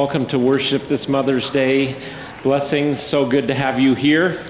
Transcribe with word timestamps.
Welcome 0.00 0.24
to 0.28 0.38
worship 0.38 0.88
this 0.88 1.10
Mother's 1.10 1.50
Day. 1.50 1.94
Blessings, 2.42 3.00
so 3.00 3.28
good 3.28 3.48
to 3.48 3.54
have 3.54 3.78
you 3.78 3.94
here. 3.94 4.42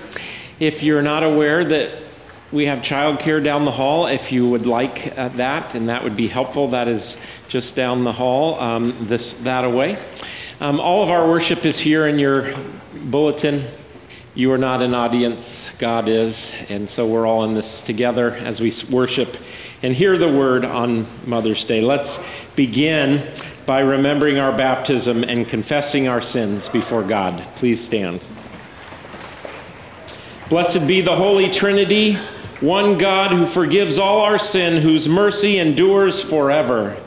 If 0.60 0.84
you're 0.84 1.02
not 1.02 1.24
aware 1.24 1.64
that 1.64 1.90
we 2.52 2.66
have 2.66 2.82
childcare 2.82 3.42
down 3.42 3.64
the 3.64 3.72
hall, 3.72 4.06
if 4.06 4.30
you 4.30 4.48
would 4.48 4.64
like 4.64 5.12
uh, 5.18 5.26
that, 5.30 5.74
and 5.74 5.88
that 5.88 6.04
would 6.04 6.14
be 6.14 6.28
helpful, 6.28 6.68
that 6.68 6.86
is 6.86 7.18
just 7.48 7.74
down 7.74 8.04
the 8.04 8.12
hall, 8.12 8.60
um, 8.60 9.08
this 9.08 9.34
that 9.42 9.64
away. 9.64 9.98
Um, 10.60 10.78
all 10.78 11.02
of 11.02 11.10
our 11.10 11.28
worship 11.28 11.64
is 11.64 11.80
here 11.80 12.06
in 12.06 12.20
your 12.20 12.54
bulletin. 13.06 13.64
You 14.36 14.52
are 14.52 14.58
not 14.58 14.82
an 14.82 14.94
audience, 14.94 15.70
God 15.80 16.06
is, 16.06 16.54
and 16.68 16.88
so 16.88 17.08
we're 17.08 17.26
all 17.26 17.42
in 17.42 17.54
this 17.54 17.82
together 17.82 18.34
as 18.34 18.60
we 18.60 18.72
worship 18.88 19.36
and 19.82 19.94
hear 19.94 20.16
the 20.16 20.28
word 20.28 20.64
on 20.64 21.08
Mother's 21.26 21.64
Day. 21.64 21.80
Let's 21.80 22.22
begin 22.54 23.32
by 23.70 23.78
remembering 23.78 24.36
our 24.36 24.50
baptism 24.50 25.22
and 25.22 25.46
confessing 25.46 26.08
our 26.08 26.20
sins 26.20 26.68
before 26.68 27.04
God. 27.04 27.46
Please 27.54 27.80
stand. 27.80 28.20
Blessed 30.48 30.88
be 30.88 31.00
the 31.02 31.14
Holy 31.14 31.48
Trinity, 31.48 32.14
one 32.58 32.98
God 32.98 33.30
who 33.30 33.46
forgives 33.46 33.96
all 33.96 34.22
our 34.22 34.40
sin, 34.40 34.82
whose 34.82 35.08
mercy 35.08 35.56
endures 35.58 36.20
forever. 36.20 37.00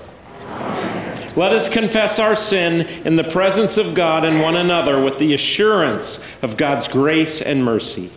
Let 1.36 1.52
us 1.52 1.68
confess 1.68 2.18
our 2.18 2.38
sin 2.38 2.88
in 3.04 3.18
the 3.18 3.26
presence 3.26 3.78
of 3.78 3.94
God 3.94 4.24
and 4.24 4.42
one 4.42 4.56
another 4.56 5.04
with 5.04 5.20
the 5.20 5.34
assurance 5.34 6.26
of 6.42 6.56
God's 6.56 6.88
grace 6.88 7.42
and 7.42 7.66
mercy. 7.66 8.10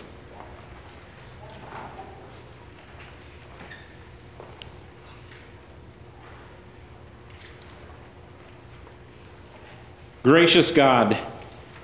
Gracious 10.27 10.73
God, 10.73 11.17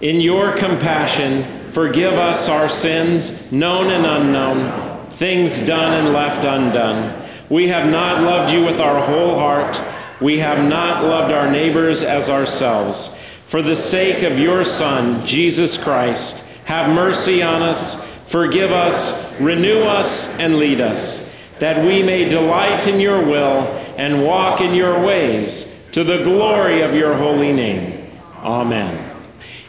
in 0.00 0.21
your 0.21 0.56
compassion, 0.56 1.71
forgive 1.71 2.15
us 2.15 2.49
our 2.49 2.69
sins, 2.69 3.53
known 3.53 3.93
and 3.93 4.05
unknown, 4.05 5.09
things 5.11 5.61
done 5.61 6.05
and 6.05 6.12
left 6.12 6.44
undone. 6.44 7.25
We 7.49 7.69
have 7.69 7.89
not 7.89 8.25
loved 8.25 8.53
you 8.53 8.65
with 8.65 8.81
our 8.81 9.00
whole 9.00 9.39
heart. 9.39 9.81
We 10.21 10.41
have 10.41 10.69
not 10.69 11.05
loved 11.05 11.31
our 11.31 11.53
neighbors 11.53 12.03
as 12.03 12.29
ourselves. 12.29 13.15
For 13.47 13.62
the 13.62 13.77
sake 13.77 14.25
of 14.25 14.41
your 14.41 14.65
Son, 14.65 15.25
Jesus 15.25 15.79
Christ, 15.79 16.43
have 16.65 16.93
mercy 16.93 17.44
on 17.44 17.62
us, 17.62 18.05
forgive 18.27 18.73
us, 18.73 19.41
renew 19.41 19.83
us, 19.83 20.27
and 20.41 20.56
lead 20.56 20.81
us, 20.81 21.31
that 21.61 21.87
we 21.87 22.03
may 22.03 22.29
delight 22.29 22.89
in 22.89 22.99
your 22.99 23.25
will 23.25 23.69
and 23.97 24.25
walk 24.25 24.61
in 24.61 24.75
your 24.75 25.00
ways, 25.00 25.73
to 25.93 26.03
the 26.03 26.25
glory 26.25 26.81
of 26.81 26.97
your 26.97 27.15
holy 27.15 27.53
name. 27.53 28.02
Amen. 28.43 29.11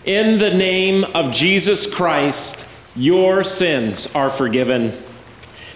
In 0.05 0.39
the 0.39 0.53
name 0.53 1.03
of 1.13 1.31
Jesus 1.31 1.91
Christ, 1.91 2.65
your 2.95 3.43
sins 3.43 4.07
are 4.15 4.29
forgiven. 4.29 4.97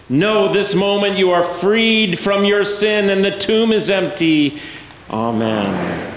Know 0.09 0.51
this 0.51 0.73
moment 0.73 1.17
you 1.17 1.31
are 1.31 1.43
freed 1.43 2.17
from 2.17 2.43
your 2.45 2.63
sin 2.63 3.09
and 3.09 3.23
the 3.23 3.37
tomb 3.37 3.71
is 3.71 3.89
empty. 3.89 4.59
Amen. 5.09 6.13
The 6.13 6.16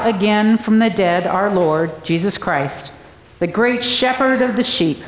Brought 0.00 0.14
again 0.14 0.56
from 0.56 0.78
the 0.78 0.88
dead 0.88 1.26
our 1.26 1.54
Lord, 1.54 2.02
Jesus 2.02 2.38
Christ, 2.38 2.90
the 3.38 3.46
great 3.46 3.84
shepherd 3.84 4.40
of 4.40 4.56
the 4.56 4.64
sheep. 4.64 4.98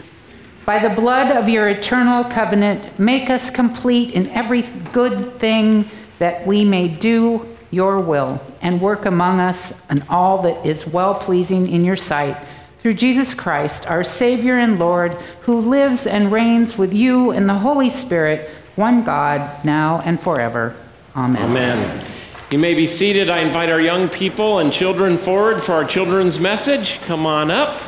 By 0.67 0.87
the 0.87 0.95
blood 0.95 1.35
of 1.35 1.49
your 1.49 1.69
eternal 1.69 2.25
covenant, 2.25 2.99
make 2.99 3.31
us 3.31 3.49
complete 3.49 4.13
in 4.13 4.29
every 4.29 4.63
good 4.93 5.39
thing 5.39 5.89
that 6.19 6.47
we 6.47 6.63
may 6.65 6.89
do 6.89 7.57
your 7.71 8.01
will 8.01 8.39
and 8.61 8.83
work 8.83 9.07
among 9.07 9.41
us 9.41 9.73
in 9.89 10.05
all 10.11 10.43
that 10.43 10.67
is 10.67 10.87
well 10.87 11.15
pleasing 11.15 11.69
in 11.69 11.87
your 11.87 11.97
sight. 11.97 12.37
Through 12.81 12.95
Jesus 12.95 13.35
Christ, 13.35 13.87
our 13.87 14.05
Savior 14.05 14.59
and 14.59 14.79
Lord, 14.79 15.13
who 15.41 15.59
lives 15.59 16.07
and 16.07 16.31
reigns 16.31 16.77
with 16.77 16.93
you 16.93 17.31
in 17.31 17.47
the 17.47 17.55
Holy 17.55 17.89
Spirit, 17.89 18.51
one 18.77 19.05
God, 19.05 19.65
now 19.65 20.03
and 20.05 20.21
forever. 20.21 20.77
Amen. 21.17 21.51
Amen. 21.51 22.12
You 22.53 22.59
may 22.59 22.75
be 22.75 22.87
seated. 22.87 23.31
I 23.31 23.39
invite 23.39 23.71
our 23.71 23.81
young 23.81 24.11
people 24.11 24.59
and 24.59 24.71
children 24.71 25.17
forward 25.17 25.63
for 25.63 25.73
our 25.73 25.87
children's 25.87 26.39
message. 26.39 27.01
Come 27.01 27.25
on 27.25 27.51
up. 27.51 27.81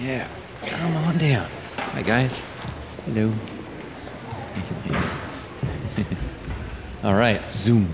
Yeah, 0.00 0.28
come 0.64 0.96
on 0.98 1.18
down. 1.18 1.48
Hi, 1.76 2.02
guys. 2.02 2.44
Hello. 3.06 3.34
All 7.02 7.14
right, 7.14 7.42
Zoom. 7.56 7.92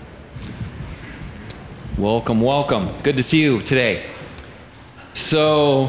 Welcome, 1.97 2.43
welcome. 2.43 2.91
Good 3.03 3.17
to 3.17 3.23
see 3.23 3.41
you 3.41 3.63
today. 3.63 4.05
So, 5.15 5.87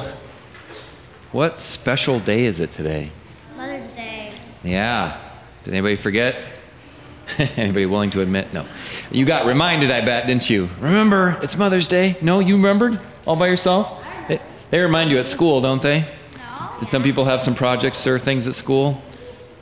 what 1.33 1.59
special 1.59 2.21
day 2.21 2.45
is 2.45 2.61
it 2.61 2.71
today? 2.71 3.11
Mother's 3.57 3.87
Day. 3.87 4.31
Yeah. 4.63 5.19
Did 5.65 5.73
anybody 5.73 5.97
forget? 5.97 6.54
Anybody 7.57 7.85
willing 7.85 8.09
to 8.11 8.21
admit? 8.21 8.53
No. 8.53 8.65
You 9.11 9.25
got 9.25 9.45
reminded, 9.45 9.91
I 9.91 10.01
bet, 10.01 10.27
didn't 10.27 10.49
you? 10.49 10.69
Remember, 10.79 11.37
it's 11.41 11.57
Mother's 11.57 11.87
Day. 11.87 12.15
No, 12.21 12.39
you 12.39 12.55
remembered 12.55 12.99
all 13.25 13.35
by 13.35 13.47
yourself? 13.47 14.03
They, 14.27 14.39
they 14.69 14.79
remind 14.79 15.11
you 15.11 15.17
at 15.17 15.27
school, 15.27 15.59
don't 15.61 15.81
they? 15.81 16.01
No. 16.01 16.69
Did 16.79 16.87
some 16.87 17.03
people 17.03 17.25
have 17.25 17.41
some 17.41 17.53
projects 17.53 18.05
or 18.07 18.19
things 18.19 18.47
at 18.47 18.53
school? 18.53 19.01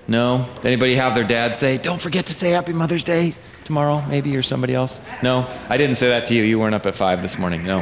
No? 0.08 0.48
Did 0.58 0.66
anybody 0.68 0.96
have 0.96 1.16
their 1.16 1.24
dad 1.24 1.56
say, 1.56 1.78
don't 1.78 2.02
forget 2.02 2.26
to 2.28 2.34
say 2.34 2.52
Happy 2.52 2.74
Mother's 2.74 3.04
Day 3.04 3.34
tomorrow, 3.64 4.06
maybe, 4.08 4.36
or 4.36 4.44
somebody 4.44 4.76
else? 4.76 5.00
No? 5.24 5.48
I 5.70 5.78
didn't 5.78 5.96
say 5.96 6.10
that 6.10 6.28
to 6.28 6.36
you. 6.36 6.44
You 6.44 6.60
weren't 6.60 6.76
up 6.76 6.86
at 6.86 6.96
5 6.96 7.22
this 7.22 7.40
morning. 7.40 7.64
No. 7.64 7.80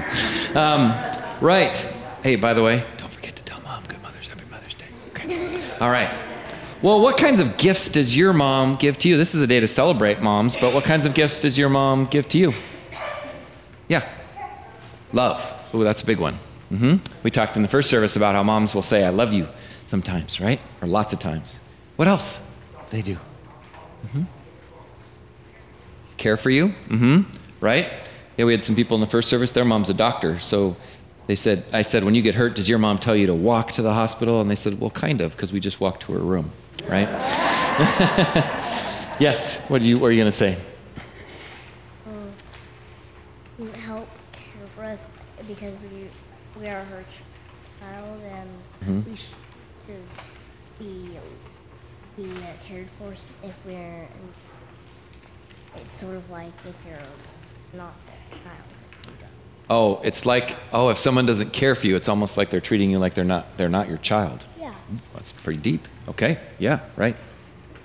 Um, 0.56 0.94
right. 1.42 1.76
Hey, 2.24 2.36
by 2.36 2.54
the 2.54 2.64
way, 2.64 2.86
don't 2.98 3.10
forget 3.10 3.36
to 3.36 3.44
tell 3.44 3.60
mom 3.62 3.84
Good 3.88 4.02
Mother's 4.02 4.28
Happy 4.30 4.46
Mother's 4.52 4.76
Day. 4.76 4.86
Okay. 5.10 5.62
All 5.82 5.90
right. 5.90 6.10
Well, 6.82 7.00
what 7.00 7.18
kinds 7.18 7.40
of 7.40 7.58
gifts 7.58 7.90
does 7.90 8.18
your 8.18 8.34
mom 8.34 8.76
give 8.76 8.98
to 9.00 9.10
you? 9.10 9.16
This 9.16 9.36
is 9.36 9.42
a 9.44 9.48
day 9.48 9.60
to 9.60 9.68
celebrate 9.68 10.20
moms, 10.22 10.56
but 10.56 10.74
what 10.74 10.84
kinds 10.84 11.06
of 11.06 11.14
gifts 11.14 11.38
does 11.40 11.58
your 11.58 11.70
mom 11.70 12.08
give 12.08 12.28
to 12.30 12.40
you? 12.40 12.54
Yeah. 13.88 14.08
Love. 15.14 15.54
Oh, 15.74 15.84
that's 15.84 16.02
a 16.02 16.06
big 16.06 16.18
one. 16.20 16.36
hmm 16.70 16.96
We 17.24 17.30
talked 17.30 17.56
in 17.56 17.62
the 17.62 17.68
first 17.68 17.90
service 17.90 18.16
about 18.16 18.34
how 18.34 18.42
moms 18.44 18.74
will 18.74 18.82
say, 18.82 19.04
I 19.06 19.10
love 19.10 19.32
you 19.32 19.48
sometimes, 19.88 20.40
right? 20.42 20.60
Or 20.82 20.88
lots 20.88 21.14
of 21.14 21.20
times. 21.20 21.60
What 21.98 22.08
else 22.08 22.42
they 22.90 23.02
do? 23.04 23.18
hmm 24.12 24.24
Care 26.18 26.38
for 26.38 26.50
you? 26.50 26.70
hmm 26.70 27.22
Right? 27.60 27.92
Yeah, 28.38 28.46
we 28.46 28.54
had 28.54 28.64
some 28.64 28.76
people 28.76 28.96
in 28.96 29.02
the 29.02 29.08
first 29.08 29.30
service. 29.30 29.52
Their 29.52 29.66
mom's 29.66 29.90
a 29.92 29.94
doctor, 29.94 30.40
so 30.40 30.76
They 31.28 31.36
said, 31.36 31.64
I 31.72 31.84
said, 31.84 32.04
when 32.04 32.16
you 32.16 32.24
get 32.24 32.34
hurt, 32.36 32.56
does 32.56 32.68
your 32.68 32.80
mom 32.80 32.98
tell 32.98 33.16
you 33.16 33.28
to 33.28 33.36
walk 33.36 33.72
to 33.74 33.84
the 33.84 33.94
hospital? 33.94 34.42
And 34.42 34.50
they 34.50 34.56
said, 34.56 34.80
well, 34.80 34.90
kind 34.90 35.22
of, 35.22 35.34
because 35.34 35.54
we 35.54 35.60
just 35.60 35.80
walked 35.80 36.02
to 36.04 36.14
her 36.14 36.20
room, 36.20 36.52
right? 36.88 37.08
yes, 39.20 39.60
what, 39.70 39.82
are 39.82 39.86
you, 39.86 39.98
what 39.98 40.08
are 40.08 40.12
you 40.12 40.20
going 40.20 40.28
to 40.28 40.32
say? 40.32 40.58
help 43.82 44.08
care 44.32 44.68
for 44.76 44.84
us 44.84 45.06
because 45.48 45.76
we 45.84 46.08
we 46.60 46.68
are 46.68 46.84
her 46.84 47.04
child 47.80 48.22
and 48.24 49.06
we 49.06 49.16
should 49.16 49.36
be 50.80 51.18
be 52.18 52.24
uh, 52.24 52.54
cared 52.62 52.90
for 52.92 53.14
if 53.44 53.66
we're. 53.66 54.08
It's 55.76 56.00
sort 56.00 56.16
of 56.16 56.30
like 56.30 56.54
if 56.68 56.84
you're 56.86 56.98
not 57.74 57.94
their 58.06 58.40
child. 58.40 59.18
Oh, 59.70 60.02
it's 60.04 60.26
like, 60.26 60.58
oh, 60.74 60.90
if 60.90 60.98
someone 60.98 61.26
doesn't 61.26 61.54
care 61.54 61.76
for 61.76 61.88
you, 61.88 61.96
it's 61.96 62.10
almost 62.10 62.38
like 62.38 62.50
they're 62.50 62.60
treating 62.60 62.92
you 62.92 63.00
like 63.00 63.14
they're 63.14 63.24
not, 63.24 63.56
they're 63.56 63.70
not 63.70 63.88
your 63.88 64.00
child. 64.00 64.46
That's 65.14 65.32
pretty 65.32 65.60
deep. 65.60 65.88
Okay, 66.08 66.40
yeah, 66.60 66.82
right. 66.96 67.16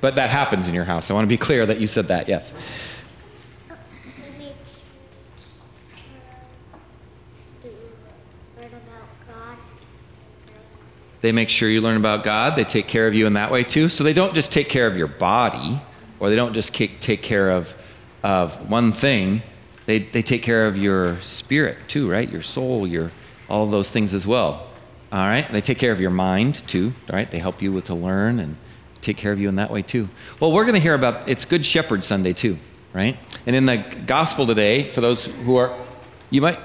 But 0.00 0.16
that 0.16 0.30
happens 0.30 0.68
in 0.68 0.74
your 0.74 0.84
house. 0.84 1.10
I 1.10 1.14
want 1.14 1.24
to 1.24 1.28
be 1.28 1.38
clear 1.38 1.66
that 1.66 1.80
you 1.80 1.86
said 1.86 2.08
that, 2.08 2.28
yes. 2.28 2.54
They 11.22 11.32
make 11.32 11.48
sure 11.48 11.68
you 11.68 11.80
learn 11.80 11.96
about 11.96 12.22
God. 12.22 12.54
They 12.54 12.62
take 12.62 12.86
care 12.86 13.08
of 13.08 13.14
you 13.14 13.26
in 13.26 13.32
that 13.32 13.50
way 13.50 13.64
too. 13.64 13.88
So 13.88 14.04
they 14.04 14.12
don't 14.12 14.34
just 14.34 14.52
take 14.52 14.68
care 14.68 14.86
of 14.86 14.96
your 14.96 15.08
body, 15.08 15.80
or 16.20 16.30
they 16.30 16.36
don't 16.36 16.52
just 16.52 16.72
take 16.72 17.22
care 17.22 17.50
of, 17.50 17.74
of 18.22 18.70
one 18.70 18.92
thing. 18.92 19.42
They, 19.86 20.00
they 20.00 20.22
take 20.22 20.42
care 20.42 20.66
of 20.66 20.78
your 20.78 21.20
spirit 21.22 21.78
too, 21.88 22.08
right? 22.08 22.30
Your 22.30 22.42
soul, 22.42 22.86
your 22.86 23.10
all 23.48 23.66
those 23.66 23.92
things 23.92 24.14
as 24.14 24.26
well. 24.26 24.68
All 25.12 25.26
right? 25.26 25.50
They 25.50 25.60
take 25.60 25.78
care 25.78 25.92
of 25.92 26.00
your 26.00 26.10
mind 26.10 26.66
too, 26.66 26.92
right? 27.10 27.30
They 27.30 27.38
help 27.38 27.62
you 27.62 27.72
with 27.72 27.86
to 27.86 27.94
learn 27.94 28.40
and 28.40 28.56
take 29.00 29.16
care 29.16 29.32
of 29.32 29.40
you 29.40 29.48
in 29.48 29.56
that 29.56 29.70
way 29.70 29.82
too. 29.82 30.08
Well, 30.40 30.52
we're 30.52 30.64
going 30.64 30.74
to 30.74 30.80
hear 30.80 30.94
about 30.94 31.28
it's 31.28 31.44
Good 31.44 31.64
Shepherd 31.64 32.02
Sunday 32.02 32.32
too, 32.32 32.58
right? 32.92 33.16
And 33.46 33.54
in 33.54 33.66
the 33.66 33.78
gospel 34.06 34.46
today, 34.46 34.90
for 34.90 35.00
those 35.00 35.26
who 35.26 35.56
are, 35.56 35.76
you 36.30 36.40
might, 36.40 36.58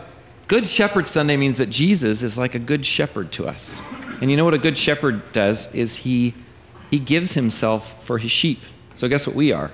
Good 0.48 0.68
Shepherd 0.68 1.08
Sunday 1.08 1.38
means 1.38 1.60
that 1.60 1.70
Jesus 1.70 2.24
is 2.24 2.38
like 2.38 2.56
a 2.56 2.60
good 2.60 2.86
shepherd 2.86 3.32
to 3.34 3.48
us. 3.48 3.82
And 4.22 4.30
you 4.30 4.38
know 4.38 4.44
what 4.44 4.54
a 4.54 4.60
good 4.60 4.78
shepherd 4.78 5.32
does 5.32 5.74
is 5.74 5.96
he 5.98 6.34
he 6.90 7.00
gives 7.00 7.34
himself 7.36 8.04
for 8.04 8.18
his 8.18 8.32
sheep. 8.32 8.60
So 8.96 9.08
guess 9.08 9.26
what 9.26 9.36
we 9.36 9.54
are? 9.54 9.72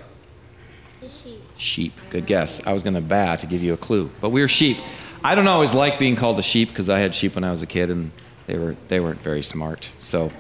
Sheep. 1.57 1.93
Good 2.12 2.27
guess. 2.27 2.65
I 2.65 2.74
was 2.74 2.83
going 2.83 2.93
to 2.93 3.01
bat 3.01 3.39
to 3.39 3.47
give 3.47 3.63
you 3.63 3.74
a 3.74 3.77
clue, 3.77 4.12
but 4.21 4.29
we're 4.29 4.47
sheep. 4.47 4.77
I 5.24 5.33
don't 5.33 5.47
always 5.47 5.74
like 5.74 5.97
being 5.97 6.15
called 6.15 6.38
a 6.38 6.43
sheep 6.43 6.69
because 6.69 6.91
I 6.91 7.00
had 7.00 7.15
sheep 7.15 7.33
when 7.33 7.43
I 7.43 7.50
was 7.50 7.63
a 7.63 7.65
kid 7.65 7.89
and 7.89 8.12
they 8.48 8.58
were 8.58 8.75
they 8.88 9.00
weren't 9.00 9.22
very 9.22 9.44
smart. 9.44 9.89
So, 10.00 10.32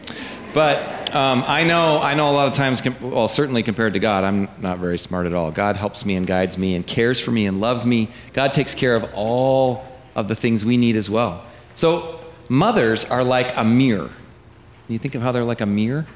but 0.53 1.13
um, 1.13 1.43
I 1.45 1.63
know 1.65 1.99
I 2.01 2.15
know 2.15 2.31
a 2.31 2.33
lot 2.33 2.47
of 2.47 2.53
times, 2.53 2.81
well, 3.01 3.27
certainly 3.27 3.63
compared 3.63 3.93
to 3.93 3.99
God, 3.99 4.23
I'm 4.23 4.49
not 4.59 4.79
very 4.79 4.97
smart 4.97 5.25
at 5.25 5.33
all. 5.33 5.51
God 5.51 5.75
helps 5.75 6.05
me 6.05 6.15
and 6.15 6.25
guides 6.25 6.57
me 6.57 6.73
and 6.75 6.87
cares 6.87 7.19
for 7.19 7.31
me 7.31 7.45
and 7.45 7.61
loves 7.61 7.85
me. 7.85 8.09
God 8.33 8.53
takes 8.53 8.73
care 8.73 8.95
of 8.95 9.09
all 9.13 9.85
of 10.15 10.27
the 10.27 10.35
things 10.35 10.65
we 10.65 10.77
need 10.77 10.95
as 10.95 11.09
well. 11.09 11.45
So 11.75 12.19
mothers 12.49 13.05
are 13.05 13.23
like 13.23 13.55
a 13.55 13.63
mirror. 13.63 14.09
You 14.87 14.97
think 14.97 15.15
of 15.15 15.21
how 15.21 15.31
they're 15.31 15.43
like 15.43 15.61
a 15.61 15.65
mirror. 15.65 16.07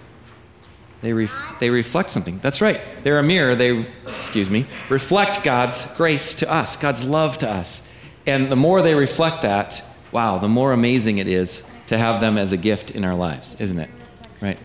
They, 1.01 1.13
ref- 1.13 1.55
they 1.59 1.71
reflect 1.71 2.11
something. 2.11 2.39
That's 2.39 2.61
right. 2.61 2.79
They're 3.03 3.17
a 3.17 3.23
mirror. 3.23 3.55
They, 3.55 3.87
excuse 4.05 4.49
me, 4.49 4.65
reflect 4.87 5.43
God's 5.43 5.85
grace 5.97 6.35
to 6.35 6.51
us, 6.51 6.75
God's 6.75 7.03
love 7.03 7.39
to 7.39 7.49
us. 7.49 7.87
And 8.27 8.51
the 8.51 8.55
more 8.55 8.81
they 8.83 8.93
reflect 8.93 9.41
that, 9.41 9.83
wow, 10.11 10.37
the 10.37 10.47
more 10.47 10.73
amazing 10.73 11.17
it 11.17 11.27
is 11.27 11.63
to 11.91 11.97
have 11.97 12.21
them 12.21 12.37
as 12.37 12.53
a 12.53 12.57
gift 12.57 12.89
in 12.89 13.03
our 13.03 13.13
lives, 13.13 13.57
isn't 13.59 13.77
it? 13.77 13.89
Right? 14.39 14.57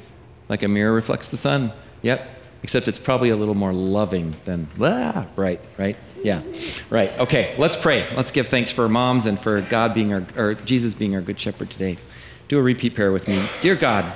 Like 0.48 0.62
a 0.62 0.68
mirror 0.68 0.92
reflects 0.92 1.28
the 1.28 1.36
sun. 1.36 1.72
Yep. 2.02 2.24
Except 2.62 2.86
it's 2.86 3.00
probably 3.00 3.30
a 3.30 3.36
little 3.36 3.56
more 3.56 3.72
loving 3.72 4.36
than, 4.44 4.68
ah, 4.80 5.26
right, 5.34 5.60
right? 5.76 5.96
Yeah, 6.22 6.40
right. 6.88 7.10
Okay, 7.18 7.56
let's 7.58 7.76
pray. 7.76 8.06
Let's 8.14 8.30
give 8.30 8.46
thanks 8.46 8.70
for 8.70 8.88
moms 8.88 9.26
and 9.26 9.40
for 9.40 9.60
God 9.60 9.92
being 9.92 10.12
our, 10.12 10.24
or 10.36 10.54
Jesus 10.54 10.94
being 10.94 11.16
our 11.16 11.20
good 11.20 11.38
shepherd 11.40 11.68
today. 11.68 11.98
Do 12.46 12.60
a 12.60 12.62
repeat 12.62 12.94
prayer 12.94 13.10
with 13.10 13.26
me. 13.26 13.44
Dear 13.60 13.74
God, 13.74 14.12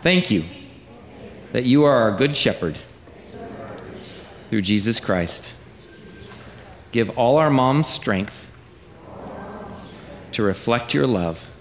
thank 0.00 0.30
you 0.30 0.44
that 1.52 1.64
you 1.64 1.84
are 1.84 1.94
our 1.94 2.16
good 2.16 2.34
shepherd 2.34 2.78
through 4.48 4.62
Jesus 4.62 4.98
Christ. 4.98 5.54
Give 6.90 7.10
all 7.18 7.36
our 7.36 7.50
moms 7.50 7.86
strength 7.86 8.48
to 10.32 10.42
reflect 10.42 10.94
your 10.94 11.06
love 11.06 11.52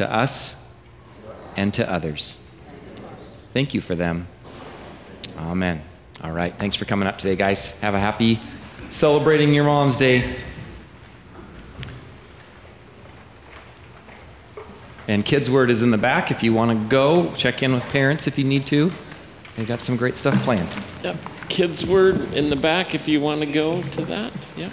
to 0.00 0.10
us 0.10 0.56
and 1.58 1.74
to 1.74 1.90
others. 1.90 2.38
Thank 3.52 3.74
you 3.74 3.82
for 3.82 3.94
them. 3.94 4.28
Amen. 5.36 5.82
All 6.24 6.32
right. 6.32 6.54
Thanks 6.54 6.74
for 6.74 6.86
coming 6.86 7.06
up 7.06 7.18
today, 7.18 7.36
guys. 7.36 7.78
Have 7.80 7.92
a 7.92 8.00
happy 8.00 8.40
celebrating 8.88 9.52
your 9.52 9.64
mom's 9.64 9.98
day. 9.98 10.36
And 15.06 15.22
Kids 15.22 15.50
Word 15.50 15.68
is 15.68 15.82
in 15.82 15.90
the 15.90 15.98
back 15.98 16.30
if 16.30 16.42
you 16.42 16.54
want 16.54 16.70
to 16.70 16.88
go. 16.88 17.30
Check 17.34 17.62
in 17.62 17.74
with 17.74 17.84
parents 17.90 18.26
if 18.26 18.38
you 18.38 18.44
need 18.44 18.64
to. 18.68 18.90
They 19.56 19.66
got 19.66 19.82
some 19.82 19.96
great 19.96 20.16
stuff 20.16 20.40
planned. 20.44 20.68
Yep. 21.02 21.16
Kids' 21.50 21.84
Word 21.84 22.32
in 22.32 22.48
the 22.48 22.56
back 22.56 22.94
if 22.94 23.06
you 23.06 23.20
want 23.20 23.40
to 23.40 23.46
go 23.46 23.82
to 23.82 24.04
that. 24.06 24.32
Yep. 24.56 24.72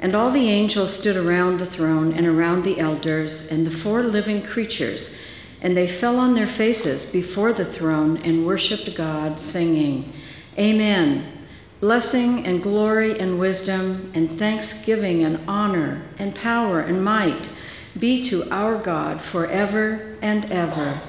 And 0.00 0.14
all 0.14 0.30
the 0.30 0.48
angels 0.48 0.92
stood 0.92 1.16
around 1.16 1.58
the 1.58 1.66
throne 1.66 2.12
and 2.12 2.26
around 2.26 2.64
the 2.64 2.78
elders 2.78 3.50
and 3.50 3.66
the 3.66 3.70
four 3.70 4.02
living 4.02 4.42
creatures, 4.42 5.16
and 5.60 5.76
they 5.76 5.88
fell 5.88 6.18
on 6.18 6.34
their 6.34 6.46
faces 6.46 7.04
before 7.04 7.52
the 7.52 7.64
throne 7.64 8.16
and 8.18 8.46
worshiped 8.46 8.94
God, 8.94 9.40
singing, 9.40 10.12
Amen. 10.58 11.46
Blessing 11.80 12.44
and 12.44 12.60
glory 12.60 13.18
and 13.18 13.38
wisdom 13.38 14.10
and 14.12 14.30
thanksgiving 14.30 15.22
and 15.22 15.40
honor 15.48 16.02
and 16.18 16.34
power 16.34 16.80
and 16.80 17.04
might 17.04 17.52
be 17.96 18.22
to 18.24 18.50
our 18.50 18.76
God 18.76 19.22
forever 19.22 20.16
and 20.20 20.44
ever. 20.46 21.00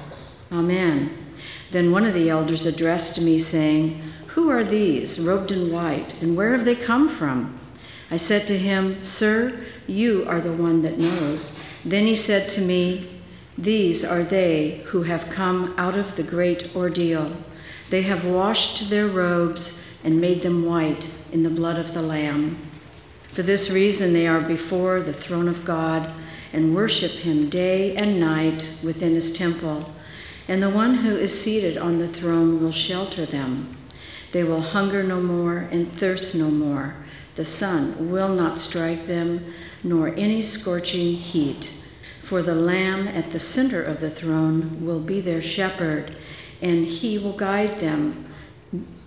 Amen. 0.52 1.26
Then 1.72 1.92
one 1.92 2.06
of 2.06 2.14
the 2.14 2.30
elders 2.30 2.66
addressed 2.66 3.22
me, 3.22 3.38
saying, 3.38 4.02
Who 4.28 4.50
are 4.50 4.64
these, 4.64 5.20
robed 5.20 5.52
in 5.52 5.72
white, 5.72 6.20
and 6.22 6.36
where 6.36 6.52
have 6.52 6.66
they 6.66 6.76
come 6.76 7.08
from? 7.08 7.59
I 8.12 8.18
said 8.18 8.48
to 8.48 8.58
him, 8.58 9.04
Sir, 9.04 9.66
you 9.88 10.26
are 10.28 10.42
the 10.42 10.54
one 10.54 10.82
that 10.82 10.98
knows. 10.98 11.60
Then 11.86 12.06
he 12.06 12.16
said 12.16 12.50
to 12.50 12.62
me, 12.62 13.22
These 13.58 14.04
are 14.04 14.24
they 14.24 14.84
who 14.88 15.04
have 15.04 15.30
come 15.30 15.74
out 15.78 15.96
of 15.96 16.16
the 16.16 16.24
great 16.24 16.76
ordeal. 16.76 17.36
They 17.90 18.02
have 18.04 18.26
washed 18.26 18.90
their 18.90 19.08
robes 19.08 19.86
and 20.04 20.22
made 20.22 20.42
them 20.42 20.66
white 20.66 21.14
in 21.32 21.44
the 21.44 21.50
blood 21.50 21.78
of 21.78 21.94
the 21.94 22.02
Lamb. 22.02 22.58
For 23.28 23.44
this 23.44 23.70
reason, 23.70 24.14
they 24.14 24.28
are 24.28 24.42
before 24.42 25.02
the 25.02 25.14
throne 25.14 25.48
of 25.48 25.66
God 25.66 26.12
and 26.52 26.76
worship 26.76 27.12
him 27.12 27.50
day 27.50 27.96
and 27.96 28.20
night 28.20 28.70
within 28.84 29.14
his 29.14 29.32
temple. 29.32 29.94
And 30.48 30.64
the 30.64 30.70
one 30.70 30.96
who 30.96 31.16
is 31.16 31.40
seated 31.40 31.78
on 31.78 32.00
the 32.00 32.08
throne 32.08 32.60
will 32.60 32.72
shelter 32.72 33.26
them. 33.26 33.78
They 34.32 34.44
will 34.44 34.62
hunger 34.62 35.04
no 35.04 35.22
more 35.22 35.68
and 35.72 35.92
thirst 35.92 36.34
no 36.34 36.50
more. 36.50 36.96
The 37.40 37.46
sun 37.46 38.12
will 38.12 38.28
not 38.28 38.60
strike 38.60 39.08
them, 39.08 39.54
nor 39.82 40.10
any 40.10 40.42
scorching 40.42 41.16
heat. 41.16 41.74
For 42.22 42.42
the 42.42 42.54
Lamb 42.54 43.08
at 43.08 43.32
the 43.32 43.40
center 43.40 43.82
of 43.82 44.02
the 44.02 44.10
throne 44.10 44.86
will 44.86 45.00
be 45.00 45.22
their 45.22 45.42
shepherd, 45.42 46.18
and 46.62 46.86
he 46.86 47.18
will 47.18 47.38
guide 47.38 47.80
them 47.80 48.26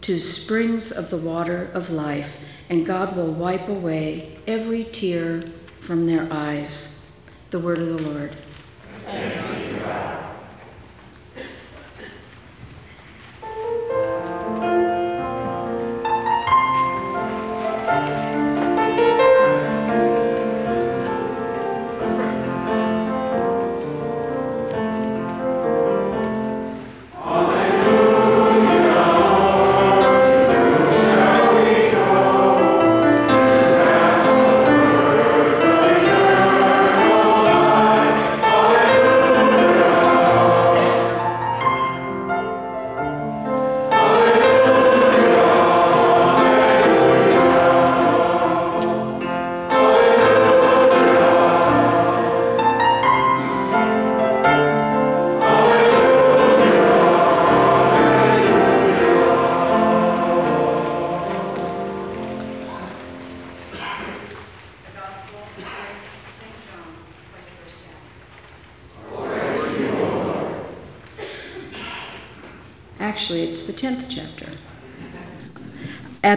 to 0.01 0.19
springs 0.19 0.91
of 0.91 1.11
the 1.11 1.19
water 1.19 1.71
of 1.75 1.91
life, 1.91 2.39
and 2.71 2.87
God 2.87 3.15
will 3.15 3.31
wipe 3.31 3.69
away 3.69 4.39
every 4.47 4.83
tear 4.83 5.43
from 5.81 6.07
their 6.07 6.27
eyes. 6.33 7.13
The 7.51 7.59
word 7.59 7.81
of 7.81 7.89
the 7.89 8.09
Lord. 8.09 8.35
Actually, 9.07 9.52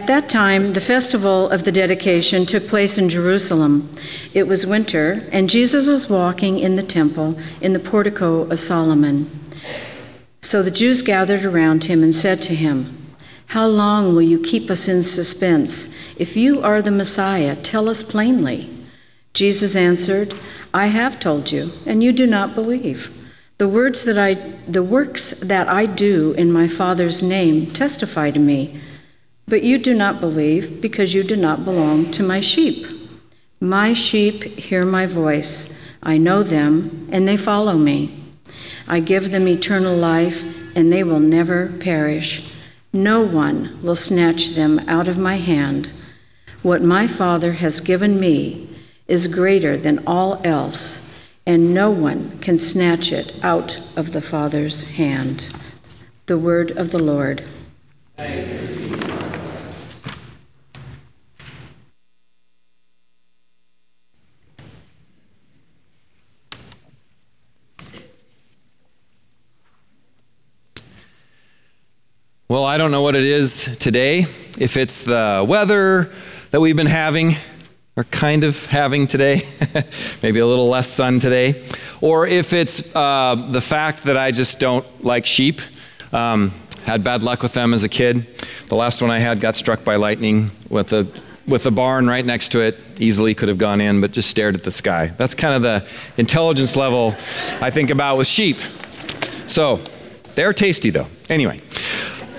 At 0.06 0.22
that 0.22 0.30
time, 0.30 0.74
the 0.74 0.82
festival 0.82 1.50
of 1.50 1.64
the 1.64 1.72
dedication 1.72 2.46
took 2.46 2.68
place 2.68 3.00
in 3.00 3.10
Jerusalem. 3.10 3.90
It 4.36 4.48
was 4.48 4.64
winter, 4.64 5.28
and 5.32 5.50
Jesus 5.50 5.88
was 5.88 6.08
walking 6.08 6.60
in 6.60 6.76
the 6.76 6.84
temple 6.84 7.40
in 7.60 7.74
the 7.74 7.80
portico 7.80 8.42
of 8.52 8.60
Solomon. 8.60 9.28
So 10.42 10.62
the 10.62 10.70
Jews 10.70 11.02
gathered 11.02 11.44
around 11.44 11.86
him 11.86 12.04
and 12.04 12.16
said 12.16 12.44
to 12.44 12.54
him, 12.54 13.16
How 13.48 13.66
long 13.66 14.14
will 14.14 14.22
you 14.22 14.40
keep 14.40 14.70
us 14.70 14.88
in 14.88 15.02
suspense? 15.02 16.16
If 16.20 16.38
you 16.38 16.62
are 16.62 16.84
the 16.84 16.92
Messiah, 16.92 17.56
tell 17.56 17.90
us 17.90 18.04
plainly. 18.04 18.70
Jesus 19.34 19.76
answered, 19.76 20.36
I 20.72 20.86
have 20.86 21.20
told 21.20 21.52
you, 21.52 21.72
and 21.84 22.04
you 22.04 22.12
do 22.12 22.28
not 22.28 22.54
believe. 22.54 23.10
The 23.58 23.68
words 23.68 24.06
that 24.06 24.20
I 24.20 24.36
the 24.68 24.84
works 24.84 25.32
that 25.40 25.68
I 25.68 25.88
do 25.88 26.34
in 26.34 26.52
my 26.52 26.68
Father's 26.68 27.24
name 27.24 27.72
testify 27.72 28.30
to 28.30 28.40
me. 28.40 28.80
But 29.48 29.64
you 29.64 29.78
do 29.78 29.94
not 29.94 30.20
believe 30.20 30.82
because 30.82 31.14
you 31.14 31.24
do 31.24 31.36
not 31.36 31.66
belong 31.66 32.12
to 32.12 32.24
my 32.24 32.40
sheep. 32.40 32.88
My 33.60 33.94
sheep 33.94 34.44
hear 34.44 34.86
my 34.86 35.06
voice. 35.06 35.82
I 36.02 36.18
know 36.18 36.44
them, 36.44 37.08
and 37.12 37.28
they 37.28 37.38
follow 37.38 37.78
me. 37.78 38.24
I 38.88 39.00
give 39.00 39.32
them 39.32 39.48
eternal 39.48 39.96
life, 39.96 40.76
and 40.76 40.92
they 40.92 41.04
will 41.04 41.20
never 41.20 41.68
perish. 41.68 42.52
No 42.92 43.22
one 43.22 43.80
will 43.82 43.96
snatch 43.96 44.52
them 44.52 44.80
out 44.88 45.08
of 45.08 45.18
my 45.18 45.38
hand. 45.38 45.92
What 46.62 46.82
my 46.82 47.08
Father 47.08 47.54
has 47.54 47.80
given 47.80 48.20
me 48.20 48.70
is 49.08 49.28
greater 49.28 49.78
than 49.78 50.04
all 50.08 50.42
else, 50.44 51.22
and 51.46 51.74
no 51.74 51.92
one 51.92 52.40
can 52.40 52.58
snatch 52.58 53.12
it 53.12 53.38
out 53.44 53.80
of 53.96 54.12
the 54.14 54.22
Father's 54.22 54.86
hand. 54.96 55.52
The 56.26 56.40
word 56.40 56.72
of 56.72 56.92
the 56.92 57.04
Lord. 57.04 57.44
Thanks. 58.18 58.75
Well, 72.56 72.64
I 72.64 72.78
don't 72.78 72.92
know 72.92 73.02
what 73.02 73.16
it 73.16 73.26
is 73.26 73.78
today. 73.80 74.20
If 74.58 74.78
it's 74.78 75.04
the 75.04 75.46
weather 75.46 76.10
that 76.52 76.62
we've 76.62 76.78
been 76.78 76.88
having, 76.88 77.36
or 77.98 78.06
kind 78.06 78.46
of 78.46 78.66
having 78.68 79.08
today, 79.08 79.42
maybe 80.24 80.40
a 80.40 80.46
little 80.46 80.70
less 80.70 80.88
sun 80.88 81.20
today, 81.20 81.66
or 82.00 82.26
if 82.26 82.54
it's 82.54 82.96
uh, 82.96 83.36
the 83.52 83.60
fact 83.60 84.04
that 84.04 84.16
I 84.16 84.32
just 84.32 84.62
don't 84.62 84.86
like 85.04 85.26
sheep. 85.26 85.60
Um, 86.14 86.54
had 86.86 87.04
bad 87.04 87.24
luck 87.24 87.44
with 87.44 87.52
them 87.52 87.74
as 87.74 87.84
a 87.84 87.90
kid. 87.90 88.26
The 88.68 88.76
last 88.76 89.02
one 89.02 89.12
I 89.12 89.20
had 89.20 89.42
got 89.42 89.58
struck 89.58 89.84
by 89.84 89.98
lightning 89.98 90.50
with 90.70 90.94
a 90.94 91.06
with 91.46 91.66
a 91.66 91.72
barn 91.72 92.08
right 92.08 92.26
next 92.26 92.54
to 92.54 92.62
it. 92.62 92.80
Easily 93.00 93.36
could 93.36 93.50
have 93.50 93.58
gone 93.58 93.82
in, 93.82 94.00
but 94.00 94.12
just 94.12 94.30
stared 94.30 94.56
at 94.56 94.64
the 94.64 94.72
sky. 94.72 95.08
That's 95.18 95.36
kind 95.36 95.56
of 95.56 95.62
the 95.62 95.86
intelligence 96.18 96.78
level 96.78 97.16
I 97.60 97.70
think 97.70 97.90
about 97.90 98.16
with 98.16 98.28
sheep. 98.28 98.60
So 99.46 99.82
they're 100.36 100.54
tasty 100.54 100.90
though. 100.90 101.08
Anyway. 101.28 101.60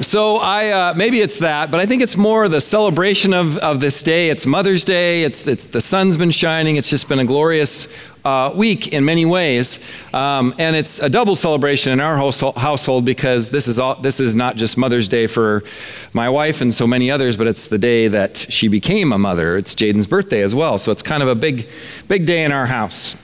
So 0.02 0.36
I 0.36 0.68
uh, 0.68 0.94
maybe 0.94 1.20
it's 1.22 1.38
that, 1.38 1.70
but 1.70 1.80
I 1.80 1.86
think 1.86 2.02
it's 2.02 2.18
more 2.18 2.50
the 2.50 2.60
celebration 2.60 3.32
of, 3.32 3.56
of 3.56 3.80
this 3.80 4.02
day. 4.02 4.28
It's 4.28 4.44
Mother's 4.44 4.84
Day. 4.84 5.24
It's, 5.24 5.46
it's 5.46 5.64
the 5.66 5.80
sun's 5.80 6.18
been 6.18 6.30
shining. 6.30 6.76
It's 6.76 6.90
just 6.90 7.08
been 7.08 7.18
a 7.18 7.24
glorious 7.24 7.88
uh, 8.22 8.52
week 8.54 8.88
in 8.88 9.06
many 9.06 9.24
ways, 9.24 9.80
um, 10.12 10.54
and 10.58 10.76
it's 10.76 10.98
a 10.98 11.08
double 11.08 11.34
celebration 11.34 11.92
in 11.92 12.00
our 12.00 12.18
household 12.18 13.06
because 13.06 13.48
this 13.48 13.66
is 13.66 13.78
all, 13.78 13.94
this 13.94 14.20
is 14.20 14.34
not 14.34 14.56
just 14.56 14.76
Mother's 14.76 15.08
Day 15.08 15.26
for 15.26 15.64
my 16.12 16.28
wife 16.28 16.60
and 16.60 16.74
so 16.74 16.86
many 16.86 17.10
others, 17.10 17.34
but 17.34 17.46
it's 17.46 17.68
the 17.68 17.78
day 17.78 18.06
that 18.08 18.36
she 18.36 18.68
became 18.68 19.12
a 19.12 19.18
mother. 19.18 19.56
It's 19.56 19.74
Jaden's 19.74 20.06
birthday 20.06 20.42
as 20.42 20.54
well, 20.54 20.76
so 20.76 20.92
it's 20.92 21.02
kind 21.02 21.22
of 21.22 21.28
a 21.30 21.34
big 21.34 21.70
big 22.06 22.26
day 22.26 22.44
in 22.44 22.52
our 22.52 22.66
house. 22.66 23.16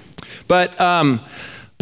But 0.49 0.81
um, 0.81 1.21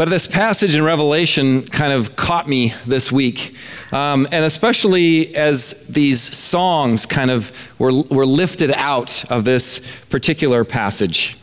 but 0.01 0.09
this 0.09 0.27
passage 0.27 0.75
in 0.75 0.83
Revelation 0.83 1.61
kind 1.61 1.93
of 1.93 2.17
caught 2.17 2.49
me 2.49 2.73
this 2.87 3.13
week. 3.13 3.55
Um, 3.93 4.27
and 4.33 4.47
especially 4.47 5.37
as 5.37 5.87
these 5.89 6.23
songs 6.23 7.05
kind 7.05 7.31
of 7.31 7.53
were, 7.79 7.93
were 8.05 8.25
lifted 8.25 8.71
out 8.71 9.31
of 9.31 9.45
this 9.45 9.87
particular 10.09 10.65
passage. 10.65 11.37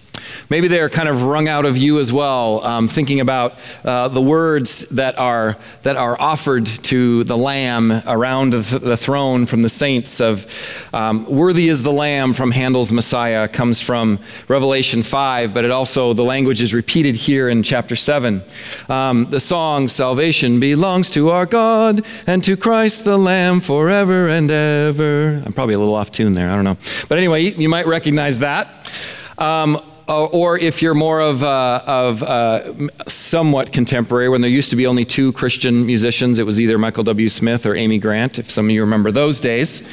Maybe 0.50 0.68
they 0.68 0.80
are 0.80 0.90
kind 0.90 1.10
of 1.10 1.24
wrung 1.24 1.48
out 1.48 1.66
of 1.66 1.78
you 1.78 2.00
as 2.00 2.14
well, 2.14 2.64
um, 2.64 2.88
thinking 2.88 3.20
about 3.20 3.56
uh, 3.84 4.08
the 4.08 4.22
words 4.22 4.88
that 4.90 5.18
are, 5.20 5.58
that 5.84 5.98
are 5.98 6.20
offered 6.20 6.66
to 6.66 7.26
the 7.26 7.38
Lamb 7.38 7.92
around 8.06 8.54
the 8.54 8.96
throne 8.96 9.46
from 9.46 9.62
the 9.62 9.70
saints 9.70 10.22
of 10.22 10.46
um, 10.94 11.26
Worthy 11.26 11.68
is 11.68 11.84
the 11.84 11.92
Lamb 11.92 12.34
from 12.34 12.52
Handel's 12.52 12.92
Messiah 12.92 13.48
comes 13.48 13.82
from 13.82 14.20
Revelation 14.48 15.04
5, 15.04 15.54
but 15.54 15.66
it 15.66 15.72
also, 15.72 16.14
the 16.14 16.24
language 16.24 16.62
is 16.62 16.74
repeated 16.74 17.16
here 17.16 17.50
in 17.50 17.62
chapter 17.62 17.96
7. 17.96 18.42
Um, 18.88 19.26
the 19.30 19.40
song, 19.40 19.88
Salvation 19.88 20.60
belongs 20.60 21.10
to 21.12 21.30
our 21.30 21.46
God 21.46 22.06
and 22.26 22.44
to 22.46 22.56
Christ 22.56 23.04
the 23.04 23.18
Lamb 23.18 23.60
forever 23.60 24.30
and 24.30 24.50
ever. 24.50 25.42
I'm 25.46 25.52
probably 25.52 25.76
a 25.76 25.80
little 25.80 25.96
off 25.96 26.12
tune 26.12 26.34
there, 26.34 26.50
I 26.50 26.56
don't 26.56 26.64
know. 26.64 26.78
But 27.10 27.18
anyway, 27.18 27.54
you 27.54 27.68
might 27.68 27.86
recognize 27.86 28.40
that. 28.40 28.90
Um, 29.38 29.82
uh, 30.08 30.26
or 30.26 30.58
if 30.58 30.82
you're 30.82 30.94
more 30.94 31.20
of, 31.20 31.44
uh, 31.44 31.84
of 31.86 32.24
uh, 32.24 32.74
somewhat 33.08 33.72
contemporary, 33.72 34.30
when 34.30 34.42
there 34.42 34.50
used 34.50 34.70
to 34.70 34.76
be 34.76 34.88
only 34.88 35.04
two 35.04 35.34
Christian 35.34 35.86
musicians, 35.86 36.40
it 36.40 36.46
was 36.46 36.62
either 36.62 36.78
Michael 36.78 37.04
W. 37.04 37.28
Smith 37.30 37.66
or 37.66 37.76
Amy 37.76 38.00
Grant, 38.00 38.40
if 38.40 38.50
some 38.50 38.66
of 38.66 38.72
you 38.72 38.82
remember 38.82 39.12
those 39.12 39.42
days. 39.42 39.84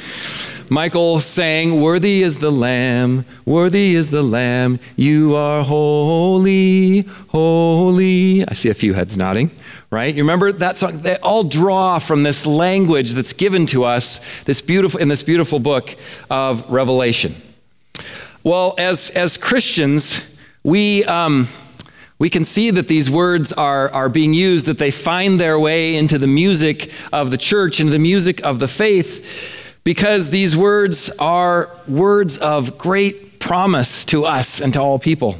Michael 0.69 1.19
sang, 1.19 1.79
Worthy 1.81 2.23
is 2.23 2.39
the 2.39 2.49
Lamb, 2.49 3.25
worthy 3.45 3.93
is 3.93 4.09
the 4.09 4.23
Lamb, 4.23 4.79
you 4.95 5.35
are 5.35 5.63
holy, 5.63 7.01
holy. 7.27 8.43
I 8.47 8.53
see 8.53 8.69
a 8.69 8.73
few 8.73 8.95
heads 8.95 9.15
nodding, 9.15 9.51
right? 9.91 10.15
You 10.15 10.23
remember 10.23 10.51
that 10.53 10.79
song? 10.79 11.01
They 11.01 11.17
all 11.17 11.43
draw 11.43 11.99
from 11.99 12.23
this 12.23 12.47
language 12.47 13.11
that's 13.11 13.33
given 13.33 13.67
to 13.67 13.83
us 13.83 14.21
this 14.45 14.61
beautiful, 14.61 14.99
in 14.99 15.07
this 15.07 15.21
beautiful 15.21 15.59
book 15.59 15.95
of 16.31 16.67
Revelation. 16.67 17.35
Well, 18.45 18.75
as, 18.77 19.09
as 19.09 19.37
Christians, 19.37 20.37
we, 20.61 21.03
um, 21.05 21.47
we 22.19 22.29
can 22.29 22.43
see 22.43 22.69
that 22.69 22.87
these 22.87 23.09
words 23.09 23.51
are, 23.51 23.91
are 23.91 24.07
being 24.07 24.35
used, 24.35 24.67
that 24.67 24.77
they 24.77 24.91
find 24.91 25.39
their 25.39 25.59
way 25.59 25.95
into 25.95 26.19
the 26.19 26.27
music 26.27 26.91
of 27.11 27.31
the 27.31 27.37
church, 27.37 27.79
into 27.79 27.91
the 27.91 27.97
music 27.97 28.45
of 28.45 28.59
the 28.59 28.67
faith, 28.67 29.79
because 29.83 30.29
these 30.29 30.55
words 30.55 31.09
are 31.17 31.71
words 31.87 32.37
of 32.37 32.77
great 32.77 33.39
promise 33.39 34.05
to 34.05 34.25
us 34.25 34.61
and 34.61 34.73
to 34.73 34.79
all 34.79 34.99
people. 34.99 35.37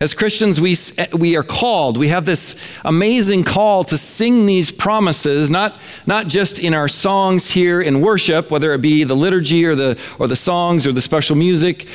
As 0.00 0.12
Christians, 0.12 0.60
we, 0.60 0.76
we 1.16 1.36
are 1.36 1.44
called, 1.44 1.96
we 1.96 2.08
have 2.08 2.26
this 2.26 2.60
amazing 2.84 3.44
call 3.44 3.84
to 3.84 3.96
sing 3.96 4.46
these 4.46 4.72
promises, 4.72 5.48
not, 5.48 5.78
not 6.06 6.26
just 6.26 6.58
in 6.58 6.74
our 6.74 6.88
songs 6.88 7.52
here 7.52 7.80
in 7.80 8.00
worship, 8.00 8.50
whether 8.50 8.72
it 8.72 8.82
be 8.82 9.04
the 9.04 9.14
liturgy 9.14 9.64
or 9.64 9.76
the, 9.76 9.96
or 10.18 10.26
the 10.26 10.34
songs 10.34 10.88
or 10.88 10.92
the 10.92 11.00
special 11.00 11.36
music, 11.36 11.86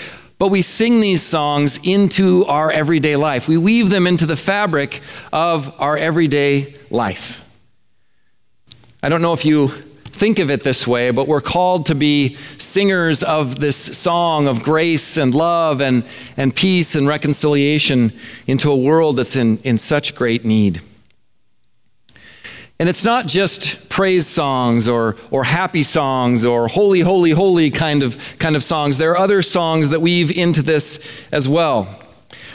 but 0.41 0.47
we 0.47 0.63
sing 0.63 1.01
these 1.01 1.21
songs 1.21 1.80
into 1.84 2.43
our 2.47 2.71
everyday 2.71 3.15
life. 3.15 3.47
We 3.47 3.58
weave 3.58 3.91
them 3.91 4.08
into 4.08 4.25
the 4.25 4.36
fabric 4.36 5.01
of 5.32 5.71
our 5.80 5.95
everyday 5.95 6.73
life. 6.89 7.47
I 9.04 9.10
don't 9.10 9.21
know 9.21 9.34
if 9.34 9.45
you 9.45 9.67
think 9.67 10.39
of 10.39 10.49
it 10.49 10.63
this 10.63 10.88
way, 10.88 11.12
but 11.12 11.27
we're 11.27 11.41
called 11.41 11.86
to 11.86 11.93
be 11.93 12.38
singers 12.58 13.21
of 13.21 13.60
this 13.60 13.77
song 13.77 14.47
of 14.47 14.63
grace 14.63 15.15
and 15.15 15.36
love 15.36 15.80
and, 15.80 16.04
and 16.38 16.56
peace 16.56 16.95
and 16.95 17.08
reconciliation 17.08 18.12
into 18.47 18.71
a 18.71 18.75
world 18.75 19.17
that's 19.17 19.36
in, 19.36 19.60
in 19.60 19.77
such 19.77 20.15
great 20.15 20.43
need. 20.43 20.82
And 22.80 22.89
it's 22.89 23.06
not 23.06 23.27
just 23.27 23.81
praise 23.91 24.25
songs 24.25 24.88
or, 24.88 25.17
or 25.30 25.43
happy 25.43 25.84
songs 25.84 26.45
or 26.45 26.67
holy, 26.69 27.01
holy, 27.01 27.32
holy 27.32 27.69
kind 27.69 28.01
of, 28.01 28.17
kind 28.39 28.56
of 28.56 28.63
songs. 28.63 28.97
There 28.97 29.12
are 29.12 29.17
other 29.17 29.41
songs 29.41 29.89
that 29.89 29.99
weave 29.99 30.32
into 30.32 30.63
this 30.63 31.08
as 31.32 31.47
well. 31.47 31.88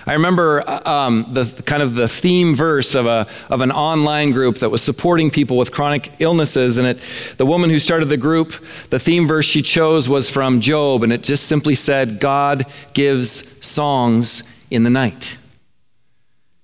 I 0.09 0.15
remember 0.15 0.63
uh, 0.67 0.89
um, 0.89 1.27
the 1.33 1.45
kind 1.67 1.83
of 1.83 1.95
the 1.95 2.09
theme 2.09 2.55
verse 2.55 2.95
of, 2.95 3.07
a, 3.07 3.27
of 3.51 3.61
an 3.61 3.71
online 3.71 4.31
group 4.31 4.59
that 4.59 4.71
was 4.71 4.83
supporting 4.83 5.31
people 5.31 5.57
with 5.57 5.73
chronic 5.73 6.13
illnesses. 6.21 6.79
And 6.79 6.87
it, 6.87 7.35
the 7.37 7.47
woman 7.47 7.71
who 7.71 7.79
started 7.79 8.07
the 8.07 8.17
group, 8.17 8.53
the 8.91 8.99
theme 8.99 9.29
verse 9.29 9.47
she 9.47 9.63
chose 9.63 10.09
was 10.09 10.31
from 10.31 10.61
Job. 10.61 11.03
And 11.03 11.13
it 11.13 11.23
just 11.23 11.47
simply 11.47 11.75
said, 11.75 12.19
God 12.19 12.67
gives 12.95 13.67
songs 13.67 14.43
in 14.71 14.85
the 14.85 14.91
night. 14.91 15.39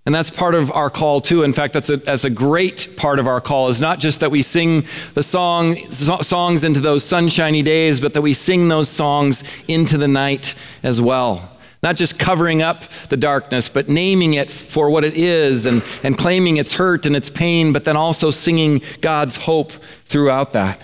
And 0.04 0.12
that's 0.12 0.30
part 0.30 0.56
of 0.56 0.72
our 0.72 0.90
call 0.90 1.20
too. 1.20 1.44
In 1.44 1.52
fact, 1.52 1.74
that's 1.74 1.88
a, 1.88 1.96
that's 1.96 2.24
a 2.24 2.30
great 2.30 2.96
part 2.96 3.20
of 3.20 3.28
our 3.28 3.40
call 3.40 3.68
is 3.68 3.80
not 3.80 4.00
just 4.00 4.20
that 4.20 4.32
we 4.32 4.42
sing 4.42 4.84
the 5.14 5.22
song, 5.22 5.76
songs 5.90 6.64
into 6.64 6.80
those 6.80 7.04
sunshiny 7.04 7.62
days, 7.62 8.00
but 8.00 8.14
that 8.14 8.22
we 8.22 8.32
sing 8.32 8.68
those 8.68 8.88
songs 8.88 9.44
into 9.68 9.96
the 9.96 10.08
night 10.08 10.56
as 10.82 11.00
well. 11.00 11.50
Not 11.84 11.96
just 11.96 12.18
covering 12.18 12.62
up 12.62 12.82
the 13.10 13.16
darkness, 13.16 13.68
but 13.68 13.88
naming 13.88 14.34
it 14.34 14.50
for 14.50 14.90
what 14.90 15.04
it 15.04 15.14
is 15.14 15.66
and, 15.66 15.82
and 16.02 16.18
claiming 16.18 16.56
its 16.56 16.74
hurt 16.74 17.06
and 17.06 17.14
its 17.14 17.30
pain, 17.30 17.72
but 17.72 17.84
then 17.84 17.96
also 17.96 18.30
singing 18.30 18.82
God's 19.00 19.36
hope 19.36 19.70
throughout 20.04 20.52
that. 20.52 20.82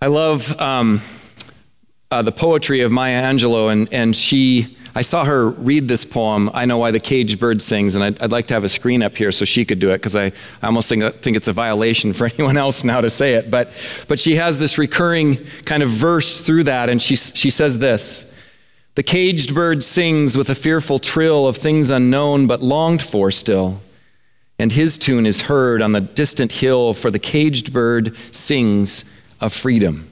I 0.00 0.06
love 0.06 0.58
um, 0.60 1.00
uh, 2.10 2.22
the 2.22 2.32
poetry 2.32 2.80
of 2.80 2.92
Maya 2.92 3.22
Angelou, 3.22 3.70
and, 3.70 3.92
and 3.92 4.16
she, 4.16 4.76
I 4.94 5.00
saw 5.00 5.24
her 5.24 5.48
read 5.48 5.88
this 5.88 6.04
poem, 6.04 6.50
I 6.52 6.66
Know 6.66 6.76
Why 6.76 6.90
the 6.90 7.00
Caged 7.00 7.40
Bird 7.40 7.62
Sings, 7.62 7.94
and 7.94 8.04
I'd, 8.04 8.22
I'd 8.22 8.30
like 8.30 8.46
to 8.48 8.54
have 8.54 8.64
a 8.64 8.68
screen 8.68 9.02
up 9.02 9.16
here 9.16 9.32
so 9.32 9.46
she 9.46 9.64
could 9.64 9.78
do 9.78 9.90
it, 9.90 9.98
because 9.98 10.14
I, 10.14 10.26
I 10.26 10.66
almost 10.66 10.90
think, 10.90 11.02
think 11.14 11.34
it's 11.34 11.48
a 11.48 11.52
violation 11.54 12.12
for 12.12 12.26
anyone 12.38 12.58
else 12.58 12.84
now 12.84 13.00
to 13.00 13.08
say 13.08 13.34
it. 13.34 13.50
But, 13.50 13.72
but 14.06 14.20
she 14.20 14.34
has 14.34 14.58
this 14.58 14.76
recurring 14.76 15.46
kind 15.64 15.82
of 15.82 15.88
verse 15.88 16.44
through 16.44 16.64
that, 16.64 16.90
and 16.90 17.00
she, 17.00 17.16
she 17.16 17.48
says 17.48 17.78
this 17.78 18.30
The 18.94 19.02
caged 19.02 19.54
bird 19.54 19.82
sings 19.82 20.36
with 20.36 20.50
a 20.50 20.54
fearful 20.54 20.98
trill 20.98 21.46
of 21.46 21.56
things 21.56 21.88
unknown 21.88 22.46
but 22.46 22.60
longed 22.60 23.00
for 23.00 23.30
still. 23.30 23.80
And 24.58 24.70
his 24.70 24.98
tune 24.98 25.24
is 25.24 25.42
heard 25.42 25.80
on 25.80 25.92
the 25.92 26.02
distant 26.02 26.52
hill, 26.52 26.92
for 26.92 27.10
the 27.10 27.18
caged 27.18 27.72
bird 27.72 28.14
sings 28.30 29.06
of 29.40 29.54
freedom. 29.54 30.11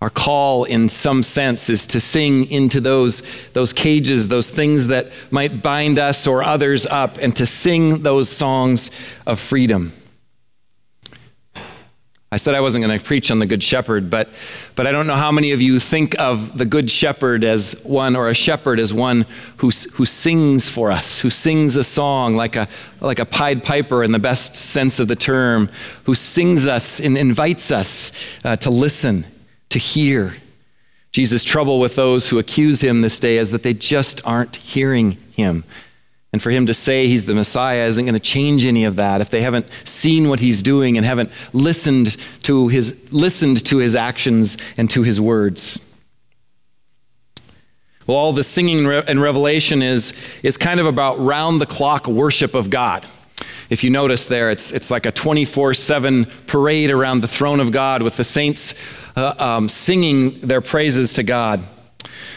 Our 0.00 0.08
call, 0.08 0.64
in 0.64 0.88
some 0.88 1.22
sense, 1.22 1.68
is 1.68 1.86
to 1.88 2.00
sing 2.00 2.50
into 2.50 2.80
those, 2.80 3.22
those 3.50 3.74
cages, 3.74 4.28
those 4.28 4.50
things 4.50 4.86
that 4.86 5.12
might 5.30 5.62
bind 5.62 5.98
us 5.98 6.26
or 6.26 6.42
others 6.42 6.86
up, 6.86 7.18
and 7.18 7.36
to 7.36 7.44
sing 7.44 8.02
those 8.02 8.30
songs 8.30 8.90
of 9.26 9.38
freedom. 9.38 9.92
I 12.32 12.38
said 12.38 12.54
I 12.54 12.60
wasn't 12.60 12.84
going 12.84 12.98
to 12.98 13.04
preach 13.04 13.30
on 13.30 13.40
the 13.40 13.46
Good 13.46 13.62
Shepherd, 13.62 14.08
but, 14.08 14.30
but 14.74 14.86
I 14.86 14.92
don't 14.92 15.06
know 15.06 15.16
how 15.16 15.32
many 15.32 15.50
of 15.50 15.60
you 15.60 15.78
think 15.80 16.18
of 16.18 16.56
the 16.56 16.64
Good 16.64 16.90
Shepherd 16.90 17.44
as 17.44 17.72
one, 17.82 18.16
or 18.16 18.28
a 18.28 18.34
shepherd 18.34 18.80
as 18.80 18.94
one 18.94 19.26
who, 19.58 19.66
who 19.66 20.06
sings 20.06 20.66
for 20.66 20.90
us, 20.90 21.20
who 21.20 21.28
sings 21.28 21.76
a 21.76 21.84
song 21.84 22.36
like 22.36 22.56
a, 22.56 22.68
like 23.00 23.18
a 23.18 23.26
Pied 23.26 23.64
Piper 23.64 24.02
in 24.02 24.12
the 24.12 24.18
best 24.18 24.56
sense 24.56 24.98
of 24.98 25.08
the 25.08 25.16
term, 25.16 25.68
who 26.04 26.14
sings 26.14 26.66
us 26.66 27.00
and 27.00 27.18
invites 27.18 27.70
us 27.70 28.12
uh, 28.44 28.56
to 28.56 28.70
listen 28.70 29.26
to 29.70 29.78
hear. 29.78 30.34
Jesus' 31.12 31.42
trouble 31.42 31.80
with 31.80 31.96
those 31.96 32.28
who 32.28 32.38
accuse 32.38 32.82
him 32.82 33.00
this 33.00 33.18
day 33.18 33.38
is 33.38 33.50
that 33.50 33.62
they 33.62 33.74
just 33.74 34.24
aren't 34.26 34.56
hearing 34.56 35.12
him. 35.32 35.64
And 36.32 36.40
for 36.40 36.50
him 36.50 36.66
to 36.66 36.74
say 36.74 37.08
he's 37.08 37.24
the 37.24 37.34
Messiah 37.34 37.86
isn't 37.86 38.04
going 38.04 38.14
to 38.14 38.20
change 38.20 38.64
any 38.64 38.84
of 38.84 38.96
that 38.96 39.20
if 39.20 39.30
they 39.30 39.40
haven't 39.40 39.66
seen 39.84 40.28
what 40.28 40.38
he's 40.38 40.62
doing 40.62 40.96
and 40.96 41.04
haven't 41.04 41.30
listened 41.52 42.16
to 42.44 42.68
his, 42.68 43.12
listened 43.12 43.64
to 43.66 43.78
his 43.78 43.96
actions 43.96 44.56
and 44.76 44.88
to 44.90 45.02
his 45.02 45.20
words. 45.20 45.84
Well, 48.06 48.16
all 48.16 48.32
the 48.32 48.44
singing 48.44 48.86
and 48.86 49.20
Revelation 49.20 49.82
is, 49.82 50.14
is 50.42 50.56
kind 50.56 50.78
of 50.78 50.86
about 50.86 51.18
round 51.18 51.60
the 51.60 51.66
clock 51.66 52.06
worship 52.06 52.54
of 52.54 52.70
God. 52.70 53.06
If 53.68 53.84
you 53.84 53.90
notice 53.90 54.26
there, 54.26 54.50
it's, 54.50 54.72
it's 54.72 54.90
like 54.90 55.06
a 55.06 55.12
24 55.12 55.74
7 55.74 56.24
parade 56.46 56.90
around 56.90 57.22
the 57.22 57.28
throne 57.28 57.60
of 57.60 57.72
God 57.72 58.02
with 58.02 58.16
the 58.16 58.24
saints 58.24 58.74
uh, 59.20 59.34
um, 59.38 59.68
singing 59.68 60.40
their 60.40 60.60
praises 60.60 61.14
to 61.14 61.22
God. 61.22 61.62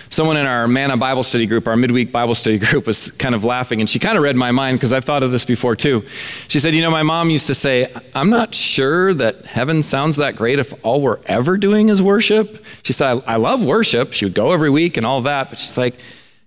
Someone 0.09 0.37
in 0.37 0.45
our 0.45 0.67
Manna 0.67 0.95
Bible 0.95 1.23
study 1.23 1.47
group, 1.47 1.65
our 1.65 1.75
midweek 1.75 2.11
Bible 2.11 2.35
study 2.35 2.59
group, 2.59 2.85
was 2.85 3.09
kind 3.09 3.33
of 3.33 3.43
laughing, 3.43 3.79
and 3.79 3.89
she 3.89 3.97
kind 3.97 4.15
of 4.17 4.23
read 4.23 4.35
my 4.35 4.51
mind 4.51 4.77
because 4.77 4.93
I've 4.93 5.05
thought 5.05 5.23
of 5.23 5.31
this 5.31 5.45
before 5.45 5.75
too. 5.75 6.03
She 6.49 6.59
said, 6.59 6.75
You 6.75 6.81
know, 6.81 6.91
my 6.91 7.01
mom 7.01 7.29
used 7.29 7.47
to 7.47 7.55
say, 7.55 7.91
I'm 8.13 8.29
not 8.29 8.53
sure 8.53 9.13
that 9.15 9.45
heaven 9.45 9.81
sounds 9.81 10.17
that 10.17 10.35
great 10.35 10.59
if 10.59 10.73
all 10.85 11.01
we're 11.01 11.19
ever 11.25 11.57
doing 11.57 11.89
is 11.89 12.01
worship. 12.01 12.63
She 12.83 12.93
said, 12.93 13.23
I, 13.25 13.33
I 13.33 13.35
love 13.37 13.65
worship. 13.65 14.13
She 14.13 14.25
would 14.25 14.35
go 14.35 14.51
every 14.51 14.69
week 14.69 14.97
and 14.97 15.05
all 15.05 15.21
that, 15.21 15.49
but 15.49 15.57
she's 15.57 15.77
like, 15.77 15.95
you 15.95 15.99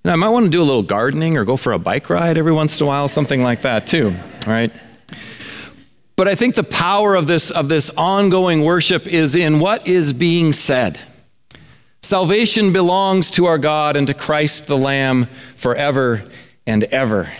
know, 0.04 0.12
I 0.12 0.16
might 0.16 0.28
want 0.28 0.44
to 0.44 0.50
do 0.50 0.62
a 0.62 0.64
little 0.64 0.84
gardening 0.84 1.36
or 1.36 1.44
go 1.44 1.56
for 1.56 1.72
a 1.72 1.78
bike 1.78 2.08
ride 2.08 2.38
every 2.38 2.52
once 2.52 2.80
in 2.80 2.84
a 2.84 2.86
while, 2.86 3.08
something 3.08 3.42
like 3.42 3.62
that 3.62 3.88
too, 3.88 4.14
right? 4.46 4.72
But 6.16 6.28
I 6.28 6.34
think 6.34 6.54
the 6.54 6.64
power 6.64 7.14
of 7.14 7.26
this, 7.26 7.50
of 7.50 7.68
this 7.68 7.90
ongoing 7.90 8.64
worship 8.64 9.06
is 9.06 9.36
in 9.36 9.60
what 9.60 9.86
is 9.86 10.14
being 10.14 10.54
said. 10.54 10.98
Salvation 12.02 12.72
belongs 12.72 13.30
to 13.32 13.46
our 13.46 13.58
God 13.58 13.96
and 13.96 14.06
to 14.06 14.14
Christ 14.14 14.66
the 14.66 14.78
Lamb 14.78 15.26
forever 15.56 16.24
and 16.66 16.84
ever. 16.84 17.30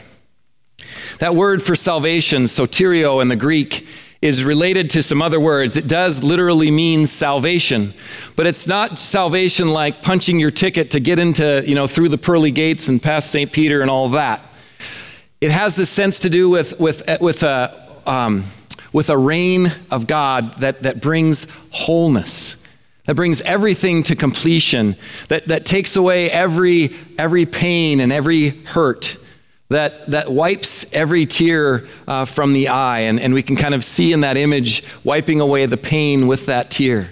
That 1.20 1.34
word 1.34 1.62
for 1.62 1.74
salvation, 1.74 2.42
soterio 2.42 3.22
in 3.22 3.28
the 3.28 3.36
Greek, 3.36 3.86
is 4.20 4.44
related 4.44 4.90
to 4.90 5.02
some 5.02 5.22
other 5.22 5.40
words. 5.40 5.76
It 5.76 5.86
does 5.86 6.22
literally 6.22 6.70
mean 6.70 7.06
salvation, 7.06 7.94
but 8.34 8.46
it's 8.46 8.66
not 8.66 8.98
salvation 8.98 9.68
like 9.68 10.02
punching 10.02 10.38
your 10.38 10.50
ticket 10.50 10.90
to 10.90 11.00
get 11.00 11.18
into, 11.18 11.62
you 11.66 11.74
know, 11.74 11.86
through 11.86 12.10
the 12.10 12.18
pearly 12.18 12.50
gates 12.50 12.88
and 12.88 13.02
past 13.02 13.30
St. 13.30 13.50
Peter 13.50 13.80
and 13.80 13.90
all 13.90 14.10
that. 14.10 14.44
It 15.40 15.50
has 15.50 15.76
this 15.76 15.88
sense 15.88 16.20
to 16.20 16.28
do 16.28 16.50
with, 16.50 16.78
with, 16.80 17.02
with 17.20 17.42
a, 17.42 17.88
um, 18.06 18.44
with 18.96 19.10
a 19.10 19.18
reign 19.18 19.70
of 19.90 20.06
God 20.06 20.58
that, 20.60 20.84
that 20.84 21.02
brings 21.02 21.52
wholeness, 21.70 22.56
that 23.04 23.14
brings 23.14 23.42
everything 23.42 24.02
to 24.02 24.16
completion, 24.16 24.96
that, 25.28 25.44
that 25.48 25.66
takes 25.66 25.96
away 25.96 26.30
every, 26.30 26.96
every 27.18 27.44
pain 27.44 28.00
and 28.00 28.10
every 28.10 28.48
hurt, 28.48 29.18
that, 29.68 30.06
that 30.06 30.32
wipes 30.32 30.90
every 30.94 31.26
tear 31.26 31.86
uh, 32.08 32.24
from 32.24 32.54
the 32.54 32.68
eye. 32.68 33.00
And, 33.00 33.20
and 33.20 33.34
we 33.34 33.42
can 33.42 33.54
kind 33.54 33.74
of 33.74 33.84
see 33.84 34.14
in 34.14 34.22
that 34.22 34.38
image 34.38 34.82
wiping 35.04 35.42
away 35.42 35.66
the 35.66 35.76
pain 35.76 36.26
with 36.26 36.46
that 36.46 36.70
tear. 36.70 37.10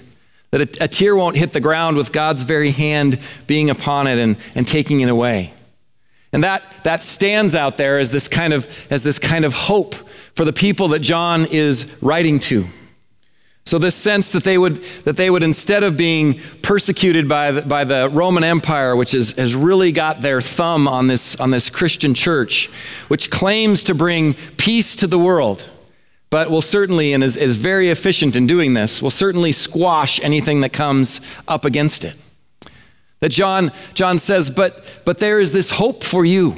That 0.52 0.80
a, 0.80 0.84
a 0.84 0.88
tear 0.88 1.14
won't 1.14 1.36
hit 1.36 1.52
the 1.52 1.60
ground 1.60 1.98
with 1.98 2.12
God's 2.12 2.44
very 2.44 2.70
hand 2.70 3.18
being 3.46 3.68
upon 3.68 4.06
it 4.06 4.18
and, 4.18 4.38
and 4.54 4.66
taking 4.66 5.02
it 5.02 5.10
away. 5.10 5.52
And 6.32 6.44
that, 6.44 6.64
that 6.84 7.02
stands 7.02 7.54
out 7.54 7.76
there 7.76 7.98
as 7.98 8.10
this 8.10 8.26
kind 8.26 8.54
of, 8.54 8.66
as 8.90 9.04
this 9.04 9.18
kind 9.18 9.44
of 9.44 9.52
hope 9.52 9.94
for 10.34 10.44
the 10.44 10.52
people 10.52 10.88
that 10.88 11.00
John 11.00 11.46
is 11.46 11.96
writing 12.00 12.38
to. 12.40 12.66
So 13.66 13.78
this 13.78 13.94
sense 13.94 14.32
that 14.32 14.44
they 14.44 14.58
would 14.58 14.82
that 15.04 15.16
they 15.16 15.30
would 15.30 15.42
instead 15.42 15.82
of 15.84 15.96
being 15.96 16.38
persecuted 16.60 17.28
by 17.28 17.50
the, 17.50 17.62
by 17.62 17.84
the 17.84 18.10
Roman 18.10 18.44
Empire, 18.44 18.94
which 18.94 19.14
is, 19.14 19.34
has 19.36 19.54
really 19.54 19.90
got 19.90 20.20
their 20.20 20.42
thumb 20.42 20.86
on 20.86 21.06
this 21.06 21.40
on 21.40 21.50
this 21.50 21.70
Christian 21.70 22.12
church, 22.12 22.68
which 23.08 23.30
claims 23.30 23.82
to 23.84 23.94
bring 23.94 24.34
peace 24.58 24.94
to 24.96 25.06
the 25.06 25.18
world, 25.18 25.66
but 26.28 26.50
will 26.50 26.60
certainly 26.60 27.14
and 27.14 27.24
is, 27.24 27.38
is 27.38 27.56
very 27.56 27.88
efficient 27.88 28.36
in 28.36 28.46
doing 28.46 28.74
this, 28.74 29.00
will 29.00 29.10
certainly 29.10 29.50
squash 29.50 30.22
anything 30.22 30.60
that 30.60 30.74
comes 30.74 31.22
up 31.48 31.64
against 31.64 32.04
it. 32.04 32.16
That 33.20 33.30
John 33.30 33.72
John 33.94 34.18
says, 34.18 34.50
but 34.50 35.00
but 35.06 35.20
there 35.20 35.40
is 35.40 35.54
this 35.54 35.70
hope 35.70 36.04
for 36.04 36.26
you 36.26 36.56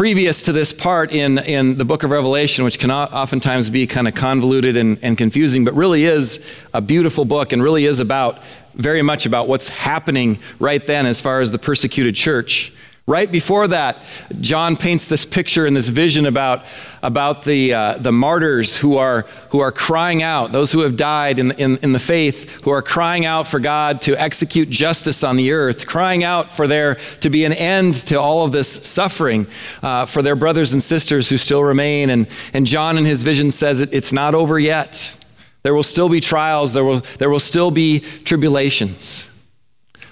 previous 0.00 0.44
to 0.44 0.50
this 0.50 0.72
part 0.72 1.12
in, 1.12 1.36
in 1.40 1.76
the 1.76 1.84
book 1.84 2.04
of 2.04 2.10
Revelation, 2.10 2.64
which 2.64 2.78
can 2.78 2.90
oftentimes 2.90 3.68
be 3.68 3.86
kind 3.86 4.08
of 4.08 4.14
convoluted 4.14 4.74
and, 4.74 4.98
and 5.02 5.18
confusing, 5.18 5.62
but 5.62 5.74
really 5.74 6.04
is 6.04 6.50
a 6.72 6.80
beautiful 6.80 7.26
book 7.26 7.52
and 7.52 7.62
really 7.62 7.84
is 7.84 8.00
about 8.00 8.42
very 8.72 9.02
much 9.02 9.26
about 9.26 9.46
what's 9.46 9.68
happening 9.68 10.38
right 10.58 10.86
then 10.86 11.04
as 11.04 11.20
far 11.20 11.42
as 11.42 11.52
the 11.52 11.58
persecuted 11.58 12.14
church. 12.14 12.72
Right 13.10 13.32
before 13.32 13.66
that, 13.66 14.04
John 14.40 14.76
paints 14.76 15.08
this 15.08 15.26
picture 15.26 15.66
and 15.66 15.74
this 15.74 15.88
vision 15.88 16.26
about, 16.26 16.64
about 17.02 17.42
the, 17.42 17.74
uh, 17.74 17.94
the 17.98 18.12
martyrs 18.12 18.76
who 18.76 18.98
are, 18.98 19.26
who 19.48 19.58
are 19.58 19.72
crying 19.72 20.22
out, 20.22 20.52
those 20.52 20.70
who 20.70 20.82
have 20.82 20.94
died 20.94 21.40
in, 21.40 21.50
in, 21.50 21.78
in 21.78 21.92
the 21.92 21.98
faith, 21.98 22.62
who 22.62 22.70
are 22.70 22.82
crying 22.82 23.26
out 23.26 23.48
for 23.48 23.58
God 23.58 24.00
to 24.02 24.14
execute 24.14 24.70
justice 24.70 25.24
on 25.24 25.34
the 25.34 25.50
earth, 25.50 25.88
crying 25.88 26.22
out 26.22 26.52
for 26.52 26.68
there 26.68 26.94
to 27.22 27.30
be 27.30 27.44
an 27.44 27.52
end 27.52 27.94
to 27.94 28.14
all 28.14 28.44
of 28.44 28.52
this 28.52 28.68
suffering 28.68 29.48
uh, 29.82 30.06
for 30.06 30.22
their 30.22 30.36
brothers 30.36 30.72
and 30.72 30.80
sisters 30.80 31.28
who 31.28 31.36
still 31.36 31.64
remain. 31.64 32.10
And, 32.10 32.28
and 32.54 32.64
John 32.64 32.96
in 32.96 33.06
his 33.06 33.24
vision 33.24 33.50
says 33.50 33.80
it, 33.80 33.92
it's 33.92 34.12
not 34.12 34.36
over 34.36 34.56
yet. 34.56 35.18
There 35.64 35.74
will 35.74 35.82
still 35.82 36.08
be 36.08 36.20
trials, 36.20 36.74
there 36.74 36.84
will, 36.84 37.00
there 37.18 37.28
will 37.28 37.40
still 37.40 37.72
be 37.72 37.98
tribulations. 37.98 39.29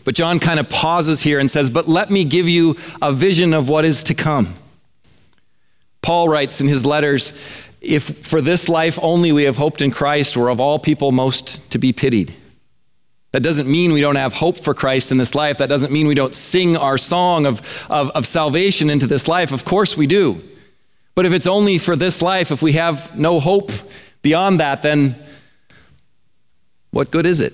But 0.09 0.15
John 0.15 0.41
kind 0.41 0.59
of 0.59 0.71
pauses 0.71 1.23
here 1.23 1.39
and 1.39 1.51
says, 1.51 1.69
But 1.69 1.87
let 1.87 2.11
me 2.11 2.25
give 2.25 2.49
you 2.49 2.79
a 3.03 3.13
vision 3.13 3.53
of 3.53 3.69
what 3.69 3.85
is 3.85 4.03
to 4.05 4.15
come. 4.15 4.55
Paul 6.01 6.31
writes 6.31 6.63
in 6.63 6.67
his 6.67 6.87
letters, 6.87 7.39
If 7.83 8.05
for 8.05 8.41
this 8.41 8.71
life 8.71 8.99
only 9.03 9.33
we 9.33 9.43
have 9.43 9.59
hoped 9.59 9.83
in 9.83 9.91
Christ, 9.91 10.35
we're 10.35 10.49
of 10.49 10.61
all 10.61 10.79
people 10.79 11.13
most 11.13 11.71
to 11.73 11.79
be 11.79 11.93
pitied. 11.93 12.35
That 13.33 13.43
doesn't 13.43 13.71
mean 13.71 13.93
we 13.93 14.01
don't 14.01 14.17
have 14.17 14.33
hope 14.33 14.57
for 14.57 14.73
Christ 14.73 15.13
in 15.13 15.19
this 15.19 15.35
life. 15.35 15.59
That 15.59 15.69
doesn't 15.69 15.93
mean 15.93 16.07
we 16.07 16.15
don't 16.15 16.35
sing 16.35 16.75
our 16.75 16.97
song 16.97 17.45
of, 17.45 17.61
of, 17.91 18.09
of 18.13 18.27
salvation 18.27 18.89
into 18.89 19.07
this 19.07 19.29
life. 19.29 19.53
Of 19.53 19.67
course 19.67 19.95
we 19.95 20.07
do. 20.07 20.43
But 21.17 21.27
if 21.27 21.35
it's 21.35 21.47
only 21.47 21.77
for 21.77 21.97
this 21.97 22.23
life, 22.23 22.51
if 22.51 22.63
we 22.63 22.73
have 22.73 23.15
no 23.15 23.41
hope 23.41 23.73
beyond 24.23 24.61
that, 24.61 24.81
then 24.81 25.17
what 26.93 27.11
good 27.11 27.27
is 27.27 27.43
it? 27.43 27.53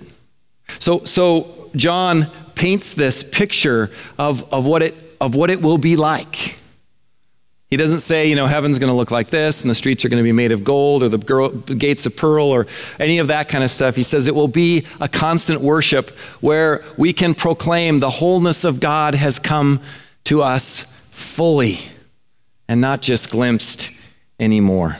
So, 0.78 1.04
so 1.04 1.68
John 1.74 2.30
paints 2.54 2.94
this 2.94 3.22
picture 3.22 3.90
of, 4.18 4.52
of, 4.52 4.66
what 4.66 4.82
it, 4.82 5.16
of 5.20 5.34
what 5.34 5.50
it 5.50 5.60
will 5.60 5.78
be 5.78 5.96
like. 5.96 6.60
He 7.70 7.76
doesn't 7.76 8.00
say, 8.00 8.28
you 8.28 8.36
know, 8.36 8.46
heaven's 8.46 8.78
going 8.78 8.90
to 8.90 8.96
look 8.96 9.10
like 9.10 9.30
this 9.30 9.62
and 9.62 9.70
the 9.70 9.74
streets 9.74 10.04
are 10.04 10.08
going 10.08 10.22
to 10.22 10.24
be 10.24 10.32
made 10.32 10.52
of 10.52 10.62
gold 10.62 11.02
or 11.02 11.08
the 11.08 11.18
girl, 11.18 11.48
gates 11.50 12.06
of 12.06 12.16
pearl 12.16 12.46
or 12.46 12.68
any 13.00 13.18
of 13.18 13.28
that 13.28 13.48
kind 13.48 13.64
of 13.64 13.70
stuff. 13.70 13.96
He 13.96 14.04
says 14.04 14.28
it 14.28 14.34
will 14.34 14.46
be 14.46 14.86
a 15.00 15.08
constant 15.08 15.60
worship 15.60 16.10
where 16.40 16.84
we 16.96 17.12
can 17.12 17.34
proclaim 17.34 17.98
the 17.98 18.10
wholeness 18.10 18.62
of 18.62 18.78
God 18.78 19.14
has 19.14 19.40
come 19.40 19.80
to 20.24 20.42
us 20.42 20.82
fully 21.10 21.80
and 22.68 22.80
not 22.80 23.02
just 23.02 23.30
glimpsed 23.30 23.90
anymore. 24.38 24.98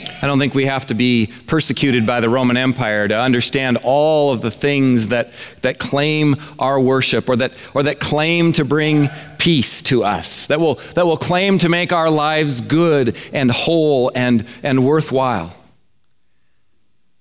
I 0.00 0.26
don't 0.26 0.38
think 0.38 0.54
we 0.54 0.66
have 0.66 0.86
to 0.86 0.94
be 0.94 1.32
persecuted 1.46 2.06
by 2.06 2.20
the 2.20 2.28
Roman 2.28 2.56
Empire 2.56 3.06
to 3.06 3.18
understand 3.18 3.78
all 3.82 4.32
of 4.32 4.42
the 4.42 4.50
things 4.50 5.08
that, 5.08 5.32
that 5.62 5.78
claim 5.78 6.36
our 6.58 6.80
worship 6.80 7.28
or 7.28 7.36
that, 7.36 7.52
or 7.74 7.84
that 7.84 8.00
claim 8.00 8.52
to 8.54 8.64
bring 8.64 9.08
peace 9.38 9.82
to 9.82 10.02
us, 10.02 10.46
that 10.46 10.58
will, 10.58 10.76
that 10.94 11.06
will 11.06 11.16
claim 11.16 11.58
to 11.58 11.68
make 11.68 11.92
our 11.92 12.10
lives 12.10 12.60
good 12.60 13.16
and 13.32 13.50
whole 13.50 14.10
and, 14.14 14.48
and 14.62 14.84
worthwhile. 14.84 15.54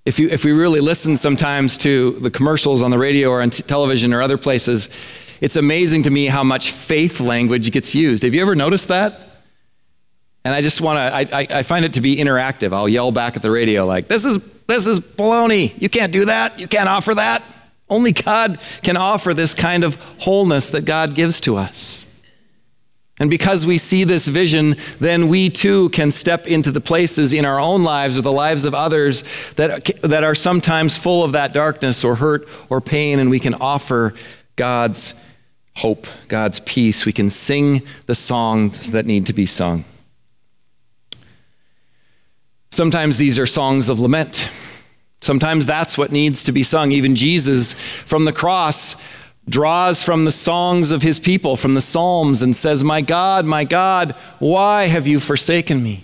If, 0.05 0.19
you, 0.19 0.29
if 0.29 0.43
we 0.43 0.51
really 0.51 0.81
listen 0.81 1.15
sometimes 1.15 1.77
to 1.79 2.11
the 2.11 2.31
commercials 2.31 2.81
on 2.81 2.91
the 2.91 2.97
radio 2.97 3.29
or 3.29 3.41
on 3.41 3.51
t- 3.51 3.63
television 3.63 4.13
or 4.13 4.21
other 4.21 4.37
places, 4.37 4.89
it's 5.41 5.55
amazing 5.57 6.03
to 6.03 6.09
me 6.09 6.25
how 6.25 6.43
much 6.43 6.71
faith 6.71 7.19
language 7.19 7.71
gets 7.71 7.93
used. 7.93 8.23
Have 8.23 8.33
you 8.33 8.41
ever 8.41 8.55
noticed 8.55 8.87
that? 8.87 9.32
And 10.45 10.53
I 10.53 10.61
just 10.61 10.81
want 10.81 10.97
to, 10.97 11.35
I, 11.35 11.59
I 11.59 11.63
find 11.63 11.85
it 11.85 11.93
to 11.93 12.01
be 12.01 12.17
interactive. 12.17 12.73
I'll 12.73 12.89
yell 12.89 13.11
back 13.11 13.35
at 13.35 13.41
the 13.41 13.51
radio 13.51 13.85
like, 13.85 14.07
this 14.07 14.25
is, 14.25 14.39
this 14.67 14.87
is 14.87 14.99
baloney. 14.99 15.73
You 15.81 15.89
can't 15.89 16.11
do 16.11 16.25
that. 16.25 16.59
You 16.59 16.67
can't 16.67 16.89
offer 16.89 17.15
that. 17.15 17.43
Only 17.89 18.11
God 18.11 18.59
can 18.81 18.97
offer 18.97 19.33
this 19.33 19.53
kind 19.53 19.83
of 19.83 19.95
wholeness 20.19 20.71
that 20.71 20.85
God 20.85 21.15
gives 21.15 21.39
to 21.41 21.57
us. 21.57 22.07
And 23.19 23.29
because 23.29 23.65
we 23.65 23.77
see 23.77 24.03
this 24.03 24.27
vision, 24.27 24.75
then 24.99 25.27
we 25.27 25.49
too 25.49 25.89
can 25.89 26.09
step 26.11 26.47
into 26.47 26.71
the 26.71 26.81
places 26.81 27.31
in 27.31 27.45
our 27.45 27.59
own 27.59 27.83
lives 27.83 28.17
or 28.17 28.21
the 28.21 28.31
lives 28.31 28.65
of 28.65 28.73
others 28.73 29.23
that, 29.55 29.85
that 30.01 30.23
are 30.23 30.33
sometimes 30.33 30.97
full 30.97 31.23
of 31.23 31.33
that 31.33 31.53
darkness 31.53 32.03
or 32.03 32.15
hurt 32.15 32.49
or 32.69 32.81
pain, 32.81 33.19
and 33.19 33.29
we 33.29 33.39
can 33.39 33.53
offer 33.55 34.15
God's 34.55 35.13
hope, 35.75 36.07
God's 36.27 36.59
peace. 36.61 37.05
We 37.05 37.13
can 37.13 37.29
sing 37.29 37.83
the 38.07 38.15
songs 38.15 38.91
that 38.91 39.05
need 39.05 39.27
to 39.27 39.33
be 39.33 39.45
sung. 39.45 39.85
Sometimes 42.73 43.19
these 43.19 43.37
are 43.37 43.45
songs 43.45 43.87
of 43.87 43.99
lament. 43.99 44.49
Sometimes 45.21 45.67
that's 45.67 45.95
what 45.95 46.11
needs 46.11 46.43
to 46.45 46.51
be 46.51 46.63
sung. 46.63 46.91
Even 46.91 47.15
Jesus 47.15 47.73
from 47.73 48.25
the 48.25 48.33
cross 48.33 48.95
draws 49.47 50.01
from 50.01 50.25
the 50.25 50.31
songs 50.31 50.89
of 50.89 51.03
his 51.03 51.19
people, 51.19 51.55
from 51.55 51.75
the 51.75 51.81
Psalms, 51.81 52.41
and 52.41 52.55
says, 52.55 52.83
My 52.83 53.01
God, 53.01 53.45
my 53.45 53.63
God, 53.63 54.15
why 54.39 54.87
have 54.87 55.05
you 55.05 55.19
forsaken 55.19 55.83
me? 55.83 56.03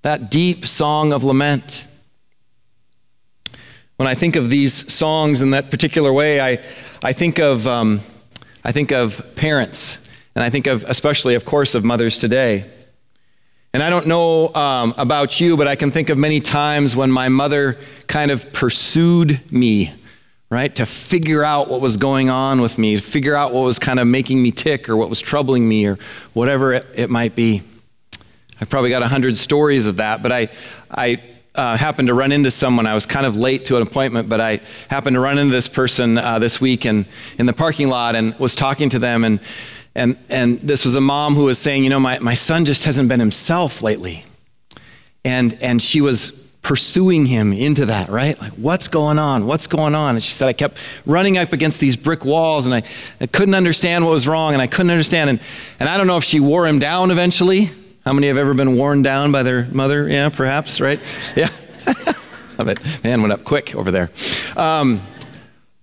That 0.00 0.30
deep 0.30 0.64
song 0.64 1.12
of 1.12 1.22
lament. 1.22 1.86
When 3.96 4.08
I 4.08 4.14
think 4.14 4.36
of 4.36 4.48
these 4.48 4.90
songs 4.90 5.42
in 5.42 5.50
that 5.50 5.70
particular 5.70 6.14
way, 6.14 6.40
I, 6.40 6.64
I, 7.02 7.12
think, 7.12 7.38
of, 7.38 7.66
um, 7.66 8.00
I 8.64 8.72
think 8.72 8.90
of 8.90 9.36
parents, 9.36 10.02
and 10.34 10.42
I 10.42 10.48
think 10.48 10.66
of, 10.66 10.82
especially, 10.88 11.34
of 11.34 11.44
course, 11.44 11.74
of 11.74 11.84
mothers 11.84 12.18
today. 12.18 12.70
And 13.74 13.82
I 13.82 13.90
don't 13.90 14.06
know 14.06 14.54
um, 14.54 14.94
about 14.96 15.40
you, 15.40 15.56
but 15.56 15.66
I 15.66 15.74
can 15.74 15.90
think 15.90 16.08
of 16.08 16.16
many 16.16 16.38
times 16.38 16.94
when 16.94 17.10
my 17.10 17.28
mother 17.28 17.76
kind 18.06 18.30
of 18.30 18.52
pursued 18.52 19.40
me, 19.50 19.92
right, 20.48 20.72
to 20.76 20.86
figure 20.86 21.42
out 21.42 21.68
what 21.68 21.80
was 21.80 21.96
going 21.96 22.30
on 22.30 22.60
with 22.60 22.78
me, 22.78 22.94
to 22.94 23.02
figure 23.02 23.34
out 23.34 23.52
what 23.52 23.62
was 23.62 23.80
kind 23.80 23.98
of 23.98 24.06
making 24.06 24.40
me 24.40 24.52
tick 24.52 24.88
or 24.88 24.96
what 24.96 25.10
was 25.10 25.20
troubling 25.20 25.68
me 25.68 25.88
or 25.88 25.98
whatever 26.34 26.72
it, 26.72 26.86
it 26.94 27.10
might 27.10 27.34
be. 27.34 27.62
I've 28.60 28.70
probably 28.70 28.90
got 28.90 29.02
a 29.02 29.08
hundred 29.08 29.36
stories 29.36 29.88
of 29.88 29.96
that, 29.96 30.22
but 30.22 30.30
I, 30.30 30.50
I 30.88 31.20
uh, 31.56 31.76
happened 31.76 32.06
to 32.06 32.14
run 32.14 32.30
into 32.30 32.52
someone. 32.52 32.86
I 32.86 32.94
was 32.94 33.06
kind 33.06 33.26
of 33.26 33.36
late 33.36 33.64
to 33.64 33.76
an 33.76 33.82
appointment, 33.82 34.28
but 34.28 34.40
I 34.40 34.60
happened 34.88 35.14
to 35.14 35.20
run 35.20 35.36
into 35.36 35.52
this 35.52 35.66
person 35.66 36.16
uh, 36.16 36.38
this 36.38 36.60
week 36.60 36.86
in, 36.86 37.06
in 37.38 37.46
the 37.46 37.52
parking 37.52 37.88
lot 37.88 38.14
and 38.14 38.38
was 38.38 38.54
talking 38.54 38.88
to 38.90 39.00
them. 39.00 39.24
And 39.24 39.40
and, 39.94 40.16
and 40.28 40.60
this 40.60 40.84
was 40.84 40.94
a 40.94 41.00
mom 41.00 41.34
who 41.34 41.44
was 41.44 41.58
saying, 41.58 41.84
you 41.84 41.90
know, 41.90 42.00
my, 42.00 42.18
my 42.18 42.34
son 42.34 42.64
just 42.64 42.84
hasn't 42.84 43.08
been 43.08 43.20
himself 43.20 43.82
lately. 43.82 44.24
And, 45.24 45.62
and 45.62 45.80
she 45.80 46.00
was 46.00 46.32
pursuing 46.62 47.26
him 47.26 47.52
into 47.52 47.86
that, 47.86 48.08
right? 48.08 48.40
Like, 48.40 48.52
what's 48.52 48.88
going 48.88 49.18
on? 49.18 49.46
What's 49.46 49.66
going 49.66 49.94
on? 49.94 50.16
And 50.16 50.24
she 50.24 50.32
said, 50.32 50.48
I 50.48 50.54
kept 50.54 50.78
running 51.06 51.38
up 51.38 51.52
against 51.52 51.78
these 51.78 51.96
brick 51.96 52.24
walls 52.24 52.66
and 52.66 52.74
I, 52.74 52.82
I 53.20 53.26
couldn't 53.26 53.54
understand 53.54 54.04
what 54.04 54.10
was 54.10 54.26
wrong 54.26 54.54
and 54.54 54.62
I 54.62 54.66
couldn't 54.66 54.90
understand. 54.90 55.30
And, 55.30 55.40
and 55.78 55.88
I 55.88 55.96
don't 55.96 56.06
know 56.06 56.16
if 56.16 56.24
she 56.24 56.40
wore 56.40 56.66
him 56.66 56.78
down 56.78 57.10
eventually. 57.10 57.70
How 58.04 58.12
many 58.12 58.26
have 58.28 58.36
ever 58.36 58.54
been 58.54 58.76
worn 58.76 59.02
down 59.02 59.30
by 59.30 59.42
their 59.42 59.66
mother? 59.66 60.08
Yeah, 60.08 60.30
perhaps, 60.30 60.80
right? 60.80 61.00
Yeah. 61.36 61.50
Love 62.58 62.68
it. 62.68 62.78
Man 63.04 63.20
went 63.20 63.32
up 63.32 63.44
quick 63.44 63.74
over 63.74 63.90
there. 63.90 64.10
Um, 64.56 65.02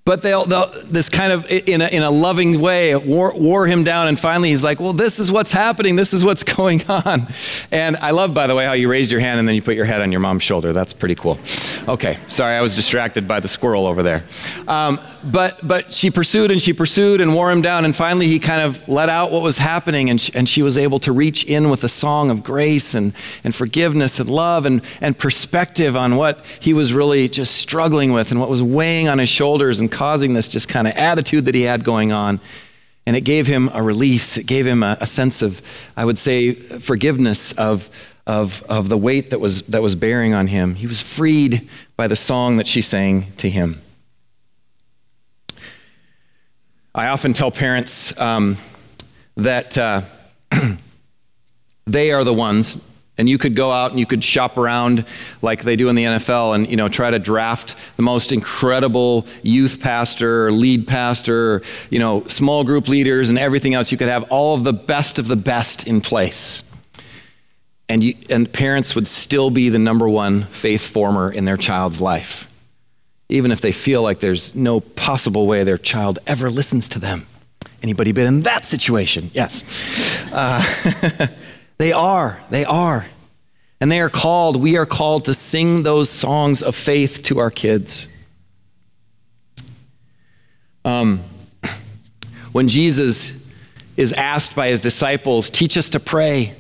but 0.04 0.22
they'll, 0.22 0.46
they'll, 0.46 0.72
this 0.84 1.10
kind 1.10 1.32
of 1.32 1.46
in 1.50 1.82
a, 1.82 1.88
in 1.88 2.02
a 2.02 2.10
loving 2.10 2.60
way 2.60 2.96
wore, 2.96 3.34
wore 3.38 3.68
him 3.68 3.84
down 3.84 4.08
and 4.08 4.20
finally 4.20 4.50
he's 4.50 4.64
like 4.64 4.80
well 4.80 4.94
this 4.94 5.20
is 5.20 5.32
what's 5.32 5.52
happening. 5.52 5.96
This 5.96 6.14
is 6.14 6.26
what's 6.26 6.44
going 6.56 6.84
on. 6.88 7.28
And 7.72 7.98
i 7.98 8.12
love 8.12 8.34
by 8.34 8.48
the 8.48 8.56
way 8.56 8.66
how 8.66 8.74
you 8.74 8.90
raised 8.90 9.12
your 9.12 9.20
hand 9.20 9.40
and 9.40 9.48
then 9.48 9.56
you 9.56 9.62
put 9.62 9.76
your 9.76 9.86
head 9.86 10.02
on 10.02 10.12
your 10.12 10.22
mom's 10.22 10.44
shoulder. 10.44 10.74
That's 10.74 10.94
pretty 10.94 11.16
cool. 11.16 11.40
Okay 11.88 12.18
sorry 12.28 12.56
i 12.56 12.62
was 12.62 12.76
distracted 12.76 13.28
by 13.28 13.40
the 13.40 13.48
squirrel 13.48 13.86
over 13.86 14.04
there. 14.04 14.24
Um, 14.68 15.00
but 15.24 15.66
but 15.66 15.94
she 15.94 16.10
pursued 16.10 16.52
and 16.52 16.62
she 16.62 16.74
pursued 16.74 17.22
and 17.22 17.36
wore 17.36 17.52
him 17.52 17.62
down 17.62 17.86
and 17.86 17.96
finally 17.96 18.28
he 18.28 18.40
kind 18.40 18.62
of 18.62 18.88
let 18.88 19.10
out 19.10 19.32
what 19.32 19.44
was 19.44 19.58
happening 19.58 20.10
and 20.10 20.20
she, 20.20 20.34
and 20.36 20.50
she 20.50 20.64
was 20.64 20.78
able 20.78 21.00
to 21.00 21.12
reach 21.12 21.44
in 21.44 21.70
with 21.70 21.84
a 21.84 21.90
song 21.90 22.32
of 22.32 22.44
grace 22.44 22.96
and, 22.96 23.14
and 23.44 23.54
forgiveness 23.54 24.20
and 24.20 24.30
love 24.30 24.66
and, 24.66 24.82
and 25.00 25.18
perspective 25.18 25.96
on 25.96 26.16
what 26.16 26.44
he 26.60 26.74
was 26.74 26.94
really 26.94 27.28
just 27.28 27.56
struggling 27.56 28.14
with 28.14 28.32
and 28.32 28.40
what 28.40 28.50
was 28.50 28.64
weighing 28.64 29.08
on 29.08 29.20
his 29.20 29.30
shoulders 29.30 29.80
and 29.80 29.91
causing 29.92 30.34
this 30.34 30.48
just 30.48 30.68
kind 30.70 30.88
of 30.88 30.96
attitude 30.96 31.46
that 31.46 31.56
he 31.56 31.64
had 31.64 31.84
going 31.84 32.12
on. 32.12 32.40
And 33.06 33.16
it 33.16 33.22
gave 33.22 33.48
him 33.48 33.70
a 33.74 33.82
release. 33.82 34.38
It 34.38 34.46
gave 34.46 34.66
him 34.66 34.84
a, 34.84 34.98
a 35.02 35.08
sense 35.08 35.42
of, 35.42 35.62
I 35.98 36.06
would 36.06 36.18
say, 36.18 36.54
forgiveness 36.54 37.52
of, 37.58 37.90
of, 38.28 38.64
of 38.64 38.90
the 38.90 38.98
weight 38.98 39.32
that 39.32 39.40
was, 39.40 39.64
that 39.64 39.82
was 39.82 39.96
bearing 39.96 40.34
on 40.34 40.48
him. 40.48 40.76
He 40.76 40.88
was 40.88 41.02
freed 41.02 41.68
by 41.96 42.08
the 42.08 42.16
song 42.16 42.58
that 42.58 42.68
she 42.68 42.82
sang 42.82 43.32
to 43.38 43.50
him. 43.50 43.82
I 46.94 47.08
often 47.08 47.34
tell 47.34 47.52
parents 47.52 48.20
um, 48.20 48.58
that 49.38 49.78
uh, 49.78 50.02
they 51.86 52.12
are 52.12 52.24
the 52.24 52.34
ones 52.34 52.86
and 53.22 53.30
you 53.30 53.38
could 53.38 53.56
go 53.56 53.72
out 53.72 53.92
and 53.92 54.00
you 54.00 54.06
could 54.06 54.24
shop 54.24 54.58
around 54.58 55.06
like 55.42 55.62
they 55.62 55.76
do 55.76 55.88
in 55.90 55.96
the 55.96 56.04
NFL 56.04 56.56
and 56.56 56.68
you 56.68 56.76
know 56.76 56.90
try 56.90 57.10
to 57.10 57.20
draft 57.20 57.96
the 57.96 58.02
most 58.04 58.32
incredible 58.32 59.28
youth 59.44 59.80
pastor 59.80 60.48
or 60.48 60.52
lead 60.52 60.88
pastor 60.88 61.54
or 61.54 61.62
you 61.90 62.00
know 62.00 62.26
small 62.28 62.64
group 62.64 62.88
leaders 62.88 63.30
and 63.30 63.38
everything 63.38 63.76
else. 63.76 63.92
You 63.92 63.98
could 63.98 64.10
have 64.10 64.26
all 64.32 64.56
of 64.56 64.64
the 64.64 64.74
best 64.74 65.20
of 65.20 65.28
the 65.28 65.36
best 65.36 65.88
in 65.88 66.02
place. 66.02 66.64
And 67.88 68.04
you, 68.04 68.16
and 68.30 68.52
parents 68.52 68.96
would 68.96 69.08
still 69.08 69.52
be 69.52 69.70
the 69.70 69.80
number 69.80 70.10
one 70.10 70.44
faith 70.44 70.92
former 70.92 71.32
in 71.32 71.46
their 71.46 71.58
child's 71.58 72.02
life 72.02 72.48
even 73.30 73.50
if 73.50 73.62
they 73.62 73.72
feel 73.72 74.04
like 74.04 74.20
there's 74.20 74.54
no 74.54 74.82
possible 74.82 75.48
way 75.48 75.64
their 75.64 75.78
child 75.78 76.20
ever 76.28 76.50
listens 76.50 76.90
to 76.90 77.00
them. 77.00 77.26
Anybody 77.82 78.12
been 78.12 78.28
in 78.28 78.42
that 78.42 78.66
situation? 78.66 79.32
Yes. 79.34 80.22
Uh, 80.32 80.62
They 81.82 81.94
are. 81.94 82.40
They 82.52 82.64
are. 82.64 83.08
And 83.80 83.92
they 83.92 84.02
are 84.02 84.10
called, 84.12 84.56
we 84.56 84.78
are 84.78 84.86
called 84.86 85.26
to 85.26 85.34
sing 85.34 85.82
those 85.82 86.12
songs 86.12 86.62
of 86.62 86.76
faith 86.76 87.24
to 87.24 87.40
our 87.40 87.50
kids. 87.50 88.08
Um, 90.86 91.24
when 92.52 92.68
Jesus 92.68 93.50
is 93.98 94.14
asked 94.14 94.56
by 94.56 94.68
his 94.68 94.80
disciples, 94.80 95.50
teach 95.50 95.76
us 95.76 95.90
to 95.90 96.00
pray. 96.00 96.54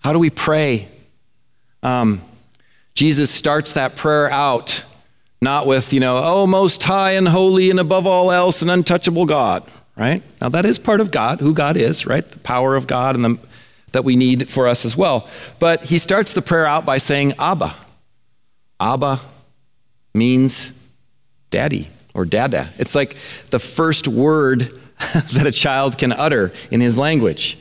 How 0.00 0.12
do 0.12 0.18
we 0.18 0.28
pray? 0.28 0.88
Um, 1.84 2.20
Jesus 2.94 3.30
starts 3.30 3.74
that 3.74 3.94
prayer 3.94 4.28
out 4.28 4.84
not 5.40 5.68
with, 5.68 5.92
you 5.92 6.00
know, 6.00 6.20
oh, 6.20 6.48
most 6.48 6.82
high 6.82 7.12
and 7.12 7.28
holy 7.28 7.70
and 7.70 7.78
above 7.78 8.08
all 8.08 8.32
else, 8.32 8.60
an 8.60 8.70
untouchable 8.70 9.24
God, 9.24 9.62
right? 9.96 10.20
Now, 10.40 10.48
that 10.48 10.64
is 10.64 10.80
part 10.80 11.00
of 11.00 11.12
God, 11.12 11.38
who 11.38 11.54
God 11.54 11.76
is, 11.76 12.06
right? 12.06 12.28
The 12.28 12.40
power 12.40 12.74
of 12.74 12.88
God 12.88 13.14
and 13.14 13.24
the 13.24 13.38
that 13.94 14.04
we 14.04 14.14
need 14.14 14.48
for 14.48 14.68
us 14.68 14.84
as 14.84 14.96
well. 14.96 15.28
But 15.58 15.84
he 15.84 15.98
starts 15.98 16.34
the 16.34 16.42
prayer 16.42 16.66
out 16.66 16.84
by 16.84 16.98
saying, 16.98 17.32
Abba. 17.38 17.74
Abba 18.78 19.20
means 20.14 20.78
daddy 21.50 21.88
or 22.14 22.24
dada. 22.24 22.70
It's 22.76 22.94
like 22.94 23.16
the 23.50 23.58
first 23.58 24.06
word 24.06 24.60
that 25.32 25.46
a 25.46 25.50
child 25.50 25.98
can 25.98 26.12
utter 26.12 26.52
in 26.70 26.80
his 26.80 26.96
language. 26.96 27.58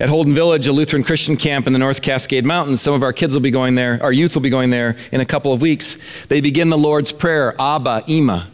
At 0.00 0.08
Holden 0.08 0.34
Village, 0.34 0.66
a 0.66 0.72
Lutheran 0.72 1.04
Christian 1.04 1.36
camp 1.36 1.68
in 1.68 1.72
the 1.72 1.78
North 1.78 2.02
Cascade 2.02 2.44
Mountains, 2.44 2.80
some 2.80 2.94
of 2.94 3.04
our 3.04 3.12
kids 3.12 3.34
will 3.34 3.42
be 3.42 3.52
going 3.52 3.76
there, 3.76 4.02
our 4.02 4.12
youth 4.12 4.34
will 4.34 4.42
be 4.42 4.50
going 4.50 4.70
there 4.70 4.96
in 5.12 5.20
a 5.20 5.24
couple 5.24 5.52
of 5.52 5.62
weeks. 5.62 5.98
They 6.26 6.40
begin 6.40 6.68
the 6.68 6.76
Lord's 6.76 7.12
Prayer, 7.12 7.54
Abba, 7.60 8.04
Ima, 8.08 8.50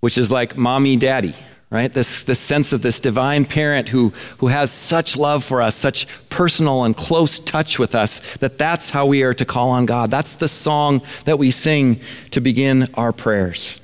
which 0.00 0.18
is 0.18 0.30
like 0.30 0.56
mommy, 0.56 0.96
daddy, 0.96 1.34
right? 1.70 1.92
This, 1.92 2.24
this 2.24 2.38
sense 2.38 2.72
of 2.72 2.82
this 2.82 3.00
divine 3.00 3.44
parent 3.44 3.88
who, 3.88 4.12
who 4.38 4.48
has 4.48 4.70
such 4.70 5.16
love 5.16 5.42
for 5.42 5.60
us, 5.60 5.74
such 5.74 6.06
personal 6.28 6.84
and 6.84 6.96
close 6.96 7.40
touch 7.40 7.78
with 7.78 7.94
us, 7.94 8.36
that 8.36 8.56
that's 8.56 8.90
how 8.90 9.06
we 9.06 9.22
are 9.22 9.34
to 9.34 9.44
call 9.44 9.70
on 9.70 9.86
God. 9.86 10.10
That's 10.10 10.36
the 10.36 10.48
song 10.48 11.02
that 11.24 11.38
we 11.38 11.50
sing 11.50 12.00
to 12.30 12.40
begin 12.40 12.88
our 12.94 13.12
prayers. 13.12 13.80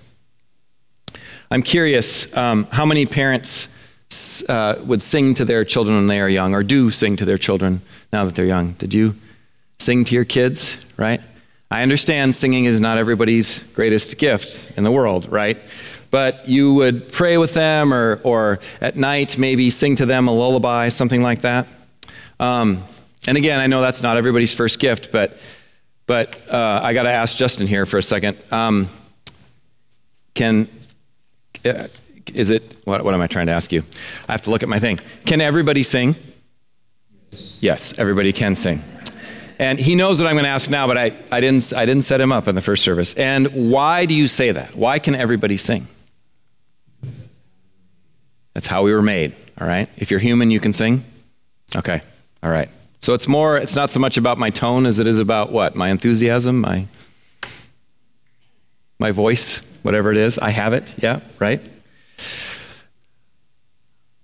I'm 1.50 1.62
curious 1.62 2.34
um, 2.36 2.66
how 2.70 2.86
many 2.86 3.04
parents 3.04 3.68
uh, 4.48 4.80
would 4.84 5.02
sing 5.02 5.34
to 5.34 5.44
their 5.44 5.64
children 5.64 5.96
when 5.96 6.06
they 6.06 6.20
are 6.20 6.28
young, 6.28 6.54
or 6.54 6.62
do 6.62 6.90
sing 6.90 7.16
to 7.16 7.24
their 7.24 7.38
children 7.38 7.82
now 8.12 8.24
that 8.24 8.34
they're 8.34 8.46
young. 8.46 8.72
Did 8.72 8.94
you 8.94 9.16
sing 9.78 10.04
to 10.04 10.14
your 10.14 10.24
kids, 10.24 10.84
right? 10.96 11.20
I 11.70 11.82
understand 11.82 12.34
singing 12.34 12.66
is 12.66 12.80
not 12.80 12.98
everybody's 12.98 13.62
greatest 13.70 14.18
gift 14.18 14.76
in 14.76 14.84
the 14.84 14.92
world, 14.92 15.32
right? 15.32 15.58
But 16.12 16.46
you 16.46 16.74
would 16.74 17.10
pray 17.10 17.38
with 17.38 17.54
them 17.54 17.92
or, 17.92 18.20
or 18.22 18.60
at 18.80 18.96
night 18.96 19.38
maybe 19.38 19.70
sing 19.70 19.96
to 19.96 20.06
them 20.06 20.28
a 20.28 20.32
lullaby, 20.32 20.90
something 20.90 21.22
like 21.22 21.40
that. 21.40 21.66
Um, 22.38 22.84
and 23.26 23.38
again, 23.38 23.58
I 23.58 23.66
know 23.66 23.80
that's 23.80 24.02
not 24.02 24.18
everybody's 24.18 24.52
first 24.52 24.78
gift, 24.78 25.10
but, 25.10 25.38
but 26.06 26.38
uh, 26.50 26.80
I 26.82 26.92
got 26.92 27.04
to 27.04 27.10
ask 27.10 27.38
Justin 27.38 27.66
here 27.66 27.86
for 27.86 27.96
a 27.96 28.02
second. 28.02 28.36
Um, 28.52 28.90
can, 30.34 30.68
uh, 31.64 31.88
is 32.34 32.50
it, 32.50 32.76
what, 32.84 33.02
what 33.02 33.14
am 33.14 33.20
I 33.22 33.26
trying 33.26 33.46
to 33.46 33.52
ask 33.52 33.72
you? 33.72 33.82
I 34.28 34.32
have 34.32 34.42
to 34.42 34.50
look 34.50 34.62
at 34.62 34.68
my 34.68 34.78
thing. 34.78 35.00
Can 35.24 35.40
everybody 35.40 35.82
sing? 35.82 36.14
Yes, 37.60 37.98
everybody 37.98 38.32
can 38.32 38.54
sing. 38.54 38.82
And 39.58 39.78
he 39.78 39.94
knows 39.94 40.20
what 40.20 40.28
I'm 40.28 40.34
going 40.34 40.44
to 40.44 40.50
ask 40.50 40.70
now, 40.70 40.86
but 40.86 40.98
I, 40.98 41.16
I, 41.30 41.40
didn't, 41.40 41.72
I 41.74 41.86
didn't 41.86 42.04
set 42.04 42.20
him 42.20 42.32
up 42.32 42.48
in 42.48 42.54
the 42.54 42.60
first 42.60 42.84
service. 42.84 43.14
And 43.14 43.70
why 43.70 44.04
do 44.04 44.14
you 44.14 44.28
say 44.28 44.52
that? 44.52 44.76
Why 44.76 44.98
can 44.98 45.14
everybody 45.14 45.56
sing? 45.56 45.86
That's 48.54 48.66
how 48.66 48.82
we 48.82 48.92
were 48.92 49.02
made, 49.02 49.34
all 49.60 49.66
right? 49.66 49.88
If 49.96 50.10
you're 50.10 50.20
human, 50.20 50.50
you 50.50 50.60
can 50.60 50.72
sing? 50.72 51.04
Okay, 51.74 52.02
all 52.42 52.50
right. 52.50 52.68
So 53.00 53.14
it's 53.14 53.26
more, 53.26 53.56
it's 53.56 53.74
not 53.74 53.90
so 53.90 53.98
much 53.98 54.16
about 54.16 54.38
my 54.38 54.50
tone 54.50 54.86
as 54.86 54.98
it 54.98 55.06
is 55.06 55.18
about 55.18 55.50
what? 55.50 55.74
My 55.74 55.88
enthusiasm, 55.88 56.60
my, 56.60 56.86
my 58.98 59.10
voice, 59.10 59.66
whatever 59.82 60.12
it 60.12 60.18
is. 60.18 60.38
I 60.38 60.50
have 60.50 60.72
it, 60.72 60.94
yeah, 60.98 61.20
right? 61.38 61.60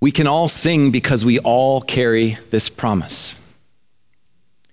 We 0.01 0.13
can 0.13 0.29
all 0.29 0.49
sing 0.49 0.93
because 0.93 1.25
we 1.25 1.41
all 1.41 1.81
carry 1.81 2.39
this 2.51 2.69
promise. 2.69 3.35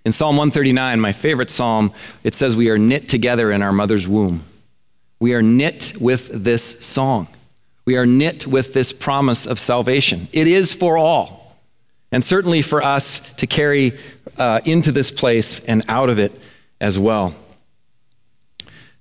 In 0.06 0.12
Psalm 0.12 0.38
139, 0.38 1.00
my 1.00 1.12
favorite 1.12 1.50
psalm, 1.50 1.92
it 2.24 2.36
says 2.36 2.56
we 2.56 2.70
are 2.70 2.78
knit 2.78 3.10
together 3.10 3.52
in 3.52 3.64
our 3.64 3.72
mother's 3.72 4.08
womb. 4.08 4.44
We 5.20 5.34
are 5.34 5.42
knit 5.42 5.94
with 6.00 6.28
this 6.28 6.86
song. 6.86 7.28
We 7.86 7.98
are 7.98 8.06
knit 8.06 8.48
with 8.48 8.74
this 8.74 8.92
promise 8.92 9.46
of 9.46 9.60
salvation. 9.60 10.28
It 10.32 10.48
is 10.48 10.74
for 10.74 10.98
all, 10.98 11.56
and 12.12 12.24
certainly 12.24 12.62
for 12.62 12.84
us 12.84 13.20
to 13.36 13.48
carry 13.48 13.98
uh, 14.38 14.62
into 14.66 14.92
this 14.92 15.12
place 15.12 15.64
and 15.66 15.86
out 15.88 16.10
of 16.10 16.20
it 16.20 16.38
as 16.82 16.98
well. 16.98 17.36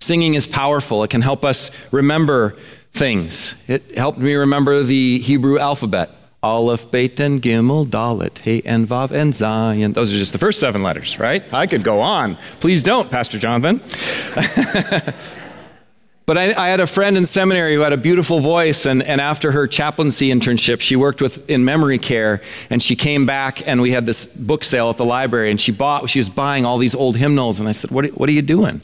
Singing 0.00 0.34
is 0.34 0.46
powerful, 0.46 1.02
it 1.02 1.08
can 1.08 1.22
help 1.22 1.44
us 1.44 1.70
remember 1.90 2.56
things. 2.92 3.54
It 3.68 3.96
helped 3.96 4.18
me 4.18 4.34
remember 4.34 4.82
the 4.82 5.18
Hebrew 5.20 5.58
alphabet. 5.58 6.10
Aleph, 6.42 6.90
Bet, 6.90 7.20
and 7.20 7.40
Gimel, 7.40 7.86
Dalet, 7.86 8.38
He, 8.42 8.62
and 8.66 8.86
Vav, 8.86 9.12
and 9.12 9.32
Zayin. 9.32 9.94
Those 9.94 10.12
are 10.12 10.18
just 10.18 10.34
the 10.34 10.38
first 10.38 10.60
seven 10.60 10.82
letters, 10.82 11.18
right? 11.18 11.42
I 11.54 11.66
could 11.66 11.82
go 11.82 12.02
on. 12.02 12.36
Please 12.60 12.82
don't, 12.82 13.10
Pastor 13.10 13.38
Jonathan. 13.38 13.80
but 16.26 16.38
I, 16.38 16.54
I, 16.54 16.68
had 16.68 16.80
a 16.80 16.86
friend 16.86 17.16
in 17.16 17.24
seminary 17.24 17.74
who 17.74 17.82
had 17.82 17.92
a 17.92 17.98
beautiful 17.98 18.40
voice, 18.40 18.86
and, 18.86 19.02
and 19.02 19.20
after 19.20 19.52
her 19.52 19.66
chaplaincy 19.66 20.28
internship, 20.28 20.80
she 20.80 20.96
worked 20.96 21.20
with 21.20 21.50
in 21.50 21.64
memory 21.64 21.98
care, 21.98 22.40
and 22.70 22.82
she 22.82 22.96
came 22.96 23.26
back, 23.26 23.66
and 23.66 23.80
we 23.82 23.90
had 23.90 24.06
this 24.06 24.26
book 24.26 24.64
sale 24.64 24.90
at 24.90 24.96
the 24.96 25.04
library, 25.04 25.50
and 25.50 25.60
she 25.60 25.72
bought, 25.72 26.08
she 26.08 26.18
was 26.18 26.28
buying 26.28 26.64
all 26.64 26.78
these 26.78 26.94
old 26.94 27.16
hymnals, 27.16 27.60
and 27.60 27.68
I 27.68 27.72
said, 27.72 27.90
"What, 27.90 28.06
what 28.16 28.28
are 28.28 28.32
you 28.32 28.42
doing?" 28.42 28.80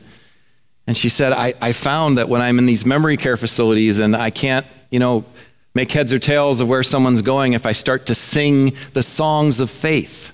And 0.90 0.96
she 0.96 1.08
said, 1.08 1.32
I, 1.32 1.54
I 1.60 1.72
found 1.72 2.18
that 2.18 2.28
when 2.28 2.40
I'm 2.42 2.58
in 2.58 2.66
these 2.66 2.84
memory 2.84 3.16
care 3.16 3.36
facilities 3.36 4.00
and 4.00 4.16
I 4.16 4.30
can't, 4.30 4.66
you 4.90 4.98
know, 4.98 5.24
make 5.72 5.92
heads 5.92 6.12
or 6.12 6.18
tails 6.18 6.60
of 6.60 6.68
where 6.68 6.82
someone's 6.82 7.22
going 7.22 7.52
if 7.52 7.64
I 7.64 7.70
start 7.70 8.06
to 8.06 8.14
sing 8.16 8.72
the 8.92 9.02
songs 9.04 9.60
of 9.60 9.70
faith. 9.70 10.32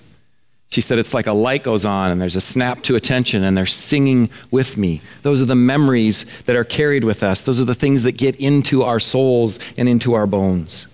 She 0.69 0.81
said 0.81 0.99
it's 0.99 1.13
like 1.13 1.27
a 1.27 1.33
light 1.33 1.63
goes 1.63 1.85
on 1.85 2.11
and 2.11 2.19
there's 2.19 2.35
a 2.35 2.41
snap 2.41 2.81
to 2.83 2.95
attention 2.95 3.43
and 3.43 3.57
they're 3.57 3.65
singing 3.65 4.29
with 4.51 4.77
me. 4.77 5.01
Those 5.21 5.41
are 5.41 5.45
the 5.45 5.55
memories 5.55 6.25
that 6.43 6.55
are 6.55 6.65
carried 6.65 7.03
with 7.03 7.23
us. 7.23 7.43
Those 7.43 7.61
are 7.61 7.65
the 7.65 7.75
things 7.75 8.03
that 8.03 8.17
get 8.17 8.35
into 8.35 8.83
our 8.83 8.99
souls 8.99 9.59
and 9.77 9.87
into 9.87 10.13
our 10.13 10.27
bones. 10.27 10.87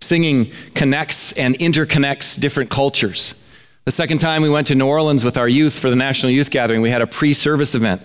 Singing 0.00 0.50
connects 0.74 1.32
and 1.32 1.54
interconnects 1.58 2.38
different 2.40 2.70
cultures. 2.70 3.40
The 3.84 3.90
second 3.90 4.18
time 4.18 4.42
we 4.42 4.48
went 4.48 4.66
to 4.68 4.74
New 4.74 4.86
Orleans 4.86 5.24
with 5.24 5.36
our 5.36 5.48
youth 5.48 5.78
for 5.78 5.90
the 5.90 5.96
National 5.96 6.32
Youth 6.32 6.50
Gathering, 6.50 6.80
we 6.80 6.88
had 6.88 7.02
a 7.02 7.06
pre 7.06 7.34
service 7.34 7.74
event. 7.74 8.00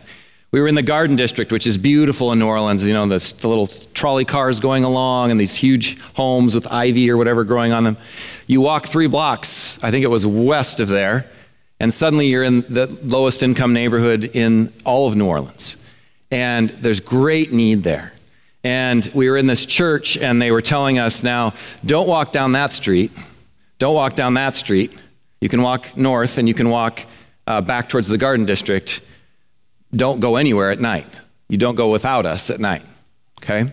We 0.52 0.60
were 0.60 0.68
in 0.68 0.76
the 0.76 0.82
Garden 0.82 1.16
District, 1.16 1.52
which 1.52 1.68
is 1.68 1.78
beautiful 1.78 2.32
in 2.32 2.40
New 2.40 2.48
Orleans. 2.48 2.88
You 2.88 2.96
know, 2.96 3.08
the, 3.08 3.36
the, 3.40 3.48
little 3.48 3.68
trolley 3.94 4.26
cars 4.26 4.60
going 4.60 4.84
along 4.84 5.30
and 5.30 5.40
these 5.40 5.56
huge 5.56 6.00
homes 6.16 6.56
with 6.56 6.72
ivy 6.72 7.10
or 7.12 7.18
whatever 7.18 7.44
growing 7.44 7.72
on 7.72 7.84
them. 7.84 7.98
You 8.50 8.60
walk 8.60 8.88
three 8.88 9.08
blocks, 9.08 9.82
I 9.82 9.92
think 9.92 10.04
it 10.04 10.10
was 10.10 10.28
west 10.28 10.82
of 10.82 10.90
there, 10.90 11.30
and 11.80 11.94
suddenly 11.94 12.28
you're 12.28 12.44
in 12.44 12.62
the 12.62 12.88
lowest 13.04 13.44
income 13.44 13.72
neighborhood 13.72 14.26
in 14.26 14.74
all 14.84 15.08
of 15.08 15.16
New 15.16 15.28
Orleans. 15.28 15.78
And 16.32 16.70
there's 16.72 17.00
great 17.00 17.54
need 17.54 17.84
there. 17.84 18.12
And 18.64 19.10
we 19.14 19.30
were 19.30 19.38
in 19.38 19.48
this 19.48 19.66
church, 19.66 20.18
and 20.18 20.42
they 20.42 20.52
were 20.52 20.62
telling 20.62 21.00
us 21.00 21.24
now, 21.24 21.54
don't 21.86 22.08
walk 22.08 22.34
down 22.34 22.52
that 22.52 22.74
street. 22.74 23.12
Don't 23.78 23.96
walk 23.96 24.16
down 24.16 24.34
that 24.34 24.58
street. 24.58 24.98
You 25.40 25.48
can 25.48 25.62
walk 25.62 25.96
north 25.96 26.38
and 26.38 26.48
you 26.48 26.54
can 26.54 26.70
walk 26.70 27.06
uh, 27.48 27.62
back 27.62 27.88
towards 27.88 28.10
the 28.10 28.18
Garden 28.18 28.46
District 28.46 29.00
don't 29.96 30.20
go 30.20 30.36
anywhere 30.36 30.72
at 30.72 30.80
night. 30.80 31.08
You 31.48 31.58
don't 31.58 31.76
go 31.76 31.90
without 31.92 32.26
us 32.26 32.50
at 32.50 32.60
night. 32.60 32.84
Okay? 33.42 33.72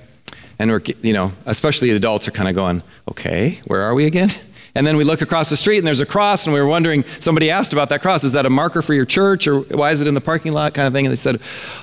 And 0.59 0.71
we're, 0.71 0.81
you 1.03 1.13
know, 1.13 1.33
especially 1.45 1.91
the 1.91 1.97
adults 1.97 2.27
are 2.29 2.31
kind 2.31 2.49
of 2.49 2.55
going, 2.55 2.83
okay, 3.11 3.61
where 3.67 3.83
are 3.83 3.95
we 3.95 4.07
again? 4.07 4.31
And 4.77 4.87
then 4.87 4.99
we 4.99 5.05
look 5.05 5.23
across 5.23 5.49
the 5.49 5.57
street 5.57 5.79
and 5.79 5.87
there's 5.87 6.01
a 6.01 6.07
cross, 6.07 6.47
and 6.47 6.53
we 6.53 6.61
were 6.61 6.67
wondering, 6.67 7.03
somebody 7.19 7.51
asked 7.51 7.73
about 7.73 7.89
that 7.89 8.03
cross. 8.03 8.25
Is 8.25 8.33
that 8.33 8.45
a 8.45 8.51
marker 8.51 8.83
for 8.83 8.93
your 8.93 9.07
church, 9.07 9.47
or 9.47 9.61
why 9.61 9.91
is 9.91 10.03
it 10.03 10.07
in 10.07 10.13
the 10.13 10.21
parking 10.21 10.53
lot, 10.53 10.75
kind 10.75 10.87
of 10.87 10.93
thing? 10.93 11.07
And 11.07 11.13
they 11.13 11.17
said, 11.17 11.41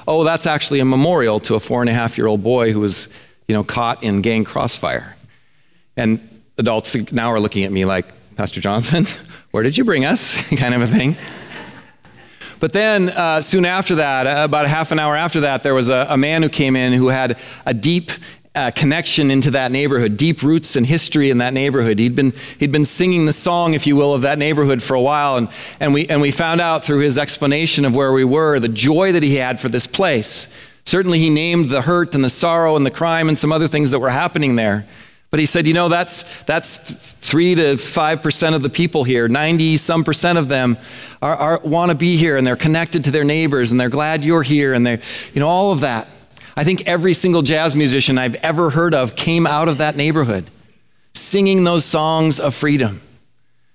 oh, 0.07 0.23
that's 0.23 0.45
actually 0.45 0.79
a 0.79 0.85
memorial 0.85 1.39
to 1.41 1.55
a 1.55 1.59
four 1.59 1.81
and 1.81 1.89
a 1.89 1.93
half 1.93 2.19
year 2.19 2.27
old 2.27 2.43
boy 2.43 2.71
who 2.71 2.79
was, 2.79 3.09
you 3.47 3.55
know, 3.55 3.63
caught 3.63 4.03
in 4.03 4.21
gang 4.21 4.43
crossfire. 4.43 5.17
And 5.97 6.19
adults 6.59 6.95
now 7.11 7.31
are 7.31 7.39
looking 7.39 7.63
at 7.63 7.71
me 7.71 7.83
like, 7.83 8.05
Pastor 8.35 8.61
Jonathan, 8.61 9.05
where 9.51 9.63
did 9.63 9.75
you 9.75 9.85
bring 9.85 10.05
us? 10.05 10.47
kind 10.55 10.75
of 10.75 10.83
a 10.83 10.87
thing. 10.87 11.17
But 12.59 12.73
then, 12.73 13.09
uh, 13.09 13.41
soon 13.41 13.65
after 13.65 13.95
that, 13.95 14.27
uh, 14.27 14.45
about 14.45 14.65
a 14.65 14.69
half 14.69 14.91
an 14.91 14.99
hour 14.99 15.15
after 15.15 15.41
that, 15.41 15.63
there 15.63 15.73
was 15.73 15.89
a, 15.89 16.05
a 16.09 16.17
man 16.17 16.43
who 16.43 16.49
came 16.49 16.75
in 16.75 16.93
who 16.93 17.07
had 17.07 17.39
a 17.65 17.73
deep 17.73 18.11
uh, 18.55 18.71
connection 18.71 19.31
into 19.31 19.51
that 19.51 19.71
neighborhood, 19.71 20.15
deep 20.15 20.43
roots 20.43 20.75
and 20.75 20.85
history 20.85 21.31
in 21.31 21.39
that 21.39 21.53
neighborhood. 21.53 21.97
He'd 21.97 22.15
been, 22.15 22.33
he'd 22.59 22.71
been 22.71 22.85
singing 22.85 23.25
the 23.25 23.33
song, 23.33 23.73
if 23.73 23.87
you 23.87 23.95
will, 23.95 24.13
of 24.13 24.21
that 24.21 24.37
neighborhood 24.37 24.83
for 24.83 24.93
a 24.93 25.01
while. 25.01 25.37
And, 25.37 25.49
and, 25.79 25.93
we, 25.93 26.07
and 26.07 26.21
we 26.21 26.29
found 26.29 26.61
out 26.61 26.83
through 26.83 26.99
his 26.99 27.17
explanation 27.17 27.83
of 27.83 27.95
where 27.95 28.13
we 28.13 28.23
were 28.23 28.59
the 28.59 28.69
joy 28.69 29.11
that 29.13 29.23
he 29.23 29.35
had 29.35 29.59
for 29.59 29.69
this 29.69 29.87
place. 29.87 30.47
Certainly, 30.85 31.19
he 31.19 31.29
named 31.29 31.69
the 31.69 31.81
hurt 31.81 32.13
and 32.13 32.23
the 32.23 32.29
sorrow 32.29 32.75
and 32.75 32.85
the 32.85 32.91
crime 32.91 33.27
and 33.27 33.37
some 33.37 33.51
other 33.51 33.67
things 33.67 33.91
that 33.91 33.99
were 33.99 34.09
happening 34.09 34.55
there. 34.55 34.85
But 35.31 35.39
he 35.39 35.47
said, 35.47 35.65
you 35.65 35.73
know, 35.73 35.89
that's, 35.89 36.43
that's 36.43 36.77
three 36.77 37.55
to 37.55 37.77
five 37.77 38.21
percent 38.21 38.53
of 38.53 38.61
the 38.61 38.69
people 38.69 39.03
here. 39.03 39.27
90 39.27 39.77
some 39.77 40.03
percent 40.03 40.37
of 40.37 40.47
them 40.47 40.77
are, 41.23 41.35
are 41.35 41.59
want 41.63 41.89
to 41.89 41.97
be 41.97 42.17
here 42.17 42.37
and 42.37 42.45
they're 42.45 42.55
connected 42.55 43.05
to 43.05 43.11
their 43.11 43.23
neighbors 43.23 43.71
and 43.71 43.81
they're 43.81 43.89
glad 43.89 44.23
you're 44.23 44.43
here 44.43 44.75
and 44.75 44.85
they're, 44.85 44.99
you 45.33 45.39
know, 45.39 45.47
all 45.47 45.71
of 45.71 45.79
that. 45.79 46.07
I 46.55 46.63
think 46.63 46.87
every 46.87 47.13
single 47.13 47.41
jazz 47.41 47.75
musician 47.75 48.17
I've 48.17 48.35
ever 48.35 48.69
heard 48.69 48.93
of 48.93 49.15
came 49.15 49.47
out 49.47 49.67
of 49.67 49.79
that 49.79 49.95
neighborhood 49.95 50.49
singing 51.15 51.63
those 51.63 51.85
songs 51.85 52.39
of 52.39 52.55
freedom, 52.55 53.01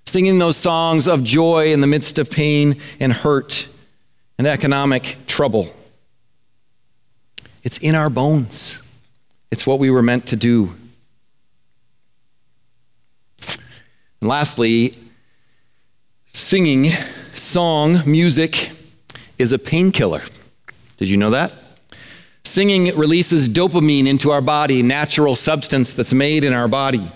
singing 0.07 0.39
those 0.39 0.57
songs 0.57 1.07
of 1.07 1.22
joy 1.22 1.72
in 1.72 1.81
the 1.81 1.87
midst 1.87 2.18
of 2.18 2.31
pain 2.31 2.81
and 3.01 3.12
hurt 3.12 3.68
and 4.39 4.47
economic 4.47 5.16
trouble. 5.26 5.72
It's 7.62 7.79
in 7.79 7.95
our 7.95 8.11
bones, 8.11 8.83
it's 9.51 9.66
what 9.66 9.79
we 9.79 9.91
were 9.91 10.03
meant 10.03 10.26
to 10.29 10.37
do. 10.37 10.74
And 14.20 14.29
lastly, 14.29 14.97
singing, 16.33 16.91
song, 17.33 18.03
music 18.05 18.70
is 19.39 19.53
a 19.53 19.59
painkiller. 19.59 20.22
Did 20.97 21.09
you 21.09 21.16
know 21.16 21.31
that? 21.31 21.53
Singing 22.49 22.96
releases 22.96 23.46
dopamine 23.46 24.07
into 24.07 24.30
our 24.30 24.40
body, 24.40 24.82
natural 24.82 25.36
substance 25.36 25.92
that's 25.92 26.14
made 26.14 26.44
in 26.44 26.55
our 26.55 26.66
body. 26.66 27.07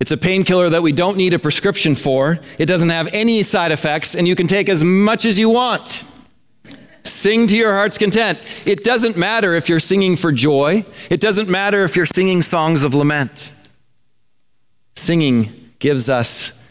It's 0.00 0.12
a 0.12 0.18
painkiller 0.18 0.68
that 0.68 0.82
we 0.82 0.92
don't 0.92 1.16
need 1.16 1.32
a 1.32 1.38
prescription 1.38 1.94
for. 1.94 2.38
It 2.58 2.66
doesn't 2.66 2.90
have 2.90 3.08
any 3.14 3.42
side 3.42 3.72
effects, 3.72 4.14
and 4.14 4.28
you 4.28 4.36
can 4.36 4.46
take 4.46 4.68
as 4.68 4.84
much 4.84 5.24
as 5.24 5.38
you 5.38 5.48
want. 5.48 6.04
Sing 7.04 7.46
to 7.46 7.56
your 7.56 7.72
heart's 7.72 7.96
content. 7.96 8.38
It 8.66 8.84
doesn't 8.84 9.16
matter 9.16 9.54
if 9.54 9.70
you're 9.70 9.80
singing 9.80 10.16
for 10.16 10.30
joy, 10.30 10.84
it 11.08 11.22
doesn't 11.22 11.48
matter 11.48 11.82
if 11.82 11.96
you're 11.96 12.04
singing 12.04 12.42
songs 12.42 12.84
of 12.84 12.92
lament. 12.92 13.54
Singing 14.94 15.70
gives 15.78 16.10
us 16.10 16.62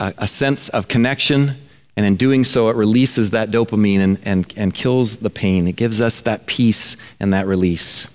a, 0.00 0.12
a 0.18 0.26
sense 0.26 0.70
of 0.70 0.88
connection, 0.88 1.54
and 1.96 2.04
in 2.04 2.16
doing 2.16 2.44
so, 2.44 2.68
it 2.68 2.76
releases 2.76 3.30
that 3.30 3.50
dopamine 3.50 4.00
and, 4.00 4.20
and, 4.24 4.52
and 4.56 4.74
kills 4.74 5.18
the 5.18 5.30
pain. 5.30 5.68
It 5.68 5.76
gives 5.76 6.00
us 6.00 6.20
that 6.22 6.46
peace 6.46 6.96
and 7.20 7.32
that 7.32 7.46
release. 7.46 8.08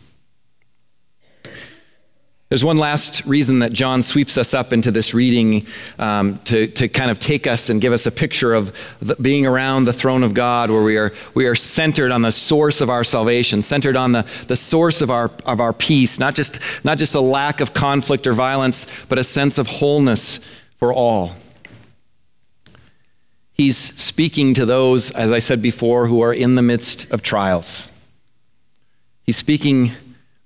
There's 2.50 2.64
one 2.64 2.78
last 2.78 3.24
reason 3.26 3.60
that 3.60 3.74
John 3.74 4.02
sweeps 4.02 4.36
us 4.36 4.56
up 4.56 4.74
into 4.74 4.90
this 4.90 5.14
reading 5.14 5.68
um, 6.00 6.40
to, 6.46 6.66
to 6.66 6.88
kind 6.88 7.12
of 7.12 7.20
take 7.20 7.46
us 7.46 7.70
and 7.70 7.80
give 7.80 7.94
us 7.94 8.08
a 8.08 8.12
picture 8.12 8.56
of 8.56 8.76
the, 9.00 9.16
being 9.16 9.46
around 9.46 9.86
the 9.86 9.94
throne 9.94 10.24
of 10.24 10.34
God, 10.34 10.72
where 10.72 10.82
we 10.82 10.98
are, 10.98 11.14
we 11.36 11.46
are 11.46 11.54
centered 11.54 12.12
on 12.12 12.24
the 12.24 12.32
source 12.32 12.82
of 12.82 12.90
our 12.90 13.04
salvation, 13.04 13.62
centered 13.62 13.96
on 13.96 14.14
the, 14.14 14.24
the 14.48 14.56
source 14.56 15.04
of 15.04 15.12
our, 15.12 15.30
of 15.46 15.60
our 15.60 15.74
peace, 15.74 16.18
not 16.18 16.34
just, 16.34 16.60
not 16.84 16.98
just 16.98 17.14
a 17.14 17.22
lack 17.22 17.62
of 17.62 17.76
conflict 17.76 18.26
or 18.26 18.34
violence, 18.34 18.88
but 19.08 19.20
a 19.20 19.24
sense 19.24 19.60
of 19.60 19.68
wholeness 19.68 20.40
for 20.78 20.92
all. 20.92 21.36
He's 23.60 23.78
speaking 23.78 24.54
to 24.54 24.66
those, 24.66 25.12
as 25.12 25.34
I 25.34 25.40
said 25.40 25.62
before, 25.62 26.08
who 26.08 26.22
are 26.22 26.34
in 26.34 26.56
the 26.56 26.62
midst 26.62 27.12
of 27.12 27.22
trials. 27.22 27.92
He's 29.24 29.36
speaking 29.36 29.92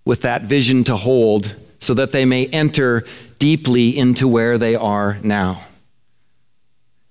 with 0.03 0.23
that 0.23 0.41
vision 0.41 0.83
to 0.85 0.95
hold 0.95 1.55
so 1.77 1.93
that 1.93 2.11
they 2.11 2.25
may 2.25 2.47
enter 2.47 3.03
deeply 3.37 3.95
into 3.95 4.27
where 4.27 4.57
they 4.57 4.73
are 4.73 5.19
now. 5.21 5.61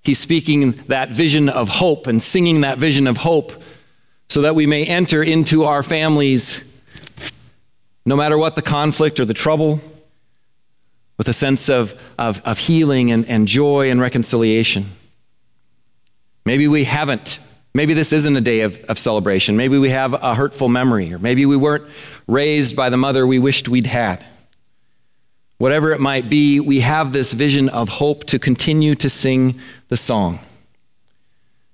He's 0.02 0.18
speaking 0.18 0.72
that 0.88 1.10
vision 1.10 1.48
of 1.48 1.68
hope 1.68 2.08
and 2.08 2.20
singing 2.20 2.62
that 2.62 2.78
vision 2.78 3.06
of 3.06 3.18
hope 3.18 3.62
so 4.28 4.40
that 4.40 4.56
we 4.56 4.66
may 4.66 4.84
enter 4.84 5.22
into 5.22 5.62
our 5.62 5.84
families, 5.84 6.64
no 8.04 8.16
matter 8.16 8.36
what 8.36 8.56
the 8.56 8.62
conflict 8.62 9.20
or 9.20 9.24
the 9.24 9.34
trouble, 9.34 9.80
with 11.16 11.28
a 11.28 11.32
sense 11.32 11.68
of, 11.68 11.94
of, 12.18 12.42
of 12.44 12.58
healing 12.58 13.12
and, 13.12 13.24
and 13.28 13.46
joy 13.46 13.88
and 13.88 14.00
reconciliation. 14.00 14.86
Maybe 16.44 16.68
we 16.68 16.84
haven't. 16.84 17.38
Maybe 17.74 17.94
this 17.94 18.12
isn't 18.12 18.36
a 18.36 18.40
day 18.40 18.62
of, 18.62 18.78
of 18.84 18.98
celebration. 18.98 19.56
Maybe 19.56 19.78
we 19.78 19.90
have 19.90 20.12
a 20.12 20.34
hurtful 20.34 20.68
memory, 20.68 21.14
or 21.14 21.18
maybe 21.18 21.46
we 21.46 21.56
weren't 21.56 21.86
raised 22.26 22.76
by 22.76 22.90
the 22.90 22.96
mother 22.96 23.26
we 23.26 23.38
wished 23.38 23.68
we'd 23.68 23.86
had. 23.86 24.24
Whatever 25.58 25.92
it 25.92 26.00
might 26.00 26.28
be, 26.28 26.58
we 26.60 26.80
have 26.80 27.12
this 27.12 27.32
vision 27.32 27.68
of 27.68 27.88
hope 27.88 28.24
to 28.24 28.38
continue 28.38 28.94
to 28.96 29.08
sing 29.08 29.60
the 29.88 29.96
song. 29.96 30.40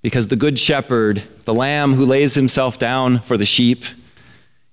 Because 0.02 0.28
the 0.28 0.36
Good 0.36 0.58
Shepherd, 0.58 1.22
the 1.46 1.54
Lamb 1.54 1.94
who 1.94 2.04
lays 2.04 2.34
himself 2.34 2.78
down 2.78 3.18
for 3.20 3.36
the 3.36 3.46
sheep, 3.46 3.84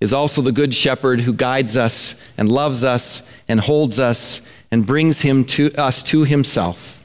is 0.01 0.13
also 0.13 0.41
the 0.41 0.51
Good 0.51 0.75
Shepherd 0.75 1.21
who 1.21 1.33
guides 1.33 1.77
us 1.77 2.21
and 2.37 2.49
loves 2.49 2.83
us 2.83 3.31
and 3.47 3.61
holds 3.61 3.99
us 3.99 4.41
and 4.69 4.85
brings 4.85 5.21
him 5.21 5.45
to 5.45 5.73
us 5.75 6.03
to 6.03 6.25
himself 6.25 7.01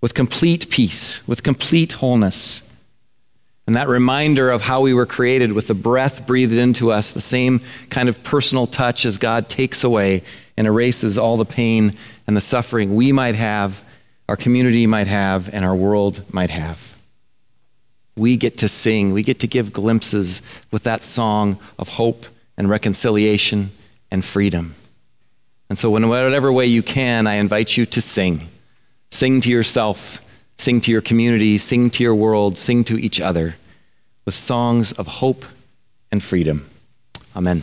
with 0.00 0.14
complete 0.14 0.70
peace, 0.70 1.26
with 1.26 1.42
complete 1.42 1.92
wholeness. 1.92 2.62
And 3.66 3.74
that 3.74 3.88
reminder 3.88 4.50
of 4.50 4.62
how 4.62 4.82
we 4.82 4.94
were 4.94 5.06
created 5.06 5.52
with 5.52 5.66
the 5.66 5.74
breath 5.74 6.26
breathed 6.26 6.56
into 6.56 6.92
us, 6.92 7.12
the 7.12 7.20
same 7.20 7.60
kind 7.90 8.08
of 8.08 8.22
personal 8.22 8.66
touch 8.66 9.04
as 9.04 9.18
God 9.18 9.48
takes 9.48 9.82
away 9.82 10.22
and 10.56 10.66
erases 10.66 11.18
all 11.18 11.36
the 11.36 11.44
pain 11.44 11.96
and 12.26 12.36
the 12.36 12.40
suffering 12.40 12.94
we 12.94 13.12
might 13.12 13.34
have, 13.34 13.84
our 14.28 14.36
community 14.36 14.86
might 14.86 15.06
have, 15.06 15.52
and 15.52 15.64
our 15.64 15.74
world 15.74 16.22
might 16.32 16.50
have. 16.50 16.96
We 18.16 18.36
get 18.36 18.58
to 18.58 18.68
sing, 18.68 19.12
we 19.12 19.22
get 19.22 19.40
to 19.40 19.46
give 19.46 19.72
glimpses 19.72 20.42
with 20.70 20.84
that 20.84 21.04
song 21.04 21.58
of 21.78 21.88
hope 21.88 22.26
and 22.56 22.70
reconciliation 22.70 23.70
and 24.10 24.24
freedom. 24.24 24.74
And 25.68 25.78
so, 25.78 25.94
in 25.96 26.08
whatever 26.08 26.52
way 26.52 26.66
you 26.66 26.82
can, 26.82 27.26
I 27.26 27.34
invite 27.34 27.76
you 27.76 27.86
to 27.86 28.00
sing. 28.00 28.48
Sing 29.10 29.40
to 29.42 29.50
yourself, 29.50 30.20
sing 30.58 30.80
to 30.82 30.90
your 30.90 31.00
community, 31.00 31.58
sing 31.58 31.90
to 31.90 32.02
your 32.02 32.14
world, 32.14 32.58
sing 32.58 32.84
to 32.84 32.98
each 32.98 33.20
other 33.20 33.56
with 34.24 34.34
songs 34.34 34.92
of 34.92 35.06
hope 35.06 35.44
and 36.10 36.22
freedom. 36.22 36.68
Amen. 37.34 37.62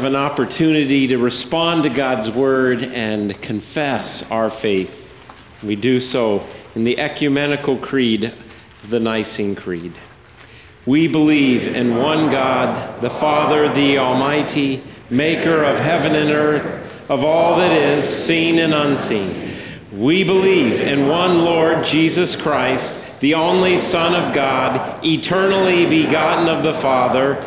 Have 0.00 0.10
an 0.10 0.16
opportunity 0.16 1.08
to 1.08 1.18
respond 1.18 1.82
to 1.82 1.90
God's 1.90 2.30
word 2.30 2.82
and 2.82 3.38
confess 3.42 4.22
our 4.30 4.48
faith. 4.48 5.14
We 5.62 5.76
do 5.76 6.00
so 6.00 6.46
in 6.74 6.84
the 6.84 6.98
ecumenical 6.98 7.76
creed, 7.76 8.32
the 8.88 8.98
Nicene 8.98 9.54
Creed. 9.54 9.92
We 10.86 11.06
believe 11.06 11.66
in 11.66 11.98
one 11.98 12.30
God, 12.30 13.02
the 13.02 13.10
Father, 13.10 13.68
the 13.68 13.98
Almighty, 13.98 14.82
maker 15.10 15.64
of 15.64 15.78
heaven 15.78 16.14
and 16.14 16.30
earth, 16.30 17.10
of 17.10 17.22
all 17.22 17.58
that 17.58 17.72
is 17.76 18.08
seen 18.08 18.58
and 18.58 18.72
unseen. 18.72 19.54
We 19.92 20.24
believe 20.24 20.80
in 20.80 21.08
one 21.08 21.44
Lord 21.44 21.84
Jesus 21.84 22.36
Christ, 22.36 23.20
the 23.20 23.34
only 23.34 23.76
Son 23.76 24.14
of 24.14 24.34
God, 24.34 25.04
eternally 25.04 25.84
begotten 25.84 26.48
of 26.48 26.62
the 26.62 26.72
Father 26.72 27.46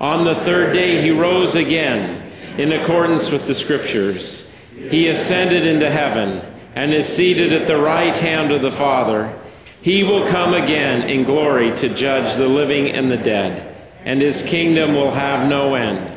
On 0.00 0.24
the 0.24 0.34
third 0.34 0.74
day, 0.74 1.00
he 1.00 1.10
rose 1.10 1.54
again 1.54 2.30
in 2.58 2.72
accordance 2.72 3.30
with 3.30 3.46
the 3.46 3.54
Scriptures. 3.54 4.50
He 4.74 5.08
ascended 5.08 5.66
into 5.66 5.90
heaven 5.90 6.42
and 6.74 6.92
is 6.92 7.08
seated 7.08 7.52
at 7.52 7.66
the 7.66 7.80
right 7.80 8.16
hand 8.16 8.52
of 8.52 8.60
the 8.60 8.70
Father. 8.70 9.34
He 9.80 10.04
will 10.04 10.26
come 10.26 10.52
again 10.52 11.08
in 11.08 11.24
glory 11.24 11.74
to 11.76 11.88
judge 11.88 12.36
the 12.36 12.48
living 12.48 12.90
and 12.90 13.10
the 13.10 13.16
dead, 13.16 13.74
and 14.04 14.20
his 14.20 14.42
kingdom 14.42 14.94
will 14.94 15.12
have 15.12 15.48
no 15.48 15.74
end. 15.74 16.12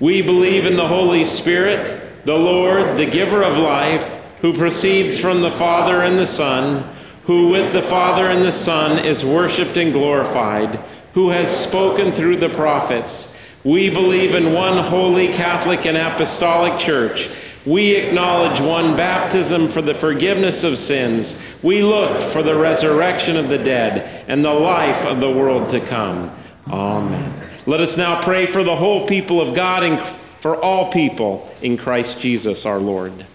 We 0.00 0.20
believe 0.22 0.66
in 0.66 0.76
the 0.76 0.88
Holy 0.88 1.24
Spirit, 1.24 2.24
the 2.24 2.36
Lord, 2.36 2.96
the 2.96 3.06
giver 3.06 3.44
of 3.44 3.56
life, 3.56 4.18
who 4.40 4.52
proceeds 4.52 5.16
from 5.16 5.42
the 5.42 5.50
Father 5.50 6.02
and 6.02 6.18
the 6.18 6.26
Son, 6.26 6.92
who 7.26 7.50
with 7.50 7.70
the 7.72 7.82
Father 7.82 8.26
and 8.26 8.44
the 8.44 8.50
Son 8.50 8.98
is 8.98 9.24
worshiped 9.24 9.76
and 9.76 9.92
glorified 9.92 10.82
who 11.14 11.30
has 11.30 11.54
spoken 11.54 12.12
through 12.12 12.36
the 12.36 12.48
prophets. 12.48 13.34
We 13.64 13.90
believe 13.90 14.34
in 14.34 14.52
one 14.52 14.82
holy 14.84 15.28
Catholic 15.28 15.86
and 15.86 15.96
Apostolic 15.96 16.80
Church. 16.80 17.30
We 17.64 17.94
acknowledge 17.94 18.60
one 18.60 18.96
baptism 18.96 19.68
for 19.68 19.82
the 19.82 19.94
forgiveness 19.94 20.64
of 20.64 20.78
sins. 20.78 21.40
We 21.62 21.82
look 21.82 22.20
for 22.20 22.42
the 22.42 22.56
resurrection 22.56 23.36
of 23.36 23.48
the 23.48 23.58
dead 23.58 24.24
and 24.26 24.44
the 24.44 24.52
life 24.52 25.06
of 25.06 25.20
the 25.20 25.30
world 25.30 25.70
to 25.70 25.80
come. 25.80 26.34
Amen. 26.68 27.32
Let 27.66 27.80
us 27.80 27.96
now 27.96 28.20
pray 28.20 28.46
for 28.46 28.64
the 28.64 28.74
whole 28.74 29.06
people 29.06 29.40
of 29.40 29.54
God 29.54 29.84
and 29.84 30.00
for 30.40 30.56
all 30.56 30.90
people 30.90 31.48
in 31.62 31.76
Christ 31.76 32.20
Jesus 32.20 32.66
our 32.66 32.80
Lord. 32.80 33.26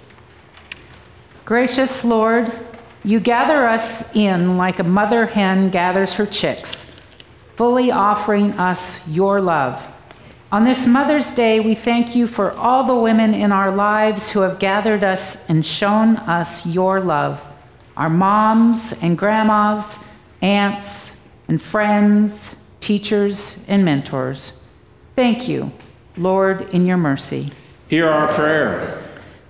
Gracious 1.46 2.04
Lord, 2.04 2.52
you 3.06 3.22
gather 3.22 3.66
us 3.66 4.04
in 4.14 4.58
like 4.58 4.80
a 4.80 4.84
mother 4.84 5.26
hen 5.26 5.70
gathers 5.70 6.16
her 6.16 6.26
chicks 6.26 6.87
fully 7.58 7.90
offering 7.90 8.54
us 8.54 9.06
your 9.08 9.42
love. 9.42 9.84
On 10.52 10.64
this 10.64 10.86
Mother's 10.86 11.32
Day, 11.32 11.60
we 11.60 11.74
thank 11.74 12.16
you 12.16 12.28
for 12.28 12.52
all 12.52 12.84
the 12.84 12.96
women 12.96 13.34
in 13.34 13.52
our 13.52 13.72
lives 13.72 14.30
who 14.30 14.42
have 14.42 14.60
gathered 14.60 15.04
us 15.04 15.40
and 15.50 15.66
shown 15.66 16.18
us 16.18 16.66
your 16.66 17.02
love 17.02 17.44
our 17.98 18.12
moms 18.12 18.94
and 19.02 19.18
grandmas, 19.18 19.98
aunts 20.44 21.14
and 21.48 21.60
friends, 21.60 22.56
teachers 22.80 23.58
and 23.68 23.84
mentors. 23.84 24.54
Thank 25.16 25.50
you, 25.50 25.72
Lord, 26.16 26.72
in 26.76 26.86
your 26.86 26.98
mercy. 26.98 27.50
Hear 27.88 28.08
our 28.08 28.28
prayer. 28.28 29.04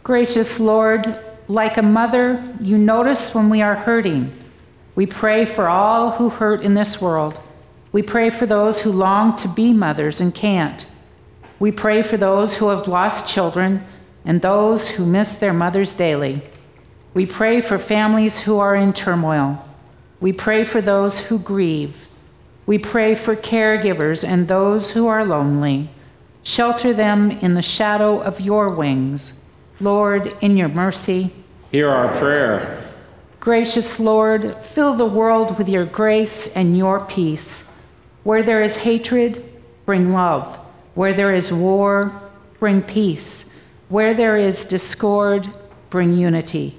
Gracious 0.03 0.61
Lord, 0.61 1.19
like 1.49 1.75
a 1.75 1.81
mother, 1.81 2.41
you 2.61 2.77
notice 2.77 3.35
when 3.35 3.49
we 3.49 3.61
are 3.61 3.75
hurting. 3.75 4.31
We 4.95 5.05
pray 5.05 5.43
for 5.43 5.67
all 5.67 6.11
who 6.11 6.29
hurt 6.29 6.61
in 6.61 6.73
this 6.73 7.01
world 7.01 7.43
we 7.91 8.01
pray 8.01 8.29
for 8.29 8.45
those 8.45 8.81
who 8.81 8.91
long 8.91 9.35
to 9.37 9.47
be 9.47 9.73
mothers 9.73 10.19
and 10.19 10.33
can't. 10.33 10.85
We 11.59 11.71
pray 11.71 12.01
for 12.01 12.17
those 12.17 12.57
who 12.57 12.67
have 12.67 12.87
lost 12.87 13.27
children 13.27 13.85
and 14.25 14.41
those 14.41 14.89
who 14.89 15.05
miss 15.05 15.33
their 15.33 15.53
mothers 15.53 15.93
daily. 15.93 16.41
We 17.13 17.25
pray 17.25 17.61
for 17.61 17.79
families 17.79 18.41
who 18.41 18.59
are 18.59 18.75
in 18.75 18.93
turmoil. 18.93 19.65
We 20.19 20.33
pray 20.33 20.63
for 20.63 20.81
those 20.81 21.19
who 21.19 21.39
grieve. 21.39 22.07
We 22.65 22.77
pray 22.77 23.15
for 23.15 23.35
caregivers 23.35 24.27
and 24.27 24.47
those 24.47 24.91
who 24.91 25.07
are 25.07 25.23
lonely. 25.25 25.89
Shelter 26.43 26.93
them 26.93 27.31
in 27.31 27.53
the 27.53 27.61
shadow 27.61 28.19
of 28.19 28.41
your 28.41 28.69
wings. 28.73 29.33
Lord, 29.79 30.35
in 30.41 30.57
your 30.57 30.69
mercy, 30.69 31.31
hear 31.71 31.89
our 31.89 32.15
prayer. 32.17 32.83
Gracious 33.39 33.99
Lord, 33.99 34.55
fill 34.57 34.93
the 34.93 35.05
world 35.05 35.57
with 35.57 35.69
your 35.69 35.85
grace 35.85 36.47
and 36.49 36.77
your 36.77 37.05
peace. 37.05 37.63
Where 38.27 38.43
there 38.43 38.61
is 38.61 38.75
hatred, 38.75 39.41
bring 39.85 40.11
love. 40.11 40.53
Where 40.95 41.13
there 41.13 41.33
is 41.33 41.49
war, 41.49 42.11
bring 42.59 42.81
peace. 42.81 43.45
Where 43.87 44.13
there 44.13 44.35
is 44.35 44.65
discord, 44.65 45.47
bring 45.89 46.11
unity. 46.11 46.77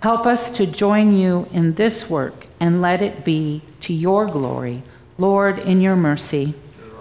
Help 0.00 0.26
us 0.26 0.50
to 0.50 0.66
join 0.66 1.16
you 1.16 1.46
in 1.52 1.74
this 1.74 2.10
work 2.10 2.46
and 2.58 2.82
let 2.82 3.00
it 3.00 3.24
be 3.24 3.62
to 3.82 3.94
your 3.94 4.26
glory. 4.26 4.82
Lord, 5.18 5.60
in 5.60 5.80
your 5.80 5.94
mercy. 5.94 6.54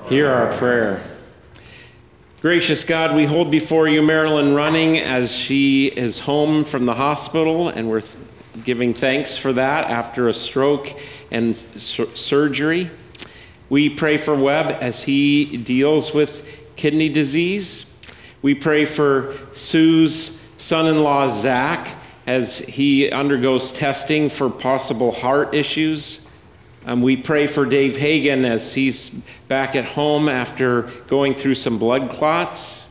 Hear 0.05 0.29
our 0.29 0.55
prayer. 0.57 1.01
Gracious 2.39 2.83
God, 2.83 3.15
we 3.15 3.25
hold 3.25 3.49
before 3.49 3.87
you 3.87 4.03
Marilyn 4.03 4.53
Running 4.53 4.99
as 4.99 5.35
she 5.35 5.87
is 5.87 6.19
home 6.19 6.65
from 6.65 6.85
the 6.85 6.93
hospital, 6.93 7.69
and 7.69 7.89
we're 7.89 8.03
giving 8.63 8.93
thanks 8.93 9.35
for 9.35 9.53
that 9.53 9.89
after 9.89 10.27
a 10.27 10.35
stroke 10.35 10.93
and 11.31 11.55
sur- 11.55 12.13
surgery. 12.13 12.91
We 13.69 13.89
pray 13.89 14.17
for 14.17 14.33
Webb 14.33 14.77
as 14.79 15.03
he 15.03 15.57
deals 15.57 16.13
with 16.13 16.47
kidney 16.77 17.09
disease. 17.09 17.85
We 18.41 18.55
pray 18.55 18.85
for 18.85 19.35
Sue's 19.51 20.41
son 20.55 20.87
in 20.87 21.03
law, 21.03 21.27
Zach, 21.27 21.95
as 22.25 22.59
he 22.59 23.11
undergoes 23.11 23.73
testing 23.73 24.29
for 24.29 24.49
possible 24.49 25.11
heart 25.11 25.53
issues. 25.53 26.25
Um, 26.85 27.01
we 27.01 27.17
pray 27.17 27.45
for 27.45 27.65
Dave 27.65 27.97
Hagen 27.97 28.45
as 28.45 28.73
he's 28.73 29.09
back 29.49 29.75
at 29.75 29.83
home 29.83 30.29
after 30.29 30.83
going 31.07 31.35
through 31.35 31.55
some 31.55 31.77
blood 31.77 32.09
clots. 32.09 32.87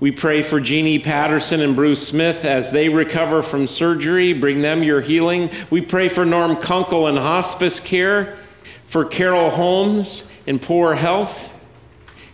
We 0.00 0.10
pray 0.10 0.40
for 0.40 0.58
Jeannie 0.58 0.98
Patterson 0.98 1.60
and 1.60 1.76
Bruce 1.76 2.08
Smith 2.08 2.46
as 2.46 2.72
they 2.72 2.88
recover 2.88 3.42
from 3.42 3.66
surgery. 3.66 4.32
Bring 4.32 4.62
them 4.62 4.82
your 4.82 5.02
healing. 5.02 5.50
We 5.68 5.82
pray 5.82 6.08
for 6.08 6.24
Norm 6.24 6.56
Kunkel 6.56 7.06
in 7.08 7.16
hospice 7.16 7.78
care 7.78 8.38
for 8.92 9.06
Carol 9.06 9.48
Holmes 9.48 10.28
in 10.44 10.58
poor 10.58 10.94
health. 10.94 11.58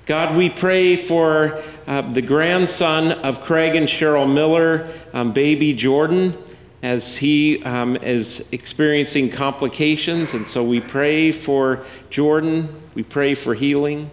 God, 0.07 0.37
we 0.37 0.51
pray 0.51 0.97
for 0.97 1.63
uh, 1.87 2.01
the 2.01 2.21
grandson 2.21 3.13
of 3.13 3.45
Craig 3.45 3.77
and 3.77 3.87
Cheryl 3.87 4.27
Miller, 4.29 4.89
um, 5.13 5.31
baby 5.31 5.73
Jordan, 5.73 6.35
as 6.83 7.17
he 7.17 7.63
um, 7.63 7.95
is 7.99 8.49
experiencing 8.51 9.31
complications. 9.31 10.35
And 10.35 10.49
so 10.49 10.65
we 10.65 10.81
pray 10.81 11.31
for 11.31 11.85
Jordan. 12.11 12.75
We 12.97 13.05
pray 13.05 13.37
for 13.37 13.55
healing. 13.55 14.11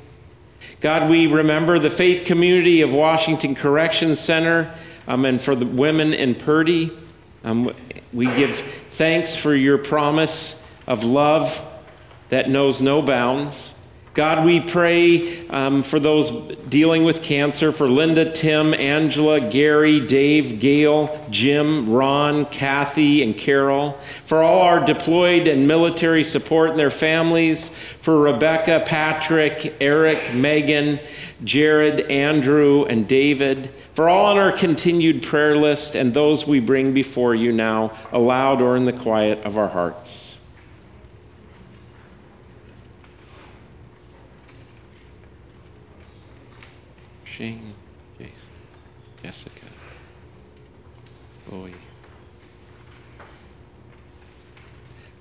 God, 0.82 1.10
we 1.10 1.26
remember 1.26 1.80
the 1.80 1.90
faith 1.90 2.26
community 2.26 2.82
of 2.82 2.94
Washington 2.94 3.56
Correction 3.56 4.16
Center 4.16 4.72
um, 5.08 5.26
and 5.26 5.42
for 5.42 5.56
the 5.56 5.66
women 5.66 6.14
in 6.14 6.36
Purdy. 6.36 6.96
Um, 7.44 7.74
we 8.14 8.28
give 8.28 8.60
thanks 8.92 9.36
for 9.36 9.56
your 9.56 9.80
promise 9.80 10.64
of 10.86 11.04
love 11.04 11.72
that 12.30 12.50
knows 12.50 12.82
no 12.82 13.02
bounds. 13.02 13.74
God, 14.16 14.46
we 14.46 14.62
pray 14.62 15.46
um, 15.50 15.84
for 15.84 16.00
those 16.00 16.32
dealing 16.70 17.04
with 17.04 17.22
cancer, 17.22 17.74
for 17.74 17.90
Linda, 17.90 18.32
Tim, 18.32 18.74
Angela, 18.74 19.42
Gary, 19.42 20.00
Dave, 20.00 20.62
Gail, 20.62 21.28
Jim, 21.30 21.90
Ron, 21.90 22.46
Kathy, 22.46 23.22
and 23.24 23.38
Carol, 23.38 24.00
for 24.26 24.42
all 24.42 24.62
our 24.62 24.80
deployed 24.80 25.50
and 25.50 25.68
military 25.68 26.24
support 26.24 26.70
and 26.70 26.80
their 26.80 26.92
families, 26.92 27.72
for 28.00 28.22
Rebecca, 28.22 28.86
Patrick, 28.86 29.76
Eric, 29.82 30.34
Megan, 30.34 31.02
Jared, 31.44 32.10
Andrew, 32.10 32.86
and 32.86 33.10
David, 33.10 33.70
for 33.94 34.08
all 34.08 34.28
on 34.28 34.38
our 34.38 34.54
continued 34.54 35.24
prayer 35.24 35.58
list 35.58 35.94
and 35.94 36.14
those 36.14 36.48
we 36.48 36.62
bring 36.62 36.94
before 36.94 37.36
you 37.36 37.52
now, 37.52 37.92
aloud 38.14 38.62
or 38.62 38.78
in 38.78 38.86
the 38.86 38.94
quiet 38.94 39.44
of 39.44 39.58
our 39.58 39.68
hearts. 39.68 40.38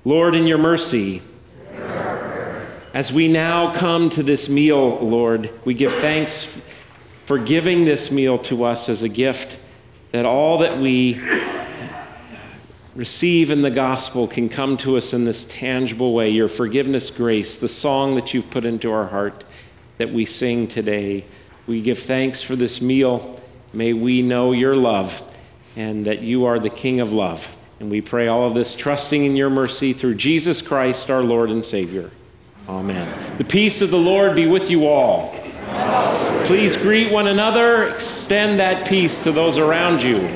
Lord, 0.06 0.34
in 0.34 0.46
your 0.46 0.58
mercy, 0.58 1.22
as 2.92 3.10
we 3.10 3.26
now 3.26 3.72
come 3.72 4.10
to 4.10 4.22
this 4.22 4.50
meal, 4.50 4.98
Lord, 4.98 5.50
we 5.64 5.72
give 5.72 5.94
thanks 5.94 6.60
for 7.24 7.38
giving 7.38 7.86
this 7.86 8.10
meal 8.10 8.36
to 8.40 8.64
us 8.64 8.90
as 8.90 9.02
a 9.02 9.08
gift, 9.08 9.58
that 10.12 10.26
all 10.26 10.58
that 10.58 10.76
we 10.76 11.18
receive 12.94 13.50
in 13.50 13.62
the 13.62 13.70
gospel 13.70 14.28
can 14.28 14.50
come 14.50 14.76
to 14.76 14.98
us 14.98 15.14
in 15.14 15.24
this 15.24 15.46
tangible 15.46 16.12
way 16.12 16.28
your 16.28 16.48
forgiveness, 16.48 17.10
grace, 17.10 17.56
the 17.56 17.66
song 17.66 18.14
that 18.14 18.34
you've 18.34 18.50
put 18.50 18.66
into 18.66 18.92
our 18.92 19.06
heart 19.06 19.42
that 19.96 20.12
we 20.12 20.26
sing 20.26 20.68
today. 20.68 21.24
We 21.66 21.80
give 21.80 21.98
thanks 21.98 22.42
for 22.42 22.56
this 22.56 22.82
meal. 22.82 23.40
May 23.72 23.94
we 23.94 24.20
know 24.20 24.52
your 24.52 24.76
love 24.76 25.32
and 25.76 26.04
that 26.04 26.20
you 26.20 26.44
are 26.44 26.58
the 26.58 26.68
King 26.68 27.00
of 27.00 27.10
love. 27.10 27.56
And 27.80 27.90
we 27.90 28.00
pray 28.00 28.28
all 28.28 28.46
of 28.46 28.54
this 28.54 28.74
trusting 28.74 29.24
in 29.24 29.36
your 29.36 29.50
mercy 29.50 29.92
through 29.92 30.14
Jesus 30.14 30.62
Christ, 30.62 31.10
our 31.10 31.22
Lord 31.22 31.50
and 31.50 31.64
Savior. 31.64 32.10
Amen. 32.68 33.36
The 33.36 33.44
peace 33.44 33.82
of 33.82 33.90
the 33.90 33.98
Lord 33.98 34.36
be 34.36 34.46
with 34.46 34.70
you 34.70 34.86
all. 34.86 35.34
Please 36.44 36.76
greet 36.76 37.10
one 37.10 37.26
another, 37.26 37.88
extend 37.88 38.58
that 38.58 38.86
peace 38.86 39.22
to 39.24 39.32
those 39.32 39.58
around 39.58 40.02
you. 40.02 40.30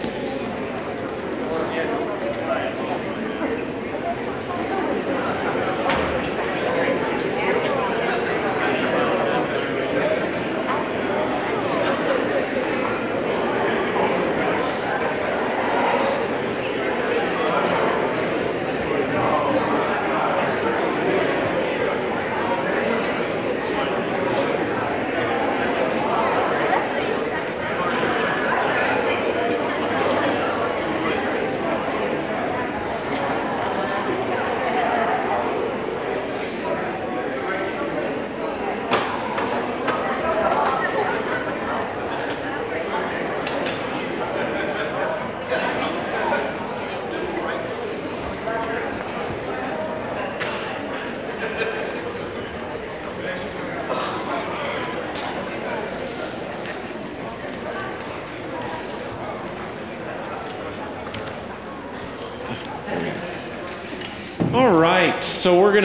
All 64.55 64.77
right, 64.77 65.23
so 65.23 65.61
we're 65.61 65.79
going 65.79 65.85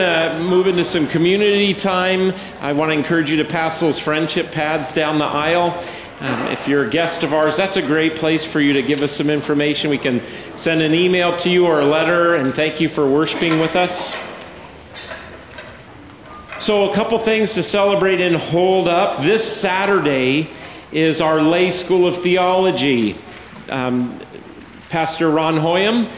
to 0.84 0.90
some 0.90 1.08
community 1.08 1.74
time. 1.74 2.34
I 2.60 2.74
want 2.74 2.92
to 2.92 2.98
encourage 2.98 3.30
you 3.30 3.38
to 3.38 3.46
pass 3.46 3.80
those 3.80 4.00
friendship 4.00 4.52
pads 4.52 4.92
down 4.92 5.18
the 5.18 5.26
aisle. 5.26 5.82
Um, 6.20 6.48
if 6.48 6.68
you're 6.68 6.86
a 6.86 6.90
guest 6.90 7.24
of 7.24 7.34
ours, 7.34 7.56
that's 7.56 7.78
a 7.78 7.82
great 7.82 8.16
place 8.16 8.44
for 8.44 8.60
you 8.60 8.74
to 8.74 8.82
give 8.82 9.02
us 9.02 9.14
some 9.14 9.30
information. 9.30 9.90
We 9.90 9.98
can 9.98 10.22
send 10.58 10.82
an 10.82 10.94
email 10.94 11.38
to 11.38 11.50
you 11.50 11.66
or 11.66 11.80
a 11.80 11.86
letter, 11.86 12.36
and 12.36 12.54
thank 12.54 12.82
you 12.82 12.90
for 12.90 13.10
worshiping 13.10 13.60
with 13.60 13.76
us. 13.76 14.16
So, 16.60 16.92
a 16.92 16.94
couple 16.94 17.18
things 17.20 17.54
to 17.54 17.64
celebrate 17.64 18.20
and 18.20 18.36
hold 18.36 18.88
up. 18.88 19.22
This 19.22 19.50
Saturday 19.50 20.50
is 20.92 21.22
our 21.22 21.42
Lay 21.42 21.72
School 21.72 22.08
of 22.08 22.18
Theology. 22.18 23.18
Um, 23.70 24.20
Pastor 24.90 25.30
Ron 25.30 25.56
Hoyam 25.56 26.10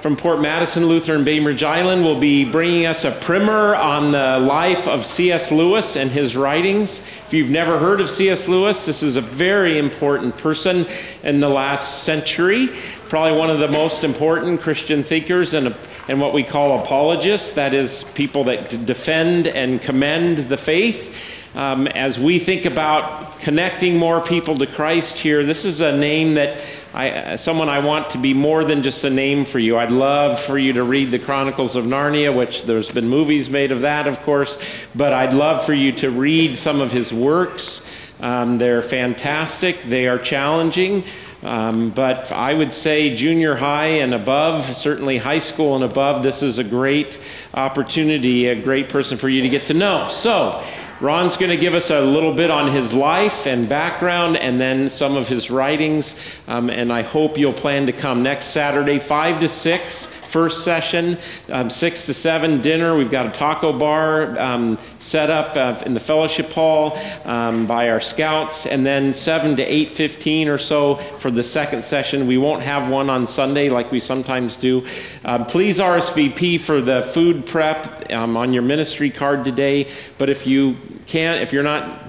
from 0.00 0.14
Port 0.14 0.40
Madison 0.40 0.86
Lutheran 0.86 1.24
Bainbridge 1.24 1.64
Island 1.64 2.04
will 2.04 2.20
be 2.20 2.44
bringing 2.44 2.86
us 2.86 3.04
a 3.04 3.10
primer 3.10 3.74
on 3.74 4.12
the 4.12 4.38
life 4.38 4.86
of 4.86 5.04
C.S. 5.04 5.50
Lewis 5.50 5.96
and 5.96 6.08
his 6.08 6.36
writings. 6.36 7.00
If 7.26 7.34
you've 7.34 7.50
never 7.50 7.80
heard 7.80 8.00
of 8.00 8.08
C.S. 8.08 8.46
Lewis, 8.46 8.86
this 8.86 9.02
is 9.02 9.16
a 9.16 9.20
very 9.20 9.76
important 9.76 10.36
person 10.36 10.86
in 11.24 11.40
the 11.40 11.48
last 11.48 12.04
century, 12.04 12.68
probably 13.08 13.38
one 13.38 13.50
of 13.50 13.58
the 13.58 13.68
most 13.68 14.04
important 14.04 14.60
Christian 14.60 15.02
thinkers 15.02 15.54
and, 15.54 15.74
and 16.08 16.20
what 16.20 16.34
we 16.34 16.42
call 16.42 16.80
apologists, 16.80 17.52
that 17.52 17.72
is, 17.72 18.04
people 18.14 18.44
that 18.44 18.84
defend 18.84 19.48
and 19.48 19.80
commend 19.80 20.38
the 20.38 20.56
faith. 20.56 21.36
Um, 21.54 21.86
as 21.88 22.20
we 22.20 22.38
think 22.38 22.66
about 22.66 23.40
connecting 23.40 23.96
more 23.96 24.20
people 24.20 24.54
to 24.56 24.66
Christ 24.66 25.16
here, 25.16 25.44
this 25.44 25.64
is 25.64 25.80
a 25.80 25.96
name 25.96 26.34
that 26.34 26.62
I, 26.92 27.36
someone 27.36 27.70
I 27.70 27.78
want 27.78 28.10
to 28.10 28.18
be 28.18 28.34
more 28.34 28.64
than 28.64 28.82
just 28.82 29.02
a 29.04 29.10
name 29.10 29.44
for 29.46 29.58
you. 29.58 29.78
I'd 29.78 29.90
love 29.90 30.38
for 30.38 30.58
you 30.58 30.74
to 30.74 30.84
read 30.84 31.10
the 31.10 31.18
Chronicles 31.18 31.74
of 31.74 31.86
Narnia, 31.86 32.36
which 32.36 32.64
there's 32.64 32.92
been 32.92 33.08
movies 33.08 33.48
made 33.48 33.72
of 33.72 33.80
that, 33.80 34.06
of 34.06 34.20
course, 34.20 34.58
but 34.94 35.14
I'd 35.14 35.32
love 35.32 35.64
for 35.64 35.72
you 35.72 35.92
to 35.92 36.10
read 36.10 36.58
some 36.58 36.80
of 36.82 36.92
his 36.92 37.12
works. 37.12 37.84
Um, 38.20 38.58
they're 38.58 38.82
fantastic, 38.82 39.82
they 39.84 40.06
are 40.06 40.18
challenging. 40.18 41.04
Um, 41.42 41.90
but 41.90 42.32
I 42.32 42.54
would 42.54 42.72
say 42.72 43.14
junior 43.14 43.54
high 43.54 43.86
and 43.86 44.12
above, 44.12 44.64
certainly 44.64 45.18
high 45.18 45.38
school 45.38 45.76
and 45.76 45.84
above, 45.84 46.22
this 46.22 46.42
is 46.42 46.58
a 46.58 46.64
great 46.64 47.20
opportunity, 47.54 48.46
a 48.46 48.60
great 48.60 48.88
person 48.88 49.16
for 49.16 49.28
you 49.28 49.42
to 49.42 49.48
get 49.48 49.66
to 49.66 49.74
know. 49.74 50.08
So, 50.08 50.64
Ron's 51.00 51.36
going 51.36 51.50
to 51.50 51.56
give 51.56 51.74
us 51.74 51.90
a 51.90 52.00
little 52.00 52.34
bit 52.34 52.50
on 52.50 52.72
his 52.72 52.92
life 52.92 53.46
and 53.46 53.68
background 53.68 54.36
and 54.36 54.60
then 54.60 54.90
some 54.90 55.16
of 55.16 55.28
his 55.28 55.48
writings. 55.48 56.18
Um, 56.48 56.70
and 56.70 56.92
I 56.92 57.02
hope 57.02 57.38
you'll 57.38 57.52
plan 57.52 57.86
to 57.86 57.92
come 57.92 58.24
next 58.24 58.46
Saturday, 58.46 58.98
5 58.98 59.38
to 59.38 59.48
6 59.48 60.06
first 60.28 60.64
session, 60.64 61.18
um, 61.50 61.70
six 61.70 62.06
to 62.06 62.14
seven 62.14 62.60
dinner. 62.60 62.96
We've 62.96 63.10
got 63.10 63.26
a 63.26 63.30
taco 63.30 63.72
bar 63.76 64.38
um, 64.38 64.78
set 64.98 65.30
up 65.30 65.56
uh, 65.56 65.82
in 65.84 65.94
the 65.94 66.00
fellowship 66.00 66.52
hall 66.52 66.98
um, 67.24 67.66
by 67.66 67.90
our 67.90 68.00
scouts, 68.00 68.66
and 68.66 68.84
then 68.84 69.14
seven 69.14 69.56
to 69.56 69.62
eight 69.62 69.92
fifteen 69.92 70.48
or 70.48 70.58
so 70.58 70.96
for 71.18 71.30
the 71.30 71.42
second 71.42 71.84
session. 71.84 72.26
We 72.26 72.38
won't 72.38 72.62
have 72.62 72.90
one 72.90 73.10
on 73.10 73.26
Sunday 73.26 73.68
like 73.70 73.90
we 73.90 74.00
sometimes 74.00 74.56
do. 74.56 74.86
Uh, 75.24 75.44
please 75.44 75.78
RSVP 75.78 76.60
for 76.60 76.80
the 76.80 77.02
food 77.02 77.46
prep 77.46 78.12
um, 78.12 78.36
on 78.36 78.52
your 78.52 78.62
ministry 78.62 79.10
card 79.10 79.44
today. 79.44 79.88
But 80.18 80.28
if 80.28 80.46
you 80.46 80.76
can't, 81.06 81.42
if 81.42 81.52
you're 81.52 81.62
not 81.62 82.07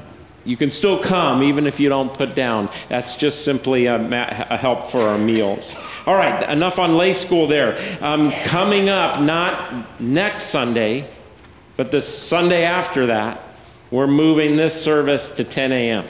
you 0.49 0.57
can 0.57 0.71
still 0.71 0.97
come 0.97 1.43
even 1.43 1.67
if 1.67 1.79
you 1.79 1.89
don't 1.89 2.11
put 2.11 2.33
down. 2.33 2.69
That's 2.89 3.15
just 3.15 3.45
simply 3.45 3.85
a, 3.85 3.97
a 3.97 4.57
help 4.57 4.87
for 4.87 5.01
our 5.01 5.17
meals. 5.19 5.75
All 6.07 6.15
right, 6.15 6.49
enough 6.49 6.79
on 6.79 6.97
lay 6.97 7.13
school 7.13 7.45
there. 7.45 7.77
Um, 8.01 8.31
coming 8.45 8.89
up, 8.89 9.21
not 9.21 10.01
next 10.01 10.45
Sunday, 10.45 11.07
but 11.77 11.91
the 11.91 12.01
Sunday 12.01 12.63
after 12.63 13.05
that, 13.05 13.43
we're 13.91 14.07
moving 14.07 14.55
this 14.55 14.73
service 14.81 15.29
to 15.31 15.43
10 15.43 15.71
a.m. 15.71 16.07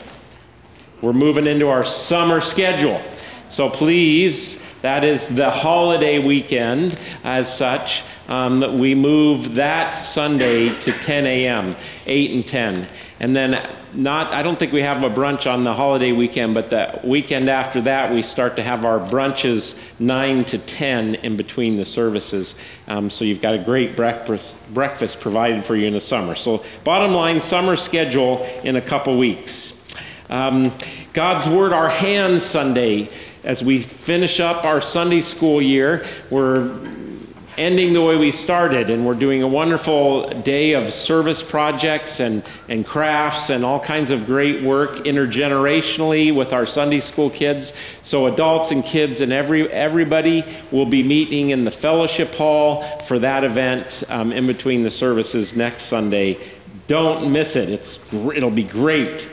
We're 1.02 1.12
moving 1.12 1.46
into 1.46 1.68
our 1.68 1.84
summer 1.84 2.40
schedule. 2.40 3.02
So 3.50 3.70
please, 3.70 4.64
that 4.84 5.04
is 5.04 5.36
the 5.36 5.50
holiday 5.50 6.20
weekend 6.20 6.98
as 7.26 7.54
such. 7.54 8.06
Um, 8.30 8.80
we 8.80 8.96
move 8.96 9.56
that 9.56 9.92
Sunday 9.92 10.80
to 10.80 10.94
10 10.94 11.26
a.m., 11.26 11.76
8 12.06 12.32
and 12.32 12.48
10. 12.48 12.88
And 13.20 13.36
then 13.36 13.62
not 13.94 14.32
i 14.34 14.44
don't 14.44 14.60
think 14.60 14.72
we 14.72 14.82
have 14.82 15.04
a 15.04 15.10
brunch 15.10 15.52
on 15.52 15.64
the 15.64 15.74
holiday 15.74 16.12
weekend 16.12 16.54
but 16.54 16.70
the 16.70 17.00
weekend 17.04 17.50
after 17.50 17.82
that 17.82 18.14
we 18.14 18.22
start 18.22 18.56
to 18.56 18.62
have 18.62 18.86
our 18.86 19.00
brunches 19.00 19.82
9 20.00 20.46
to 20.46 20.58
10 20.60 21.16
in 21.16 21.36
between 21.36 21.76
the 21.76 21.86
services. 21.86 22.56
Um, 22.88 23.10
so 23.10 23.26
you've 23.26 23.42
got 23.42 23.56
a 23.56 23.58
great 23.58 23.96
breakfast 23.96 24.56
breakfast 24.74 25.20
provided 25.20 25.66
for 25.66 25.76
you 25.76 25.88
in 25.88 25.94
the 25.94 26.02
summer. 26.02 26.36
So 26.36 26.64
bottom 26.84 27.14
line 27.14 27.42
summer 27.42 27.76
schedule 27.76 28.44
in 28.64 28.76
a 28.76 28.82
couple 28.82 29.18
weeks. 29.18 29.76
Um, 30.30 30.72
god's 31.14 31.48
word 31.48 31.74
our 31.74 31.90
hands 31.90 32.44
sunday. 32.44 33.10
As 33.44 33.64
we 33.64 33.82
finish 33.82 34.40
up 34.40 34.66
our 34.66 34.82
sunday 34.82 35.22
school 35.22 35.62
year 35.62 36.06
we're 36.30 36.78
ending 37.60 37.91
the 37.91 38.01
way 38.01 38.16
we 38.16 38.32
started, 38.32 38.89
and 38.89 39.05
we're 39.05 39.14
doing 39.14 39.43
a 39.43 39.47
wonderful 39.47 40.30
day 40.41 40.72
of 40.72 40.93
service 40.93 41.43
projects 41.43 42.22
and, 42.22 42.41
and 42.70 42.86
crafts 42.86 43.49
and 43.49 43.66
all 43.66 43.82
kinds 43.82 44.10
of 44.12 44.26
great 44.26 44.64
work 44.64 44.91
intergenerationally 44.99 46.34
with 46.34 46.53
our 46.53 46.66
Sunday 46.66 47.01
school 47.01 47.30
kids. 47.30 47.74
So 48.01 48.28
adults 48.28 48.72
and 48.72 48.84
kids 48.84 49.20
and 49.20 49.34
every 49.34 49.70
everybody 49.72 50.45
will 50.72 50.86
be 50.86 51.03
meeting 51.03 51.49
in 51.49 51.66
the 51.66 51.72
fellowship 51.72 52.34
hall 52.34 52.84
for 52.99 53.20
that 53.20 53.43
event 53.43 54.03
um, 54.07 54.32
in 54.32 54.47
between 54.47 54.82
the 54.84 54.91
services 54.91 55.55
next 55.55 55.84
Sunday. 55.84 56.38
Don't 56.88 57.32
miss 57.32 57.57
it. 57.57 57.70
It's 57.70 57.99
it'll 58.14 58.49
be 58.49 58.64
great. 58.64 59.30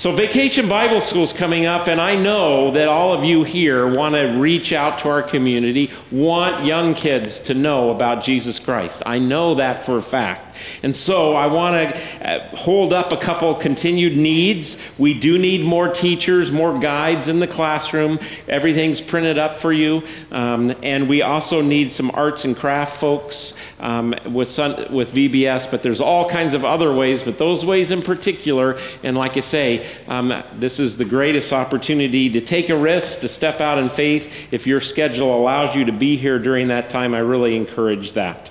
So, 0.00 0.12
Vacation 0.12 0.66
Bible 0.66 1.02
School 1.02 1.24
is 1.24 1.34
coming 1.34 1.66
up, 1.66 1.86
and 1.86 2.00
I 2.00 2.16
know 2.16 2.70
that 2.70 2.88
all 2.88 3.12
of 3.12 3.22
you 3.22 3.44
here 3.44 3.86
want 3.86 4.14
to 4.14 4.28
reach 4.38 4.72
out 4.72 5.00
to 5.00 5.10
our 5.10 5.22
community, 5.22 5.90
want 6.10 6.64
young 6.64 6.94
kids 6.94 7.38
to 7.40 7.52
know 7.52 7.90
about 7.90 8.24
Jesus 8.24 8.58
Christ. 8.58 9.02
I 9.04 9.18
know 9.18 9.56
that 9.56 9.84
for 9.84 9.98
a 9.98 10.02
fact. 10.02 10.50
And 10.82 10.94
so 10.94 11.34
I 11.34 11.46
want 11.46 11.94
to 11.94 12.48
hold 12.54 12.92
up 12.92 13.12
a 13.12 13.16
couple 13.16 13.54
continued 13.54 14.16
needs. 14.16 14.78
We 14.98 15.14
do 15.14 15.38
need 15.38 15.64
more 15.64 15.88
teachers, 15.88 16.50
more 16.50 16.78
guides 16.78 17.28
in 17.28 17.40
the 17.40 17.46
classroom. 17.46 18.18
Everything's 18.48 19.00
printed 19.00 19.38
up 19.38 19.54
for 19.54 19.72
you. 19.72 20.02
Um, 20.30 20.74
and 20.82 21.08
we 21.08 21.22
also 21.22 21.60
need 21.62 21.90
some 21.90 22.10
arts 22.14 22.44
and 22.44 22.56
craft 22.56 23.00
folks 23.00 23.54
um, 23.80 24.14
with, 24.26 24.48
Sun, 24.48 24.92
with 24.92 25.12
VBS, 25.14 25.70
but 25.70 25.82
there's 25.82 26.00
all 26.00 26.28
kinds 26.28 26.54
of 26.54 26.64
other 26.64 26.92
ways, 26.92 27.22
but 27.22 27.38
those 27.38 27.64
ways 27.64 27.90
in 27.90 28.02
particular. 28.02 28.78
And 29.02 29.16
like 29.16 29.36
I 29.36 29.40
say, 29.40 29.86
um, 30.08 30.32
this 30.54 30.78
is 30.78 30.96
the 30.96 31.04
greatest 31.04 31.52
opportunity 31.52 32.30
to 32.30 32.40
take 32.40 32.68
a 32.68 32.76
risk, 32.76 33.20
to 33.20 33.28
step 33.28 33.60
out 33.60 33.78
in 33.78 33.88
faith. 33.88 34.52
If 34.52 34.66
your 34.66 34.80
schedule 34.80 35.36
allows 35.36 35.74
you 35.74 35.84
to 35.84 35.92
be 35.92 36.16
here 36.16 36.38
during 36.38 36.68
that 36.68 36.90
time, 36.90 37.14
I 37.14 37.18
really 37.18 37.56
encourage 37.56 38.12
that. 38.14 38.50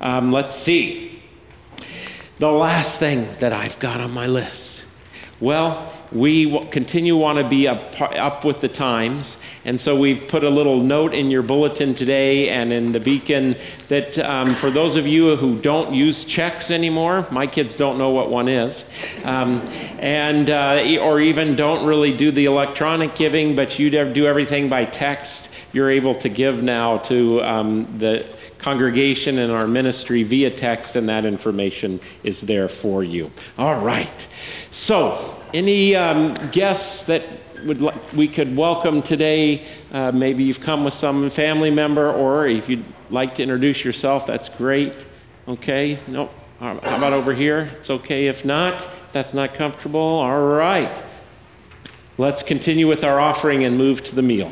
Um, 0.00 0.30
let's 0.30 0.54
see. 0.54 1.22
The 2.38 2.50
last 2.50 2.98
thing 2.98 3.28
that 3.38 3.52
I've 3.52 3.78
got 3.78 4.00
on 4.00 4.10
my 4.10 4.26
list. 4.26 4.82
Well, 5.40 5.92
we 6.12 6.66
continue 6.68 7.16
want 7.16 7.38
to 7.38 7.48
be 7.48 7.66
up, 7.68 8.00
up 8.00 8.44
with 8.44 8.60
the 8.60 8.68
times. 8.68 9.38
And 9.64 9.80
so 9.80 9.98
we've 9.98 10.28
put 10.28 10.44
a 10.44 10.50
little 10.50 10.80
note 10.80 11.14
in 11.14 11.30
your 11.30 11.42
bulletin 11.42 11.94
today 11.94 12.48
and 12.48 12.72
in 12.72 12.92
the 12.92 13.00
beacon 13.00 13.56
that 13.88 14.18
um, 14.18 14.54
for 14.54 14.70
those 14.70 14.96
of 14.96 15.06
you 15.06 15.36
who 15.36 15.58
don't 15.60 15.94
use 15.94 16.24
checks 16.24 16.70
anymore, 16.70 17.26
my 17.30 17.46
kids 17.46 17.76
don't 17.76 17.98
know 17.98 18.10
what 18.10 18.30
one 18.30 18.48
is, 18.48 18.84
um, 19.24 19.60
and 19.98 20.50
uh, 20.50 20.98
or 21.00 21.20
even 21.20 21.56
don't 21.56 21.86
really 21.86 22.16
do 22.16 22.30
the 22.30 22.44
electronic 22.44 23.14
giving, 23.14 23.56
but 23.56 23.78
you 23.78 23.90
do 23.90 24.26
everything 24.26 24.68
by 24.68 24.84
text. 24.84 25.50
You're 25.72 25.90
able 25.90 26.14
to 26.16 26.28
give 26.28 26.62
now 26.62 26.98
to 26.98 27.42
um, 27.42 27.98
the 27.98 28.24
congregation 28.58 29.38
and 29.38 29.52
our 29.52 29.66
ministry 29.66 30.22
via 30.22 30.50
text, 30.50 30.96
and 30.96 31.08
that 31.08 31.24
information 31.24 32.00
is 32.22 32.40
there 32.42 32.68
for 32.68 33.04
you. 33.04 33.30
All 33.58 33.80
right. 33.80 34.28
So, 34.70 35.35
any 35.54 35.96
um, 35.96 36.34
guests 36.52 37.04
that 37.04 37.22
would 37.64 37.80
li- 37.80 37.92
we 38.14 38.28
could 38.28 38.56
welcome 38.56 39.02
today? 39.02 39.66
Uh, 39.92 40.12
maybe 40.12 40.44
you've 40.44 40.60
come 40.60 40.84
with 40.84 40.94
some 40.94 41.30
family 41.30 41.70
member, 41.70 42.10
or 42.10 42.46
if 42.46 42.68
you'd 42.68 42.84
like 43.10 43.34
to 43.36 43.42
introduce 43.42 43.84
yourself, 43.84 44.26
that's 44.26 44.48
great. 44.48 45.06
Okay. 45.48 45.98
No. 46.06 46.30
How 46.58 46.78
about 46.78 47.12
over 47.12 47.34
here? 47.34 47.68
It's 47.78 47.90
okay 47.90 48.28
if 48.28 48.44
not. 48.44 48.88
That's 49.12 49.34
not 49.34 49.54
comfortable. 49.54 50.00
All 50.00 50.40
right. 50.40 51.02
Let's 52.18 52.42
continue 52.42 52.88
with 52.88 53.04
our 53.04 53.20
offering 53.20 53.64
and 53.64 53.76
move 53.76 54.02
to 54.04 54.14
the 54.14 54.22
meal. 54.22 54.50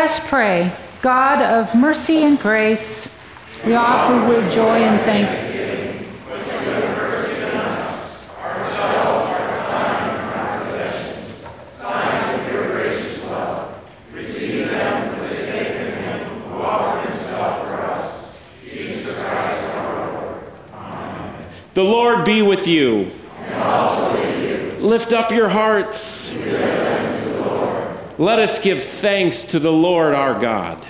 Us 0.00 0.20
pray. 0.28 0.72
God 1.00 1.42
of 1.42 1.74
mercy 1.74 2.22
and 2.22 2.38
grace, 2.38 3.08
we 3.64 3.74
offer 3.74 4.26
with 4.28 4.52
joy 4.52 4.78
and 4.78 5.00
thanksgiving. 5.02 5.52
The 21.74 21.82
Lord 21.82 22.26
be 22.26 22.42
with 22.42 22.66
you. 22.66 23.10
Lift 24.78 25.14
up 25.14 25.30
your 25.30 25.48
hearts. 25.48 26.30
Let 28.22 28.38
us 28.38 28.60
give 28.60 28.80
thanks 28.80 29.42
to 29.46 29.58
the 29.58 29.72
Lord 29.72 30.14
our 30.14 30.38
God. 30.38 30.86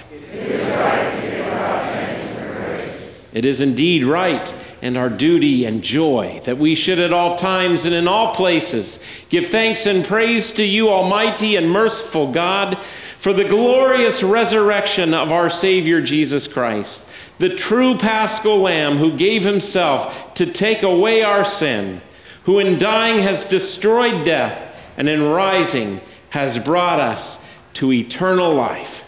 It 3.33 3.47
is 3.47 3.63
indeed 3.63 4.05
right 4.05 4.55
and 4.83 4.99
our 4.99 5.09
duty 5.09 5.65
and 5.65 5.83
joy 5.83 6.43
that 6.45 6.59
we 6.59 6.75
should 6.75 6.99
at 6.99 7.11
all 7.11 7.37
times 7.37 7.87
and 7.87 7.95
in 7.95 8.07
all 8.07 8.35
places 8.35 8.99
give 9.31 9.47
thanks 9.47 9.87
and 9.87 10.05
praise 10.05 10.53
to 10.53 10.63
you, 10.63 10.91
Almighty 10.91 11.57
and 11.57 11.71
merciful 11.71 12.31
God, 12.31 12.77
for 13.19 13.33
the 13.33 13.49
glorious 13.49 14.23
resurrection 14.23 15.15
of 15.15 15.33
our 15.33 15.49
Savior 15.49 16.03
Jesus 16.03 16.47
Christ, 16.47 17.09
the 17.39 17.57
true 17.57 17.97
paschal 17.97 18.59
Lamb 18.59 18.99
who 18.99 19.17
gave 19.17 19.43
himself 19.43 20.35
to 20.35 20.45
take 20.45 20.83
away 20.83 21.23
our 21.23 21.47
sin, 21.47 22.03
who 22.45 22.59
in 22.59 22.79
dying 22.79 23.23
has 23.23 23.47
destroyed 23.47 24.27
death 24.27 24.69
and 24.99 25.09
in 25.09 25.23
rising 25.23 25.99
has 26.33 26.59
brought 26.59 26.99
us 26.99 27.39
to 27.75 27.93
eternal 27.93 28.55
life. 28.55 29.05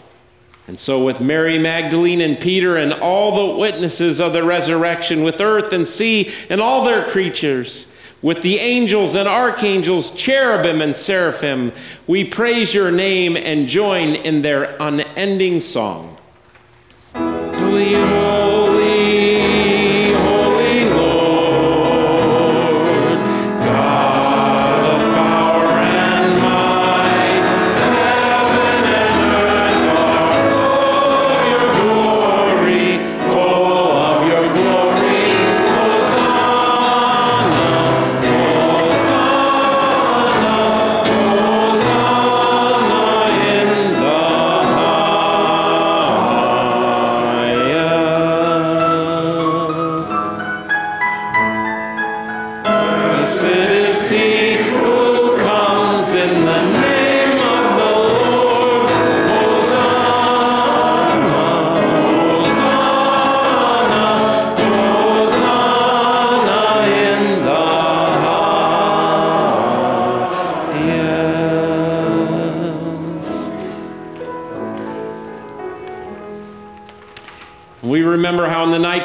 And 0.67 0.79
so, 0.79 1.03
with 1.03 1.19
Mary 1.19 1.57
Magdalene 1.57 2.21
and 2.21 2.39
Peter 2.39 2.77
and 2.77 2.93
all 2.93 3.49
the 3.49 3.55
witnesses 3.57 4.21
of 4.21 4.31
the 4.31 4.43
resurrection, 4.43 5.23
with 5.23 5.41
earth 5.41 5.73
and 5.73 5.87
sea 5.87 6.31
and 6.51 6.61
all 6.61 6.85
their 6.85 7.03
creatures, 7.09 7.87
with 8.21 8.43
the 8.43 8.57
angels 8.57 9.15
and 9.15 9.27
archangels, 9.27 10.11
cherubim 10.11 10.81
and 10.81 10.95
seraphim, 10.95 11.71
we 12.05 12.25
praise 12.25 12.75
your 12.75 12.91
name 12.91 13.35
and 13.35 13.67
join 13.67 14.13
in 14.13 14.43
their 14.43 14.75
unending 14.79 15.61
song. 15.61 16.17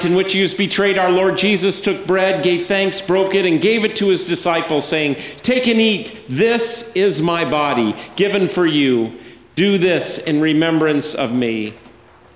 Night 0.00 0.10
in 0.10 0.16
which 0.16 0.32
he 0.32 0.42
was 0.42 0.54
betrayed, 0.54 0.98
our 0.98 1.10
Lord 1.10 1.36
Jesus 1.36 1.80
took 1.80 2.06
bread, 2.06 2.42
gave 2.42 2.66
thanks, 2.66 3.00
broke 3.00 3.34
it, 3.34 3.44
and 3.44 3.60
gave 3.60 3.84
it 3.84 3.96
to 3.96 4.08
his 4.08 4.26
disciples, 4.26 4.86
saying, 4.86 5.16
Take 5.42 5.66
and 5.66 5.80
eat. 5.80 6.18
This 6.26 6.92
is 6.94 7.20
my 7.20 7.48
body, 7.48 7.94
given 8.16 8.48
for 8.48 8.66
you. 8.66 9.18
Do 9.56 9.76
this 9.78 10.18
in 10.18 10.40
remembrance 10.40 11.14
of 11.14 11.34
me. 11.34 11.74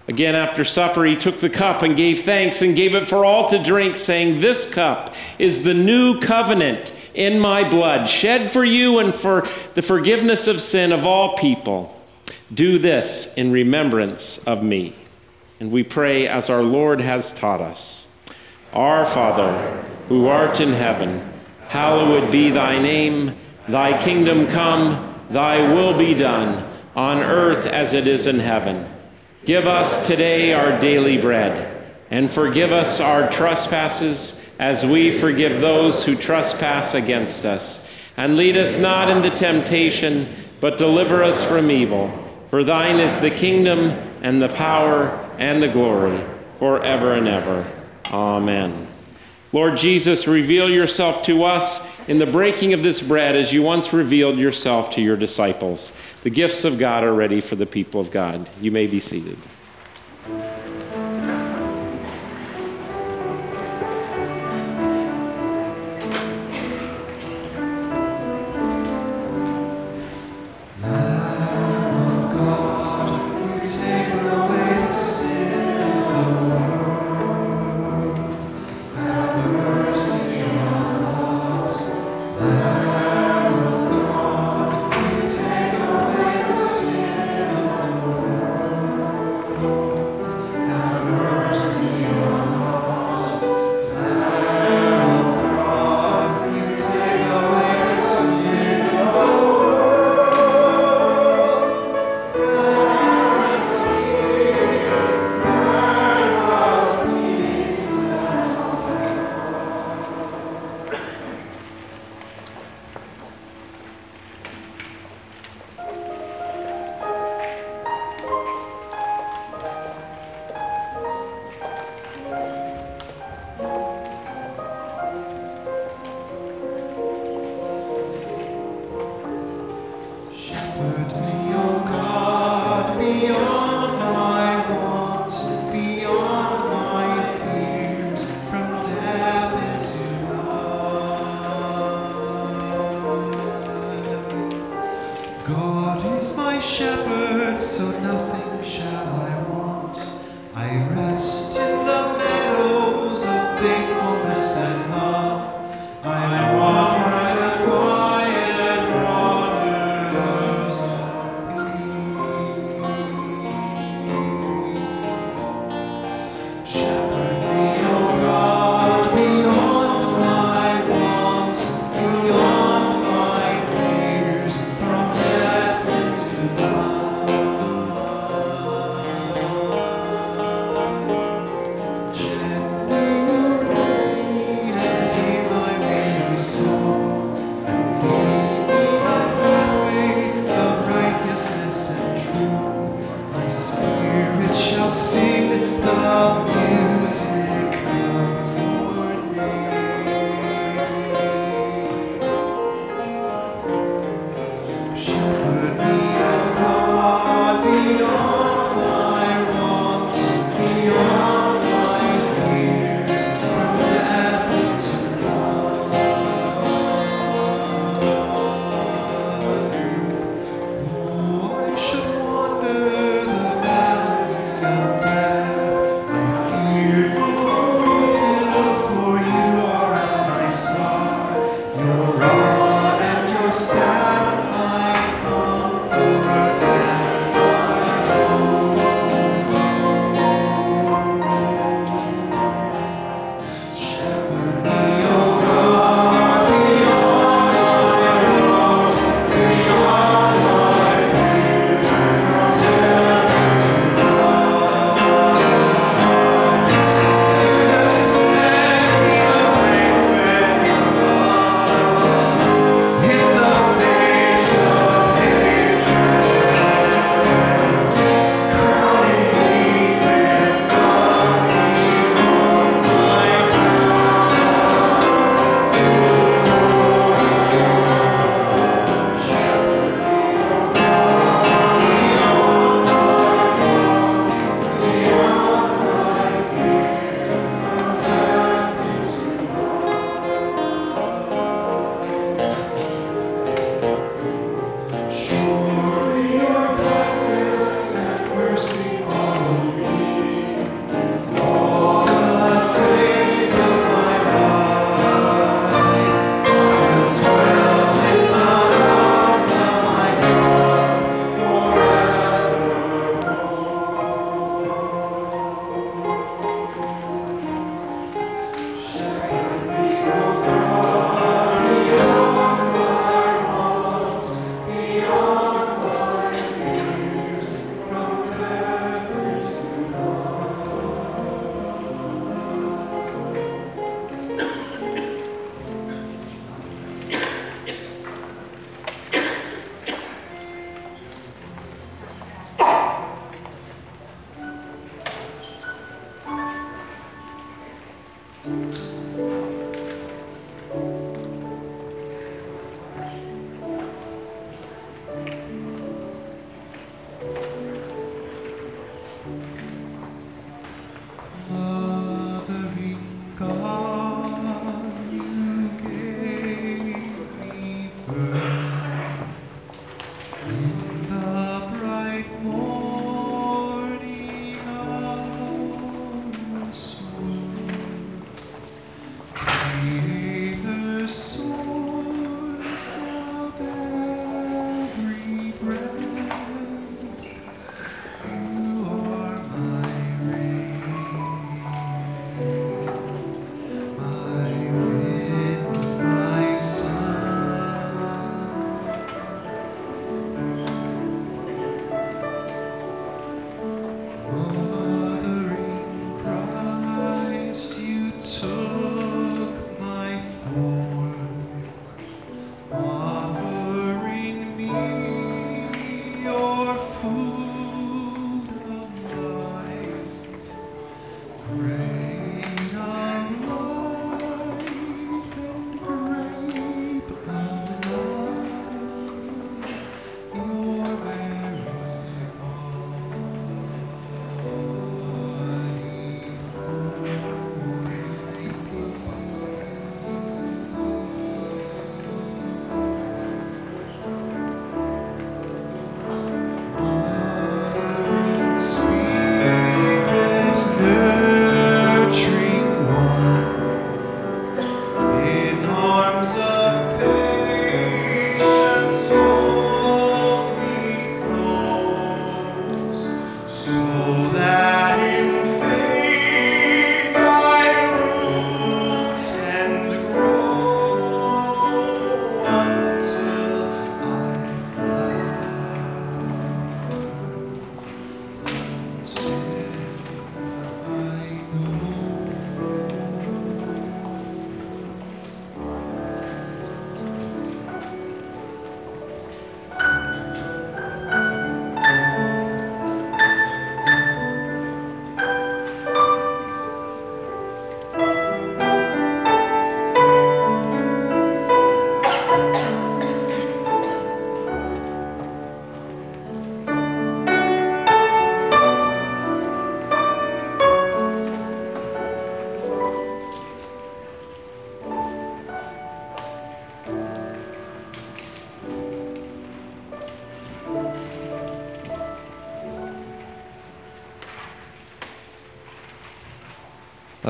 Again, 0.09 0.35
after 0.35 0.65
supper, 0.65 1.05
he 1.05 1.17
took 1.17 1.41
the 1.41 1.49
cup 1.49 1.81
and 1.81 1.97
gave 1.97 2.21
thanks 2.21 2.61
and 2.61 2.77
gave 2.77 2.95
it 2.95 3.07
for 3.07 3.25
all 3.25 3.49
to 3.49 3.62
drink, 3.62 3.97
saying, 3.97 4.41
This 4.41 4.69
cup 4.69 5.15
is 5.39 5.62
the 5.62 5.75
new 5.75 6.21
covenant 6.21 6.93
in 7.15 7.41
my 7.41 7.69
blood, 7.69 8.09
shed 8.09 8.51
for 8.51 8.65
you 8.65 8.99
and 8.99 9.15
for 9.15 9.49
the 9.73 9.83
forgiveness 9.83 10.47
of 10.47 10.61
sin 10.61 10.93
of 10.93 11.07
all 11.07 11.37
people. 11.37 11.91
Do 12.53 12.79
this 12.79 13.33
in 13.35 13.53
remembrance 13.53 14.39
of 14.39 14.62
me. 14.62 14.95
And 15.61 15.71
we 15.71 15.83
pray 15.83 16.27
as 16.27 16.51
our 16.51 16.63
Lord 16.63 17.01
has 17.01 17.33
taught 17.33 17.61
us 17.61 18.07
Our 18.73 19.07
Father, 19.07 19.85
who 20.09 20.27
art 20.27 20.61
in 20.61 20.73
heaven, 20.73 21.33
hallowed 21.69 22.31
be 22.31 22.51
thy 22.51 22.79
name. 22.81 23.37
Thy 23.69 23.99
kingdom 24.03 24.47
come, 24.47 25.15
thy 25.31 25.73
will 25.73 25.97
be 25.97 26.13
done, 26.13 26.69
on 26.95 27.19
earth 27.19 27.67
as 27.67 27.95
it 27.95 28.07
is 28.07 28.27
in 28.27 28.39
heaven. 28.39 28.87
Give 29.45 29.67
us 29.67 30.07
today 30.07 30.53
our 30.53 30.79
daily 30.81 31.19
bread, 31.19 31.83
and 32.11 32.31
forgive 32.31 32.73
us 32.73 33.01
our 33.01 33.31
trespasses 33.31 34.41
as 34.59 34.85
we 34.85 35.11
forgive 35.11 35.61
those 35.61 36.05
who 36.05 36.15
trespass 36.15 36.95
against 36.95 37.45
us. 37.45 37.87
And 38.17 38.37
lead 38.37 38.57
us 38.57 38.79
not 38.79 39.09
into 39.09 39.31
temptation, 39.31 40.29
but 40.61 40.79
deliver 40.79 41.22
us 41.22 41.43
from 41.43 41.71
evil. 41.71 42.13
For 42.51 42.64
thine 42.64 43.01
is 43.01 43.21
the 43.21 43.31
kingdom, 43.31 43.91
and 44.22 44.41
the 44.41 44.49
power, 44.51 45.24
and 45.39 45.63
the 45.63 45.69
glory, 45.69 46.23
forever 46.59 47.15
and 47.15 47.29
ever. 47.29 47.71
Amen. 48.07 48.87
Lord 49.53 49.77
Jesus, 49.77 50.27
reveal 50.27 50.69
yourself 50.69 51.23
to 51.25 51.45
us 51.45 51.87
in 52.09 52.19
the 52.19 52.27
breaking 52.27 52.73
of 52.73 52.83
this 52.83 53.01
bread 53.01 53.37
as 53.37 53.53
you 53.53 53.63
once 53.63 53.93
revealed 53.93 54.37
yourself 54.37 54.91
to 54.91 55.01
your 55.01 55.17
disciples. 55.17 55.93
The 56.25 56.31
gifts 56.31 56.65
of 56.65 56.79
God 56.79 57.05
are 57.05 57.15
ready 57.15 57.41
for 57.41 57.55
the 57.55 57.67
people 57.67 58.01
of 58.01 58.11
God. 58.11 58.49
You 58.61 58.73
may 58.73 58.87
be 58.87 58.99
seated. 58.99 59.39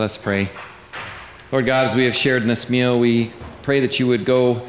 Let 0.05 0.11
us 0.11 0.17
pray. 0.19 0.51
Lord 1.51 1.65
God, 1.65 1.87
as 1.87 1.97
we 1.97 2.05
have 2.05 2.15
shared 2.15 2.43
in 2.43 2.49
this 2.49 2.69
meal, 2.69 3.01
we 3.01 3.33
pray 3.63 3.81
that 3.81 3.99
you 3.99 4.07
would 4.07 4.27
go 4.27 4.69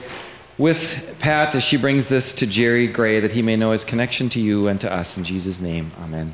with 0.58 1.18
Pat 1.20 1.54
as 1.56 1.62
she 1.62 1.76
brings 1.76 2.08
this 2.08 2.34
to 2.36 2.48
Jerry 2.48 2.88
Gray, 2.88 3.20
that 3.20 3.34
he 3.34 3.42
may 3.42 3.58
know 3.58 3.72
his 3.72 3.84
connection 3.84 4.30
to 4.30 4.40
you 4.40 4.70
and 4.70 4.80
to 4.80 4.90
us. 4.90 5.18
In 5.18 5.26
Jesus' 5.26 5.60
name, 5.60 5.92
amen. 6.00 6.34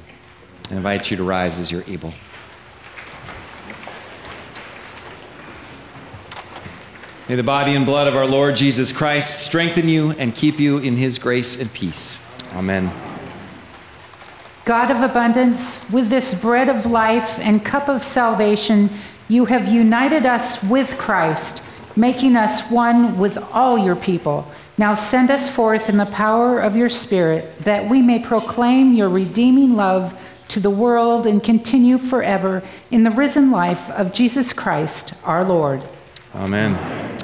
I 0.69 0.75
invite 0.75 1.09
you 1.09 1.17
to 1.17 1.23
rise 1.23 1.59
as 1.59 1.71
you're 1.71 1.83
able. 1.87 2.13
May 7.27 7.33
the 7.33 7.41
body 7.41 7.73
and 7.73 7.87
blood 7.87 8.07
of 8.07 8.15
our 8.15 8.27
Lord 8.27 8.55
Jesus 8.55 8.91
Christ 8.91 9.43
strengthen 9.43 9.87
you 9.87 10.11
and 10.11 10.35
keep 10.35 10.59
you 10.59 10.77
in 10.77 10.95
his 10.95 11.17
grace 11.17 11.59
and 11.59 11.73
peace. 11.73 12.19
Amen. 12.53 13.10
God 14.65 14.91
of 14.91 15.01
abundance, 15.01 15.79
with 15.91 16.09
this 16.09 16.35
bread 16.35 16.69
of 16.69 16.85
life 16.85 17.39
and 17.39 17.65
cup 17.65 17.89
of 17.89 18.03
salvation, 18.03 18.89
you 19.27 19.45
have 19.45 19.67
united 19.67 20.25
us 20.25 20.61
with 20.63 20.97
Christ, 20.97 21.63
making 21.95 22.35
us 22.35 22.61
one 22.69 23.17
with 23.17 23.37
all 23.51 23.77
your 23.77 23.95
people. 23.95 24.45
Now 24.77 24.93
send 24.93 25.31
us 25.31 25.49
forth 25.49 25.89
in 25.89 25.97
the 25.97 26.05
power 26.05 26.59
of 26.59 26.75
your 26.75 26.89
Spirit, 26.89 27.59
that 27.59 27.89
we 27.89 28.01
may 28.01 28.19
proclaim 28.19 28.93
your 28.93 29.09
redeeming 29.09 29.75
love 29.75 30.19
to 30.49 30.59
the 30.59 30.69
world 30.69 31.25
and 31.25 31.43
continue 31.43 31.97
forever 31.97 32.61
in 32.91 33.03
the 33.03 33.11
risen 33.11 33.51
life 33.51 33.89
of 33.91 34.13
Jesus 34.13 34.53
Christ, 34.53 35.13
our 35.23 35.43
Lord. 35.43 35.83
Amen. 36.35 37.17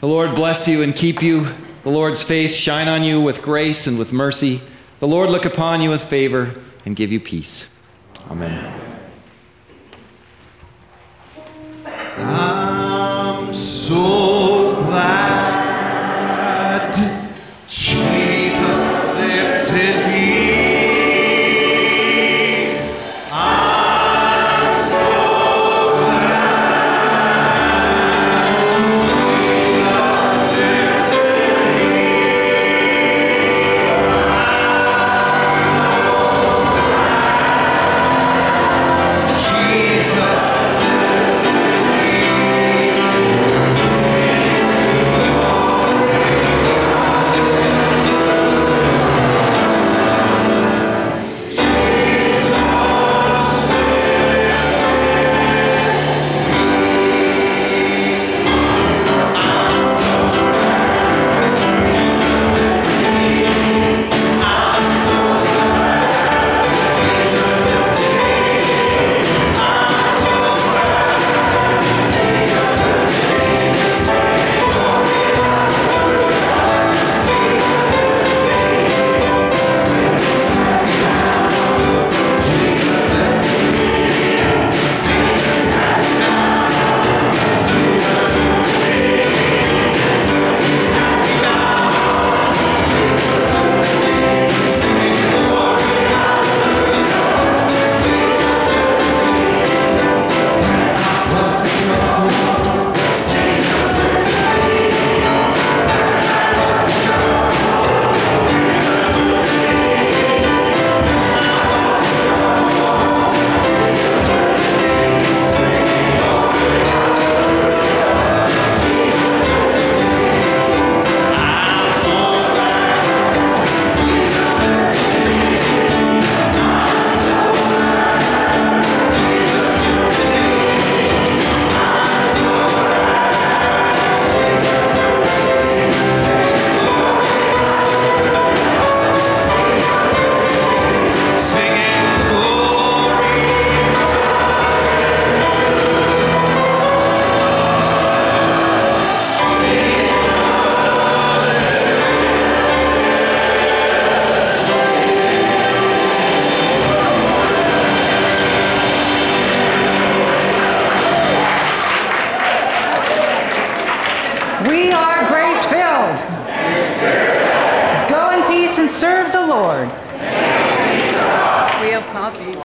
The 0.00 0.06
Lord 0.06 0.34
bless 0.34 0.66
you 0.66 0.82
and 0.82 0.94
keep 0.94 1.22
you. 1.22 1.48
The 1.82 1.90
Lord's 1.90 2.22
face 2.22 2.56
shine 2.56 2.88
on 2.88 3.02
you 3.02 3.20
with 3.20 3.42
grace 3.42 3.86
and 3.86 3.98
with 3.98 4.12
mercy. 4.12 4.62
The 5.04 5.08
Lord 5.08 5.28
look 5.28 5.44
upon 5.44 5.82
you 5.82 5.90
with 5.90 6.02
favor 6.02 6.54
and 6.86 6.96
give 6.96 7.12
you 7.12 7.20
peace. 7.20 7.68
Amen. 8.30 8.80
I'm 12.16 13.52
so 13.52 14.76
glad 14.76 15.43